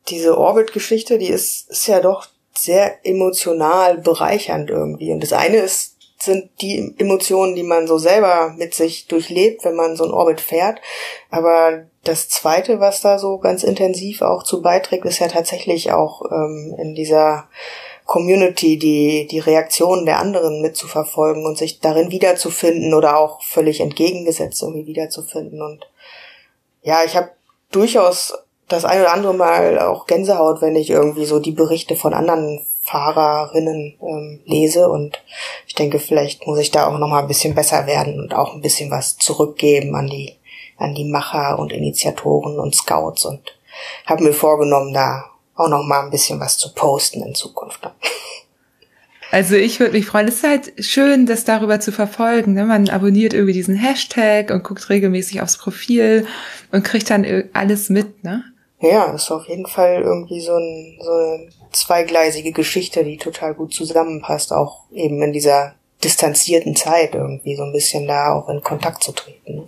[0.07, 2.27] diese Orbit-Geschichte, die ist, ist ja doch
[2.57, 5.11] sehr emotional bereichernd irgendwie.
[5.11, 5.88] Und das eine ist,
[6.21, 10.41] sind die Emotionen, die man so selber mit sich durchlebt, wenn man so ein Orbit
[10.41, 10.79] fährt.
[11.29, 16.23] Aber das zweite, was da so ganz intensiv auch zu beiträgt, ist ja tatsächlich auch
[16.31, 17.47] ähm, in dieser
[18.05, 24.61] Community die, die Reaktionen der anderen mitzuverfolgen und sich darin wiederzufinden oder auch völlig entgegengesetzt
[24.63, 25.61] irgendwie wiederzufinden.
[25.61, 25.87] Und
[26.81, 27.29] ja, ich habe
[27.71, 28.33] durchaus
[28.67, 32.65] das ein oder andere Mal auch Gänsehaut, wenn ich irgendwie so die Berichte von anderen
[32.89, 35.21] Fahrerinnen ähm, lese und
[35.67, 38.53] ich denke, vielleicht muss ich da auch noch mal ein bisschen besser werden und auch
[38.53, 40.35] ein bisschen was zurückgeben an die
[40.77, 43.41] an die Macher und Initiatoren und Scouts und
[44.05, 45.25] habe mir vorgenommen, da
[45.55, 47.81] auch noch mal ein bisschen was zu posten in Zukunft.
[49.31, 50.27] Also ich würde mich freuen.
[50.27, 52.53] Es ist halt schön, das darüber zu verfolgen.
[52.53, 52.65] Ne?
[52.65, 56.25] Man abonniert irgendwie diesen Hashtag und guckt regelmäßig aufs Profil
[56.71, 58.23] und kriegt dann alles mit.
[58.23, 58.43] Ne?
[58.81, 63.73] Ja, ist auf jeden Fall irgendwie so, ein, so eine zweigleisige Geschichte, die total gut
[63.73, 65.73] zusammenpasst, auch eben in dieser
[66.03, 69.55] distanzierten Zeit irgendwie so ein bisschen da auch in Kontakt zu treten.
[69.55, 69.67] Ne?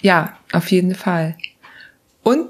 [0.00, 1.36] Ja, auf jeden Fall.
[2.24, 2.48] Und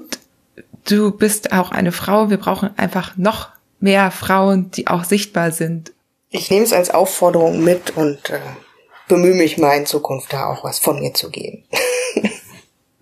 [0.89, 2.29] du bist auch eine Frau.
[2.29, 3.49] Wir brauchen einfach noch
[3.79, 5.91] mehr Frauen, die auch sichtbar sind.
[6.29, 8.39] Ich nehme es als Aufforderung mit und äh,
[9.07, 11.63] bemühe mich mal in Zukunft da auch was von mir zu geben.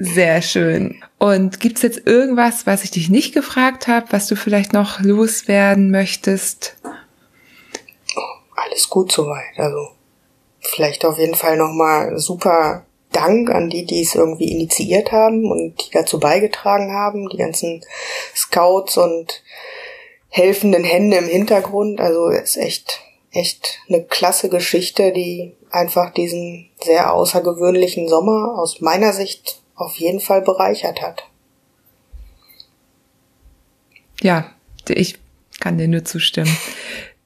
[0.02, 1.04] Sehr schön.
[1.18, 5.92] Und gibt's jetzt irgendwas, was ich dich nicht gefragt habe, was du vielleicht noch loswerden
[5.92, 6.78] möchtest?
[8.56, 9.58] Alles gut soweit.
[9.58, 9.90] Also
[10.62, 15.76] vielleicht auf jeden Fall nochmal super Dank an die, die es irgendwie initiiert haben und
[15.86, 17.84] die dazu beigetragen haben, die ganzen
[18.34, 19.44] Scouts und
[20.30, 22.00] helfenden Hände im Hintergrund.
[22.00, 23.02] Also ist echt,
[23.32, 30.20] echt eine klasse Geschichte, die einfach diesen sehr außergewöhnlichen Sommer aus meiner Sicht auf jeden
[30.20, 31.24] Fall bereichert hat.
[34.22, 34.52] Ja,
[34.88, 35.18] ich
[35.60, 36.56] kann dir nur zustimmen.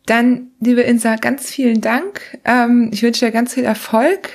[0.05, 2.37] Dann, liebe Insa, ganz vielen Dank.
[2.45, 4.29] Ähm, ich wünsche dir ganz viel Erfolg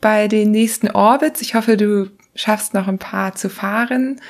[0.00, 1.40] bei den nächsten Orbits.
[1.40, 4.20] Ich hoffe, du schaffst noch ein paar zu fahren.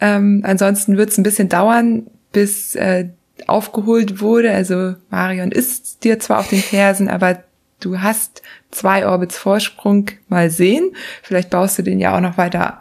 [0.00, 3.08] Ähm, ansonsten wird es ein bisschen dauern, bis äh,
[3.46, 4.52] aufgeholt wurde.
[4.52, 7.44] Also Marion ist dir zwar auf den Fersen, aber
[7.84, 10.10] du hast zwei Orbits Vorsprung.
[10.28, 10.94] Mal sehen.
[11.22, 12.80] Vielleicht baust du den ja auch noch weiter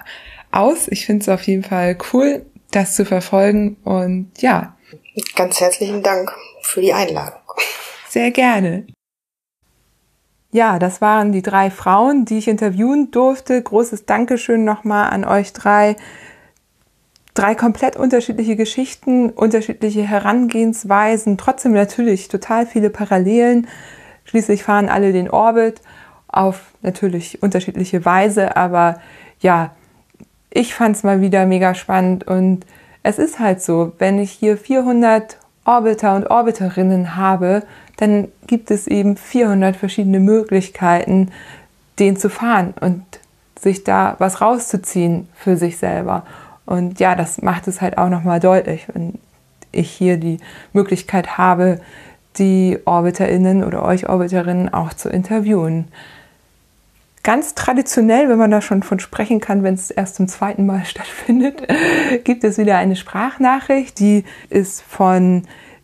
[0.51, 0.87] aus.
[0.87, 3.77] Ich finde es auf jeden Fall cool, das zu verfolgen.
[3.83, 4.75] Und ja.
[5.35, 7.39] Ganz herzlichen Dank für die Einladung.
[8.09, 8.85] Sehr gerne.
[10.53, 13.61] Ja, das waren die drei Frauen, die ich interviewen durfte.
[13.61, 15.95] Großes Dankeschön nochmal an euch drei.
[17.33, 23.67] Drei komplett unterschiedliche Geschichten, unterschiedliche Herangehensweisen, trotzdem natürlich total viele Parallelen.
[24.31, 25.81] Schließlich fahren alle den Orbit
[26.29, 29.01] auf natürlich unterschiedliche Weise, aber
[29.41, 29.71] ja,
[30.49, 32.65] ich fand es mal wieder mega spannend und
[33.03, 37.63] es ist halt so, wenn ich hier 400 Orbiter und Orbiterinnen habe,
[37.97, 41.29] dann gibt es eben 400 verschiedene Möglichkeiten,
[41.99, 43.03] den zu fahren und
[43.59, 46.25] sich da was rauszuziehen für sich selber.
[46.65, 49.19] Und ja, das macht es halt auch nochmal deutlich, wenn
[49.73, 50.37] ich hier die
[50.71, 51.81] Möglichkeit habe,
[52.37, 55.87] die OrbiterInnen oder euch OrbiterInnen auch zu interviewen.
[57.23, 60.85] Ganz traditionell, wenn man da schon von sprechen kann, wenn es erst zum zweiten Mal
[60.85, 61.67] stattfindet,
[62.23, 65.43] gibt es wieder eine Sprachnachricht, die ist von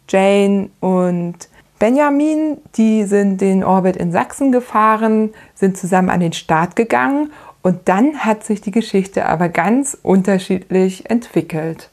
[0.10, 1.50] Jane und
[1.80, 7.88] Benjamin, die sind den Orbit in Sachsen gefahren, sind zusammen an den Start gegangen Und
[7.88, 11.90] dann hat sich die Geschichte aber ganz unterschiedlich entwickelt.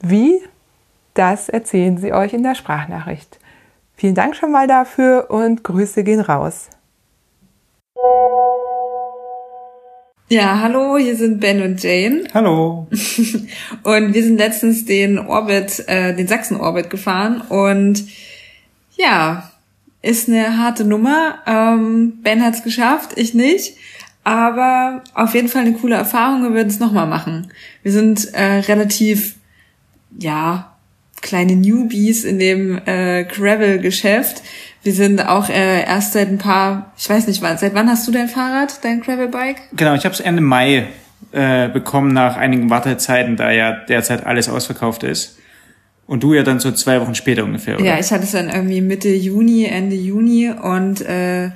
[0.00, 0.40] Wie?
[1.14, 3.38] Das erzählen sie euch in der Sprachnachricht.
[4.02, 6.70] Vielen Dank schon mal dafür und Grüße gehen raus.
[10.28, 12.24] Ja, hallo, hier sind Ben und Jane.
[12.34, 12.88] Hallo.
[13.84, 18.04] und wir sind letztens den Orbit, äh, den Sachsen-Orbit gefahren und
[18.96, 19.52] ja,
[20.02, 21.38] ist eine harte Nummer.
[21.46, 23.76] Ähm, ben hat's geschafft, ich nicht.
[24.24, 26.42] Aber auf jeden Fall eine coole Erfahrung.
[26.42, 27.52] Wir würden es nochmal machen.
[27.84, 29.36] Wir sind äh, relativ,
[30.18, 30.71] ja,
[31.22, 34.42] kleine Newbies in dem äh, Gravel-Geschäft.
[34.82, 38.06] Wir sind auch äh, erst seit ein paar, ich weiß nicht wann, seit wann hast
[38.06, 39.56] du dein Fahrrad, dein Gravel-Bike?
[39.74, 40.88] Genau, ich habe es Ende Mai
[41.30, 45.38] äh, bekommen nach einigen Wartezeiten, da ja derzeit alles ausverkauft ist.
[46.06, 47.86] Und du ja dann so zwei Wochen später ungefähr, oder?
[47.86, 51.50] Ja, ich hatte es dann irgendwie Mitte Juni, Ende Juni und äh,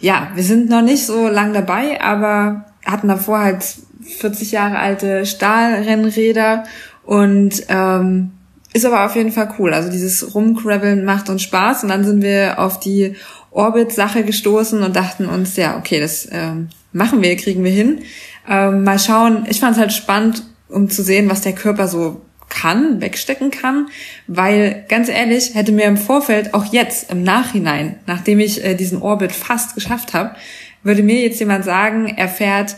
[0.00, 3.62] ja, wir sind noch nicht so lang dabei, aber hatten davor halt
[4.02, 6.64] 40 Jahre alte Stahlrennräder
[7.04, 8.32] und ähm,
[8.72, 9.72] ist aber auf jeden Fall cool.
[9.74, 13.16] Also dieses Rumgraveln macht uns Spaß und dann sind wir auf die
[13.50, 18.02] Orbit-Sache gestoßen und dachten uns, ja, okay, das ähm, machen wir, kriegen wir hin.
[18.48, 19.46] Ähm, mal schauen.
[19.48, 23.88] Ich fand es halt spannend, um zu sehen, was der Körper so kann, wegstecken kann,
[24.26, 29.00] weil ganz ehrlich, hätte mir im Vorfeld, auch jetzt im Nachhinein, nachdem ich äh, diesen
[29.00, 30.34] Orbit fast geschafft habe,
[30.82, 32.76] würde mir jetzt jemand sagen, er fährt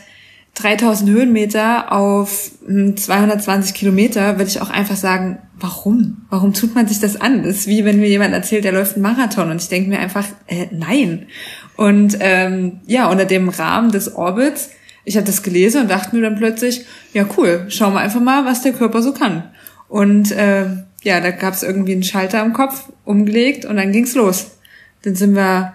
[0.55, 6.27] 3000 Höhenmeter auf 220 hm, Kilometer, würde ich auch einfach sagen, warum?
[6.29, 7.43] Warum tut man sich das an?
[7.43, 9.99] Das ist wie wenn mir jemand erzählt, er läuft einen Marathon und ich denke mir
[9.99, 11.27] einfach, äh, nein.
[11.77, 14.71] Und ähm, ja, unter dem Rahmen des Orbits,
[15.05, 16.85] ich habe das gelesen und dachte mir dann plötzlich,
[17.15, 19.45] ja cool, schauen wir einfach mal, was der Körper so kann.
[19.89, 20.67] Und äh,
[21.03, 24.59] ja, da gab es irgendwie einen Schalter im Kopf, umgelegt und dann ging's los.
[25.03, 25.75] Dann sind wir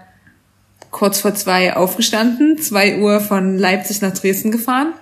[0.91, 4.93] kurz vor zwei aufgestanden, zwei Uhr von Leipzig nach Dresden gefahren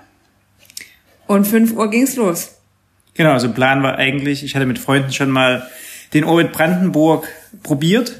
[1.28, 2.56] und fünf Uhr ging's los.
[3.14, 5.68] Genau, also Plan war eigentlich, ich hatte mit Freunden schon mal
[6.14, 7.28] den Orbit Brandenburg
[7.64, 8.16] probiert,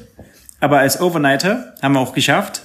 [0.60, 2.62] aber als Overnighter haben wir auch geschafft.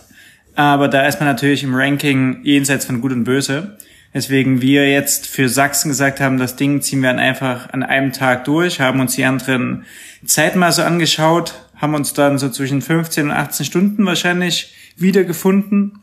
[0.56, 3.78] Aber da ist man natürlich im Ranking jenseits von Gut und Böse.
[4.14, 8.12] Deswegen wir jetzt für Sachsen gesagt haben, das Ding ziehen wir dann einfach an einem
[8.12, 9.86] Tag durch, haben uns die anderen
[10.26, 16.00] Zeiten mal so angeschaut, haben uns dann so zwischen 15 und 18 Stunden wahrscheinlich wiedergefunden.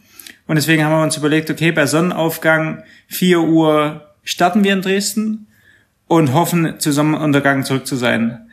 [0.46, 5.46] Und deswegen haben wir uns überlegt, okay, bei Sonnenaufgang 4 Uhr starten wir in Dresden
[6.08, 8.48] und hoffen, zu Sonnenuntergang zurück zu sein.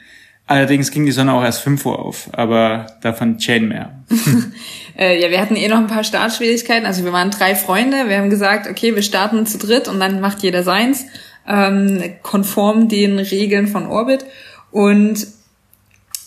[0.48, 4.04] Allerdings ging die Sonne auch erst 5 Uhr auf, aber davon Chain mehr.
[4.98, 6.86] äh, ja, wir hatten eh noch ein paar Startschwierigkeiten.
[6.86, 8.08] Also wir waren drei Freunde.
[8.08, 11.06] Wir haben gesagt, okay, wir starten zu dritt und dann macht jeder seins,
[11.48, 14.26] ähm, konform den Regeln von Orbit.
[14.70, 15.26] Und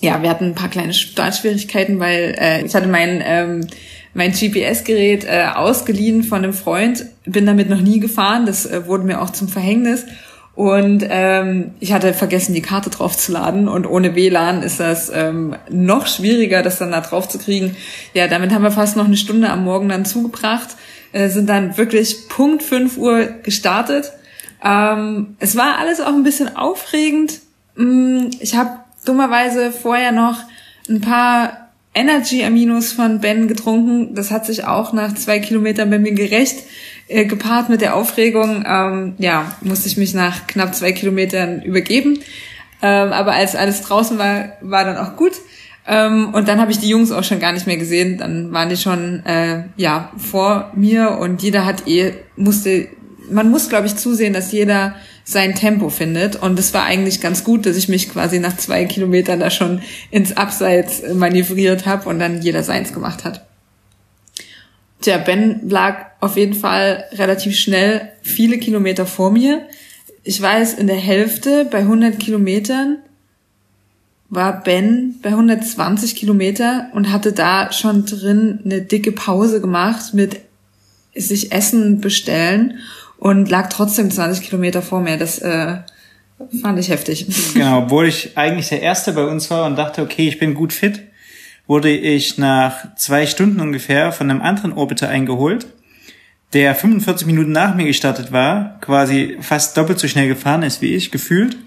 [0.01, 3.67] ja, wir hatten ein paar kleine Startschwierigkeiten, weil äh, ich hatte mein ähm,
[4.15, 8.47] mein GPS-Gerät äh, ausgeliehen von einem Freund, bin damit noch nie gefahren.
[8.47, 10.05] Das äh, wurde mir auch zum Verhängnis.
[10.55, 13.69] Und ähm, ich hatte vergessen, die Karte draufzuladen.
[13.69, 17.77] Und ohne WLAN ist das ähm, noch schwieriger, das dann da drauf zu kriegen.
[18.13, 20.71] Ja, damit haben wir fast noch eine Stunde am Morgen dann zugebracht.
[21.13, 24.13] Äh, sind dann wirklich Punkt 5 Uhr gestartet.
[24.65, 27.41] Ähm, es war alles auch ein bisschen aufregend.
[27.77, 28.71] Mm, ich habe
[29.09, 30.39] dummerweise vorher noch
[30.89, 34.15] ein paar Energy-Aminos von Ben getrunken.
[34.15, 36.65] Das hat sich auch nach zwei Kilometern bei mir gerecht.
[37.09, 42.21] Äh, gepaart mit der Aufregung, ähm, ja, musste ich mich nach knapp zwei Kilometern übergeben.
[42.83, 45.33] Ähm, aber als alles draußen war, war dann auch gut.
[45.87, 48.19] Ähm, und dann habe ich die Jungs auch schon gar nicht mehr gesehen.
[48.19, 52.89] Dann waren die schon äh, ja vor mir und jeder hat eh musste.
[53.31, 54.95] Man muss, glaube ich, zusehen, dass jeder
[55.29, 56.37] sein Tempo findet.
[56.37, 59.83] Und es war eigentlich ganz gut, dass ich mich quasi nach zwei Kilometern da schon
[60.11, 63.47] ins Abseits manövriert habe und dann jeder seins gemacht hat.
[65.03, 69.69] Tja, Ben lag auf jeden Fall relativ schnell viele Kilometer vor mir.
[70.25, 72.97] Ich weiß, in der Hälfte bei 100 Kilometern
[74.31, 80.41] war Ben bei 120 Kilometer und hatte da schon drin eine dicke Pause gemacht mit
[81.15, 82.79] sich Essen bestellen
[83.19, 85.17] und lag trotzdem 20 Kilometer vor mir.
[85.17, 85.79] Das äh,
[86.63, 87.27] fand ich heftig.
[87.55, 90.73] Genau, obwohl ich eigentlich der Erste bei uns war und dachte, okay, ich bin gut
[90.73, 91.03] fit,
[91.67, 95.67] wurde ich nach zwei Stunden ungefähr von einem anderen Orbiter eingeholt,
[96.55, 100.95] der 45 Minuten nach mir gestartet war, quasi fast doppelt so schnell gefahren ist wie
[100.95, 101.59] ich, gefühlt.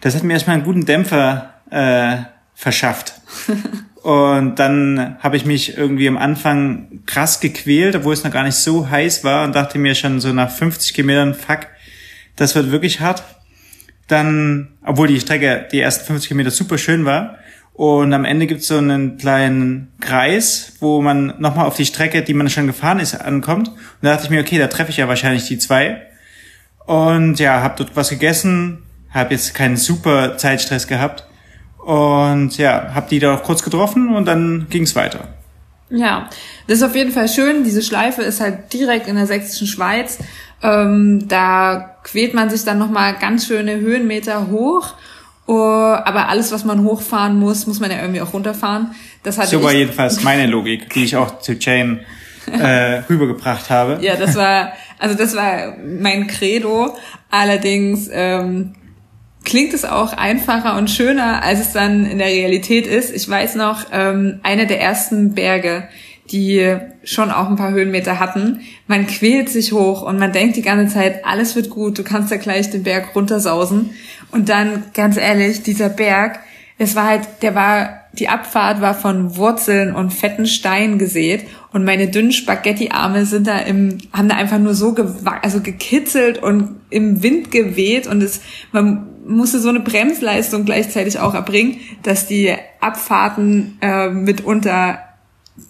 [0.00, 2.16] Das hat mir erstmal einen guten Dämpfer äh,
[2.54, 3.14] verschafft.
[4.04, 8.56] Und dann habe ich mich irgendwie am Anfang krass gequält, obwohl es noch gar nicht
[8.56, 11.60] so heiß war und dachte mir schon so nach 50 Kilometern, fuck,
[12.36, 13.24] das wird wirklich hart.
[14.06, 17.38] Dann, obwohl die Strecke die ersten 50 Kilometer super schön war.
[17.72, 22.34] Und am Ende gibt's so einen kleinen Kreis, wo man nochmal auf die Strecke, die
[22.34, 23.68] man schon gefahren ist, ankommt.
[23.68, 26.02] Und da dachte ich mir, okay, da treffe ich ja wahrscheinlich die zwei.
[26.84, 31.26] Und ja, habe dort was gegessen, habe jetzt keinen super Zeitstress gehabt.
[31.84, 35.28] Und ja, habe die da auch kurz getroffen und dann ging's weiter.
[35.90, 36.30] Ja,
[36.66, 37.62] das ist auf jeden Fall schön.
[37.62, 40.18] Diese Schleife ist halt direkt in der sächsischen Schweiz.
[40.62, 44.94] Ähm, da quält man sich dann nochmal ganz schöne Höhenmeter hoch.
[45.46, 48.94] Oh, aber alles, was man hochfahren muss, muss man ja irgendwie auch runterfahren.
[49.22, 52.00] Das hatte so war jedenfalls meine Logik, die ich auch zu Jane
[52.50, 53.98] äh, rübergebracht habe.
[54.00, 56.96] Ja, das war, also das war mein Credo.
[57.30, 58.74] Allerdings ähm,
[59.44, 63.14] klingt es auch einfacher und schöner, als es dann in der Realität ist.
[63.14, 65.88] Ich weiß noch, ähm, einer der ersten Berge,
[66.30, 68.60] die schon auch ein paar Höhenmeter hatten.
[68.86, 72.30] Man quält sich hoch und man denkt die ganze Zeit, alles wird gut, du kannst
[72.30, 73.90] ja gleich den Berg runtersausen.
[74.32, 76.40] Und dann, ganz ehrlich, dieser Berg,
[76.78, 81.84] es war halt, der war, die Abfahrt war von Wurzeln und fetten Steinen gesät und
[81.84, 84.94] meine dünnen Spaghetti-Arme sind da im, haben da einfach nur so
[85.42, 88.40] also gekitzelt und im Wind geweht und es,
[88.72, 94.98] man musste so eine Bremsleistung gleichzeitig auch erbringen, dass die Abfahrten äh, mitunter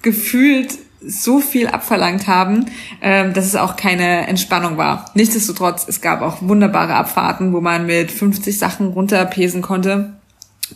[0.02, 2.66] gefühlt so viel abverlangt haben,
[3.02, 5.10] ähm, dass es auch keine Entspannung war.
[5.14, 10.14] Nichtsdestotrotz, es gab auch wunderbare Abfahrten, wo man mit 50 Sachen runterpesen konnte.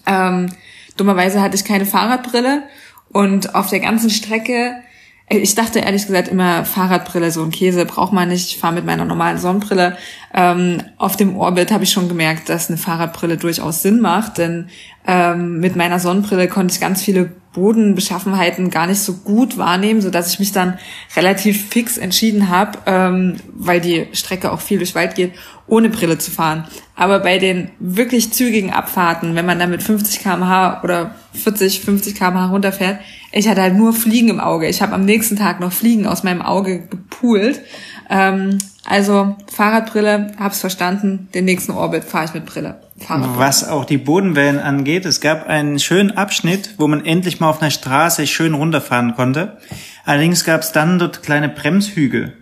[0.06, 0.50] Ähm,
[0.96, 2.64] dummerweise hatte ich keine Fahrradbrille
[3.10, 4.87] und auf der ganzen Strecke, äh,
[5.30, 8.50] ich dachte ehrlich gesagt immer, Fahrradbrille, so ein Käse braucht man nicht.
[8.50, 9.96] Ich fahre mit meiner normalen Sonnenbrille.
[10.32, 14.68] Ähm, auf dem Orbit habe ich schon gemerkt, dass eine Fahrradbrille durchaus Sinn macht, denn
[15.06, 20.10] ähm, mit meiner Sonnenbrille konnte ich ganz viele Bodenbeschaffenheiten gar nicht so gut wahrnehmen, so
[20.10, 20.78] dass ich mich dann
[21.16, 25.32] relativ fix entschieden habe, ähm, weil die Strecke auch viel durch Wald geht,
[25.66, 26.66] ohne Brille zu fahren.
[26.94, 32.14] Aber bei den wirklich zügigen Abfahrten, wenn man dann mit 50 km/h oder 40, 50
[32.14, 33.00] km/h runterfährt,
[33.32, 34.68] ich hatte halt nur Fliegen im Auge.
[34.68, 37.60] Ich habe am nächsten Tag noch Fliegen aus meinem Auge gepult.
[38.08, 38.58] Ähm,
[38.88, 41.28] also Fahrradbrille, hab's verstanden.
[41.34, 42.80] Den nächsten Orbit fahre ich mit Brille.
[43.36, 47.60] Was auch die Bodenwellen angeht, es gab einen schönen Abschnitt, wo man endlich mal auf
[47.60, 49.58] einer Straße schön runterfahren konnte.
[50.06, 52.32] Allerdings gab es dann dort kleine Bremshügel.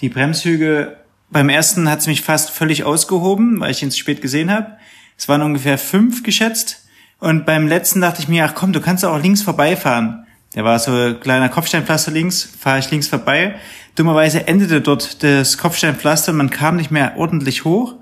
[0.00, 0.96] Die Bremshügel,
[1.30, 4.78] beim ersten hat es mich fast völlig ausgehoben, weil ich ihn zu spät gesehen habe.
[5.18, 6.86] Es waren ungefähr fünf geschätzt.
[7.18, 10.26] Und beim letzten dachte ich mir, ach komm, du kannst auch links vorbeifahren.
[10.54, 13.56] Der war so ein kleiner Kopfsteinpflaster links, fahre ich links vorbei.
[13.94, 17.96] Dummerweise endete dort das Kopfsteinpflaster und man kam nicht mehr ordentlich hoch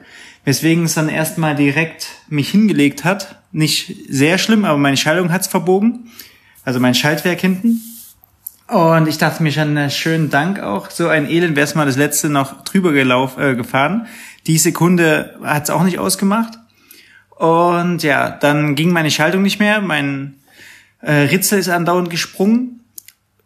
[0.48, 3.36] weswegen es dann erstmal direkt mich hingelegt hat.
[3.52, 6.10] Nicht sehr schlimm, aber meine Schaltung hat's verbogen.
[6.64, 7.82] Also mein Schaltwerk hinten.
[8.66, 10.88] Und ich dachte mir schon, schönen Dank auch.
[10.88, 14.06] So ein Elend wäre es mal das letzte noch drüber gelaufen, äh, gefahren.
[14.46, 16.54] Die Sekunde hat's auch nicht ausgemacht.
[17.36, 19.82] Und ja, dann ging meine Schaltung nicht mehr.
[19.82, 20.37] Mein
[21.00, 22.80] äh, Ritzel ist andauernd gesprungen.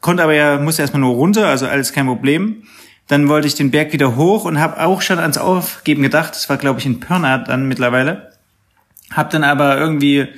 [0.00, 2.64] Konnte aber ja, musste erstmal nur runter, also alles kein Problem.
[3.08, 6.34] Dann wollte ich den Berg wieder hoch und habe auch schon ans Aufgeben gedacht.
[6.34, 8.32] Das war, glaube ich, in Pirna dann mittlerweile.
[9.10, 10.28] Hab dann aber irgendwie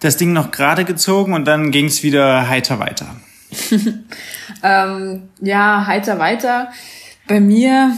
[0.00, 3.06] das Ding noch gerade gezogen und dann ging es wieder heiter weiter.
[4.62, 6.70] ähm, ja, heiter weiter.
[7.28, 7.92] Bei mir,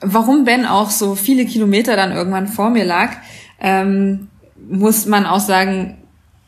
[0.00, 3.12] warum Ben auch so viele Kilometer dann irgendwann vor mir lag,
[3.60, 4.28] ähm,
[4.68, 6.01] muss man auch sagen,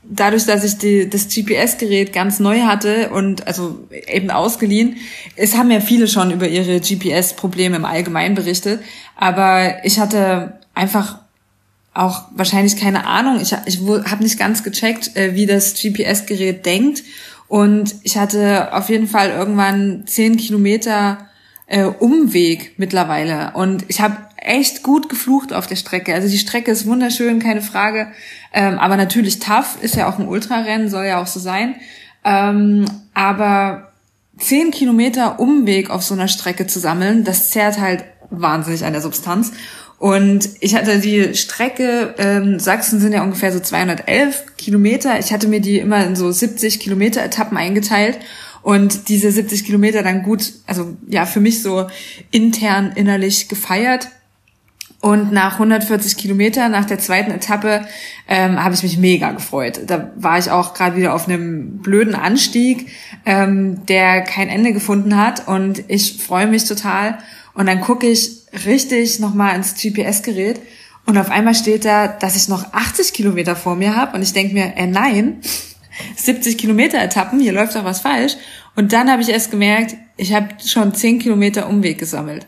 [0.08, 4.96] dadurch, dass ich die, das GPS-Gerät ganz neu hatte und also eben ausgeliehen,
[5.36, 8.80] es haben ja viele schon über ihre GPS-Probleme im Allgemeinen berichtet,
[9.16, 11.18] aber ich hatte einfach
[11.94, 13.40] auch wahrscheinlich keine Ahnung.
[13.40, 17.02] Ich, ich habe nicht ganz gecheckt, äh, wie das GPS-Gerät denkt
[17.48, 21.28] und ich hatte auf jeden Fall irgendwann zehn Kilometer
[21.66, 26.14] äh, Umweg mittlerweile und ich habe echt gut geflucht auf der Strecke.
[26.14, 28.08] Also die Strecke ist wunderschön, keine Frage.
[28.52, 31.76] Ähm, aber natürlich tough, ist ja auch ein Ultrarennen, soll ja auch so sein.
[32.24, 32.84] Ähm,
[33.14, 33.92] aber
[34.38, 39.02] zehn Kilometer Umweg auf so einer Strecke zu sammeln, das zerrt halt wahnsinnig an der
[39.02, 39.52] Substanz.
[39.98, 45.18] Und ich hatte die Strecke, ähm, Sachsen sind ja ungefähr so 211 Kilometer.
[45.18, 48.18] Ich hatte mir die immer in so 70 Kilometer Etappen eingeteilt
[48.62, 51.86] und diese 70 Kilometer dann gut, also ja, für mich so
[52.30, 54.08] intern innerlich gefeiert.
[55.04, 57.86] Und nach 140 Kilometer, nach der zweiten Etappe,
[58.26, 59.80] ähm, habe ich mich mega gefreut.
[59.86, 62.88] Da war ich auch gerade wieder auf einem blöden Anstieg,
[63.26, 65.46] ähm, der kein Ende gefunden hat.
[65.46, 67.18] Und ich freue mich total.
[67.52, 70.62] Und dann gucke ich richtig nochmal ins GPS-Gerät.
[71.04, 74.16] Und auf einmal steht da, dass ich noch 80 Kilometer vor mir habe.
[74.16, 75.42] Und ich denke mir, äh, nein,
[76.16, 78.38] 70 Kilometer Etappen, hier läuft doch was falsch.
[78.74, 82.46] Und dann habe ich erst gemerkt, ich habe schon 10 Kilometer Umweg gesammelt.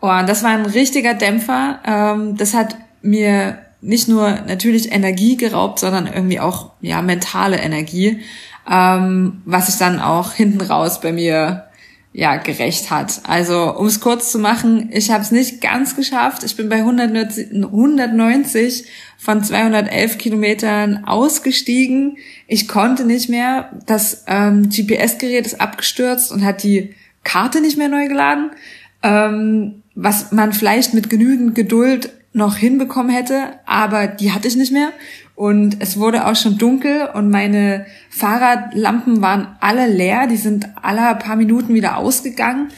[0.00, 1.80] Oh, das war ein richtiger Dämpfer.
[1.84, 8.20] Ähm, das hat mir nicht nur natürlich Energie geraubt, sondern irgendwie auch ja mentale Energie,
[8.70, 11.70] ähm, was sich dann auch hinten raus bei mir
[12.12, 13.20] ja gerecht hat.
[13.24, 16.42] Also um es kurz zu machen, ich habe es nicht ganz geschafft.
[16.44, 18.84] Ich bin bei 190
[19.16, 22.18] von 211 Kilometern ausgestiegen.
[22.48, 23.70] Ich konnte nicht mehr.
[23.86, 28.50] Das ähm, GPS-Gerät ist abgestürzt und hat die Karte nicht mehr neu geladen.
[29.02, 34.72] Ähm, was man vielleicht mit genügend Geduld noch hinbekommen hätte, aber die hatte ich nicht
[34.72, 34.90] mehr.
[35.34, 40.26] Und es wurde auch schon dunkel und meine Fahrradlampen waren alle leer.
[40.26, 42.68] Die sind alle paar Minuten wieder ausgegangen.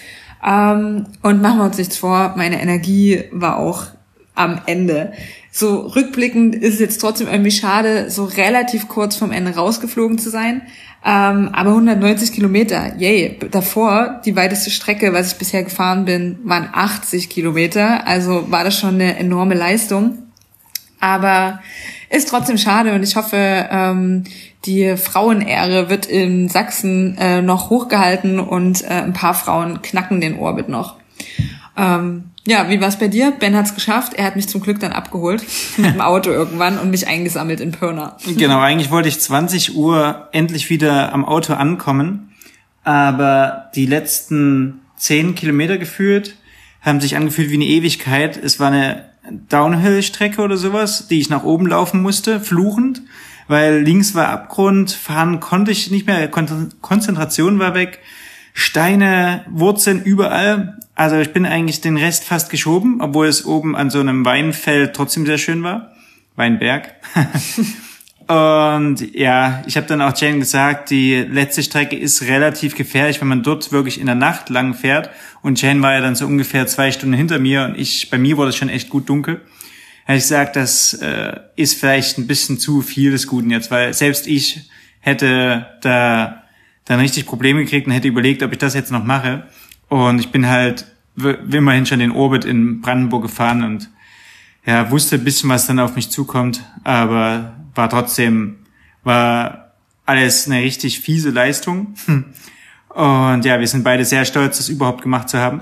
[0.44, 3.86] Ähm, und machen wir uns nichts vor, meine Energie war auch
[4.34, 5.12] am Ende.
[5.50, 10.30] So rückblickend ist es jetzt trotzdem irgendwie schade, so relativ kurz vom Ende rausgeflogen zu
[10.30, 10.62] sein.
[11.04, 13.38] Ähm, aber 190 Kilometer, yay.
[13.50, 18.06] Davor, die weiteste Strecke, was ich bisher gefahren bin, waren 80 Kilometer.
[18.06, 20.18] Also war das schon eine enorme Leistung.
[21.00, 21.60] Aber
[22.08, 24.24] ist trotzdem schade und ich hoffe, ähm,
[24.64, 30.38] die Frauenehre wird in Sachsen äh, noch hochgehalten und äh, ein paar Frauen knacken den
[30.38, 30.96] Orbit noch.
[31.76, 33.30] Ähm, ja, wie war's bei dir?
[33.30, 34.14] Ben hat's geschafft.
[34.14, 35.44] Er hat mich zum Glück dann abgeholt
[35.76, 38.16] mit dem Auto irgendwann und mich eingesammelt in Pirna.
[38.26, 42.34] Genau, eigentlich wollte ich 20 Uhr endlich wieder am Auto ankommen,
[42.82, 46.36] aber die letzten 10 Kilometer geführt
[46.80, 48.36] haben sich angefühlt wie eine Ewigkeit.
[48.36, 49.04] Es war eine
[49.48, 53.02] Downhill-Strecke oder sowas, die ich nach oben laufen musste, fluchend,
[53.46, 58.00] weil links war Abgrund, fahren konnte ich nicht mehr, Konzentration war weg,
[58.52, 63.90] Steine, Wurzeln überall also ich bin eigentlich den Rest fast geschoben, obwohl es oben an
[63.90, 65.92] so einem Weinfeld trotzdem sehr schön war.
[66.36, 66.94] Weinberg.
[68.28, 73.28] Und ja, ich habe dann auch Jane gesagt, die letzte Strecke ist relativ gefährlich, wenn
[73.28, 75.10] man dort wirklich in der Nacht lang fährt.
[75.42, 78.36] Und Jane war ja dann so ungefähr zwei Stunden hinter mir und ich, bei mir
[78.36, 79.40] wurde es schon echt gut dunkel.
[80.06, 83.92] Habe ich gesagt, das äh, ist vielleicht ein bisschen zu viel des Guten jetzt, weil
[83.92, 84.70] selbst ich
[85.00, 86.42] hätte da
[86.84, 89.46] dann richtig Probleme gekriegt und hätte überlegt, ob ich das jetzt noch mache.
[89.92, 90.86] Und ich bin halt
[91.50, 93.90] immerhin schon den Orbit in Brandenburg gefahren und
[94.64, 98.60] ja, wusste ein bisschen, was dann auf mich zukommt, aber war trotzdem,
[99.04, 99.74] war
[100.06, 101.94] alles eine richtig fiese Leistung.
[102.88, 105.60] Und ja, wir sind beide sehr stolz, das überhaupt gemacht zu haben.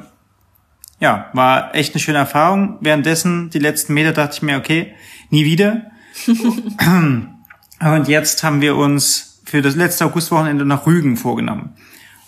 [1.01, 2.77] Ja, war echt eine schöne Erfahrung.
[2.81, 4.94] Währenddessen, die letzten Meter, dachte ich mir, okay,
[5.31, 5.90] nie wieder.
[6.27, 11.74] Und jetzt haben wir uns für das letzte Augustwochenende nach Rügen vorgenommen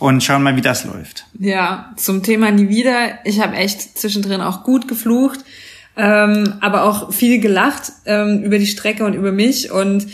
[0.03, 1.27] und schauen mal, wie das läuft.
[1.39, 3.21] Ja, zum Thema nie wieder.
[3.25, 5.39] Ich habe echt zwischendrin auch gut geflucht,
[5.97, 10.09] ähm, aber auch viel gelacht ähm, über die Strecke und über mich und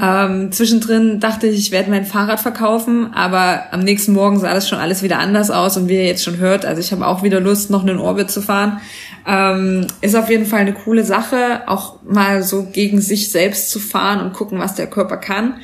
[0.00, 4.66] ähm, zwischendrin dachte ich, ich werde mein Fahrrad verkaufen, aber am nächsten Morgen sah das
[4.66, 7.22] schon alles wieder anders aus und wie ihr jetzt schon hört, also ich habe auch
[7.22, 8.80] wieder Lust, noch einen Orbit zu fahren.
[9.26, 13.78] Ähm, ist auf jeden Fall eine coole Sache, auch mal so gegen sich selbst zu
[13.78, 15.56] fahren und gucken, was der Körper kann.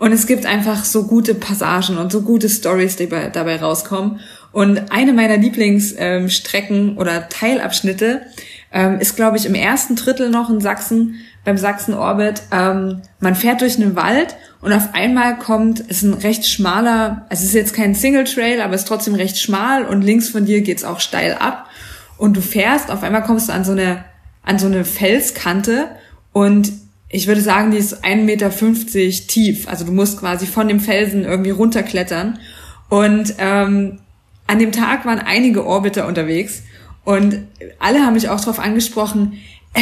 [0.00, 4.20] Und es gibt einfach so gute Passagen und so gute Stories, die dabei rauskommen.
[4.50, 8.22] Und eine meiner Lieblingsstrecken ähm, oder Teilabschnitte
[8.72, 12.42] ähm, ist, glaube ich, im ersten Drittel noch in Sachsen, beim Sachsen-Orbit.
[12.50, 17.26] Ähm, man fährt durch einen Wald und auf einmal kommt, es ist ein recht schmaler,
[17.28, 20.46] es ist jetzt kein Single Trail, aber es ist trotzdem recht schmal und links von
[20.46, 21.66] dir geht's auch steil ab.
[22.16, 24.02] Und du fährst, auf einmal kommst du an so eine,
[24.44, 25.88] an so eine Felskante
[26.32, 26.72] und
[27.10, 28.50] ich würde sagen, die ist 1,50 Meter
[29.26, 29.68] tief.
[29.68, 32.38] Also du musst quasi von dem Felsen irgendwie runterklettern.
[32.88, 33.98] Und ähm,
[34.46, 36.62] an dem Tag waren einige Orbiter unterwegs
[37.04, 37.46] und
[37.78, 39.38] alle haben mich auch darauf angesprochen,
[39.74, 39.80] äh,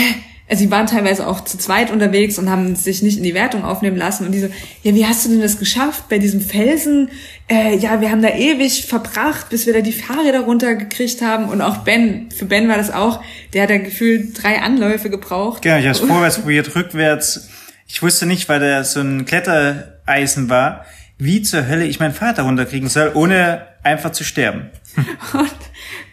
[0.49, 3.65] also sie waren teilweise auch zu zweit unterwegs und haben sich nicht in die Wertung
[3.65, 4.49] aufnehmen lassen und die so,
[4.83, 7.11] ja, wie hast du denn das geschafft bei diesem Felsen?
[7.51, 11.61] Äh, ja, wir haben da ewig verbracht, bis wir da die Fahrräder runtergekriegt haben und
[11.61, 13.23] auch Ben, für Ben war das auch,
[13.53, 15.63] der hat da gefühlt drei Anläufe gebraucht.
[15.63, 17.49] Genau, ich habe es vorwärts probiert, rückwärts.
[17.87, 20.87] Ich wusste nicht, weil der so ein Klettereisen war,
[21.19, 24.71] wie zur Hölle ich mein Vater runterkriegen soll, ohne einfach zu sterben.
[25.35, 25.51] Und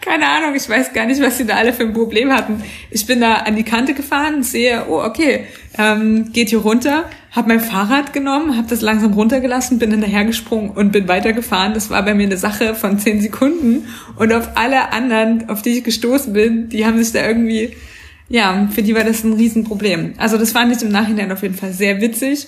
[0.06, 2.64] keine Ahnung, ich weiß gar nicht, was sie da alle für ein Problem hatten.
[2.92, 5.46] Ich bin da an die Kante gefahren, sehe, oh okay,
[5.78, 10.92] ähm, geht hier runter, habe mein Fahrrad genommen, habe das langsam runtergelassen, bin hinterhergesprungen und
[10.92, 11.74] bin weitergefahren.
[11.74, 13.88] Das war bei mir eine Sache von zehn Sekunden.
[14.16, 17.76] Und auf alle anderen, auf die ich gestoßen bin, die haben sich da irgendwie,
[18.30, 20.14] ja, für die war das ein Riesenproblem.
[20.18, 22.48] Also das fand ich im Nachhinein auf jeden Fall sehr witzig.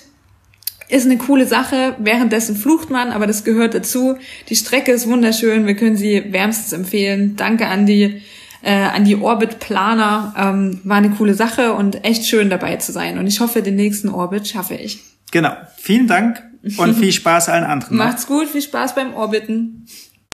[0.88, 1.94] Ist eine coole Sache.
[1.98, 4.16] Währenddessen flucht man, aber das gehört dazu.
[4.48, 5.66] Die Strecke ist wunderschön.
[5.66, 7.36] Wir können sie wärmstens empfehlen.
[7.36, 8.22] Danke an die
[8.62, 10.34] äh, an die Orbit Planer.
[10.36, 13.18] Ähm, war eine coole Sache und echt schön dabei zu sein.
[13.18, 15.00] Und ich hoffe, den nächsten Orbit schaffe ich.
[15.30, 15.52] Genau.
[15.76, 16.42] Vielen Dank
[16.78, 17.96] und viel Spaß allen anderen.
[17.96, 18.48] Macht's gut.
[18.48, 19.86] Viel Spaß beim Orbiten.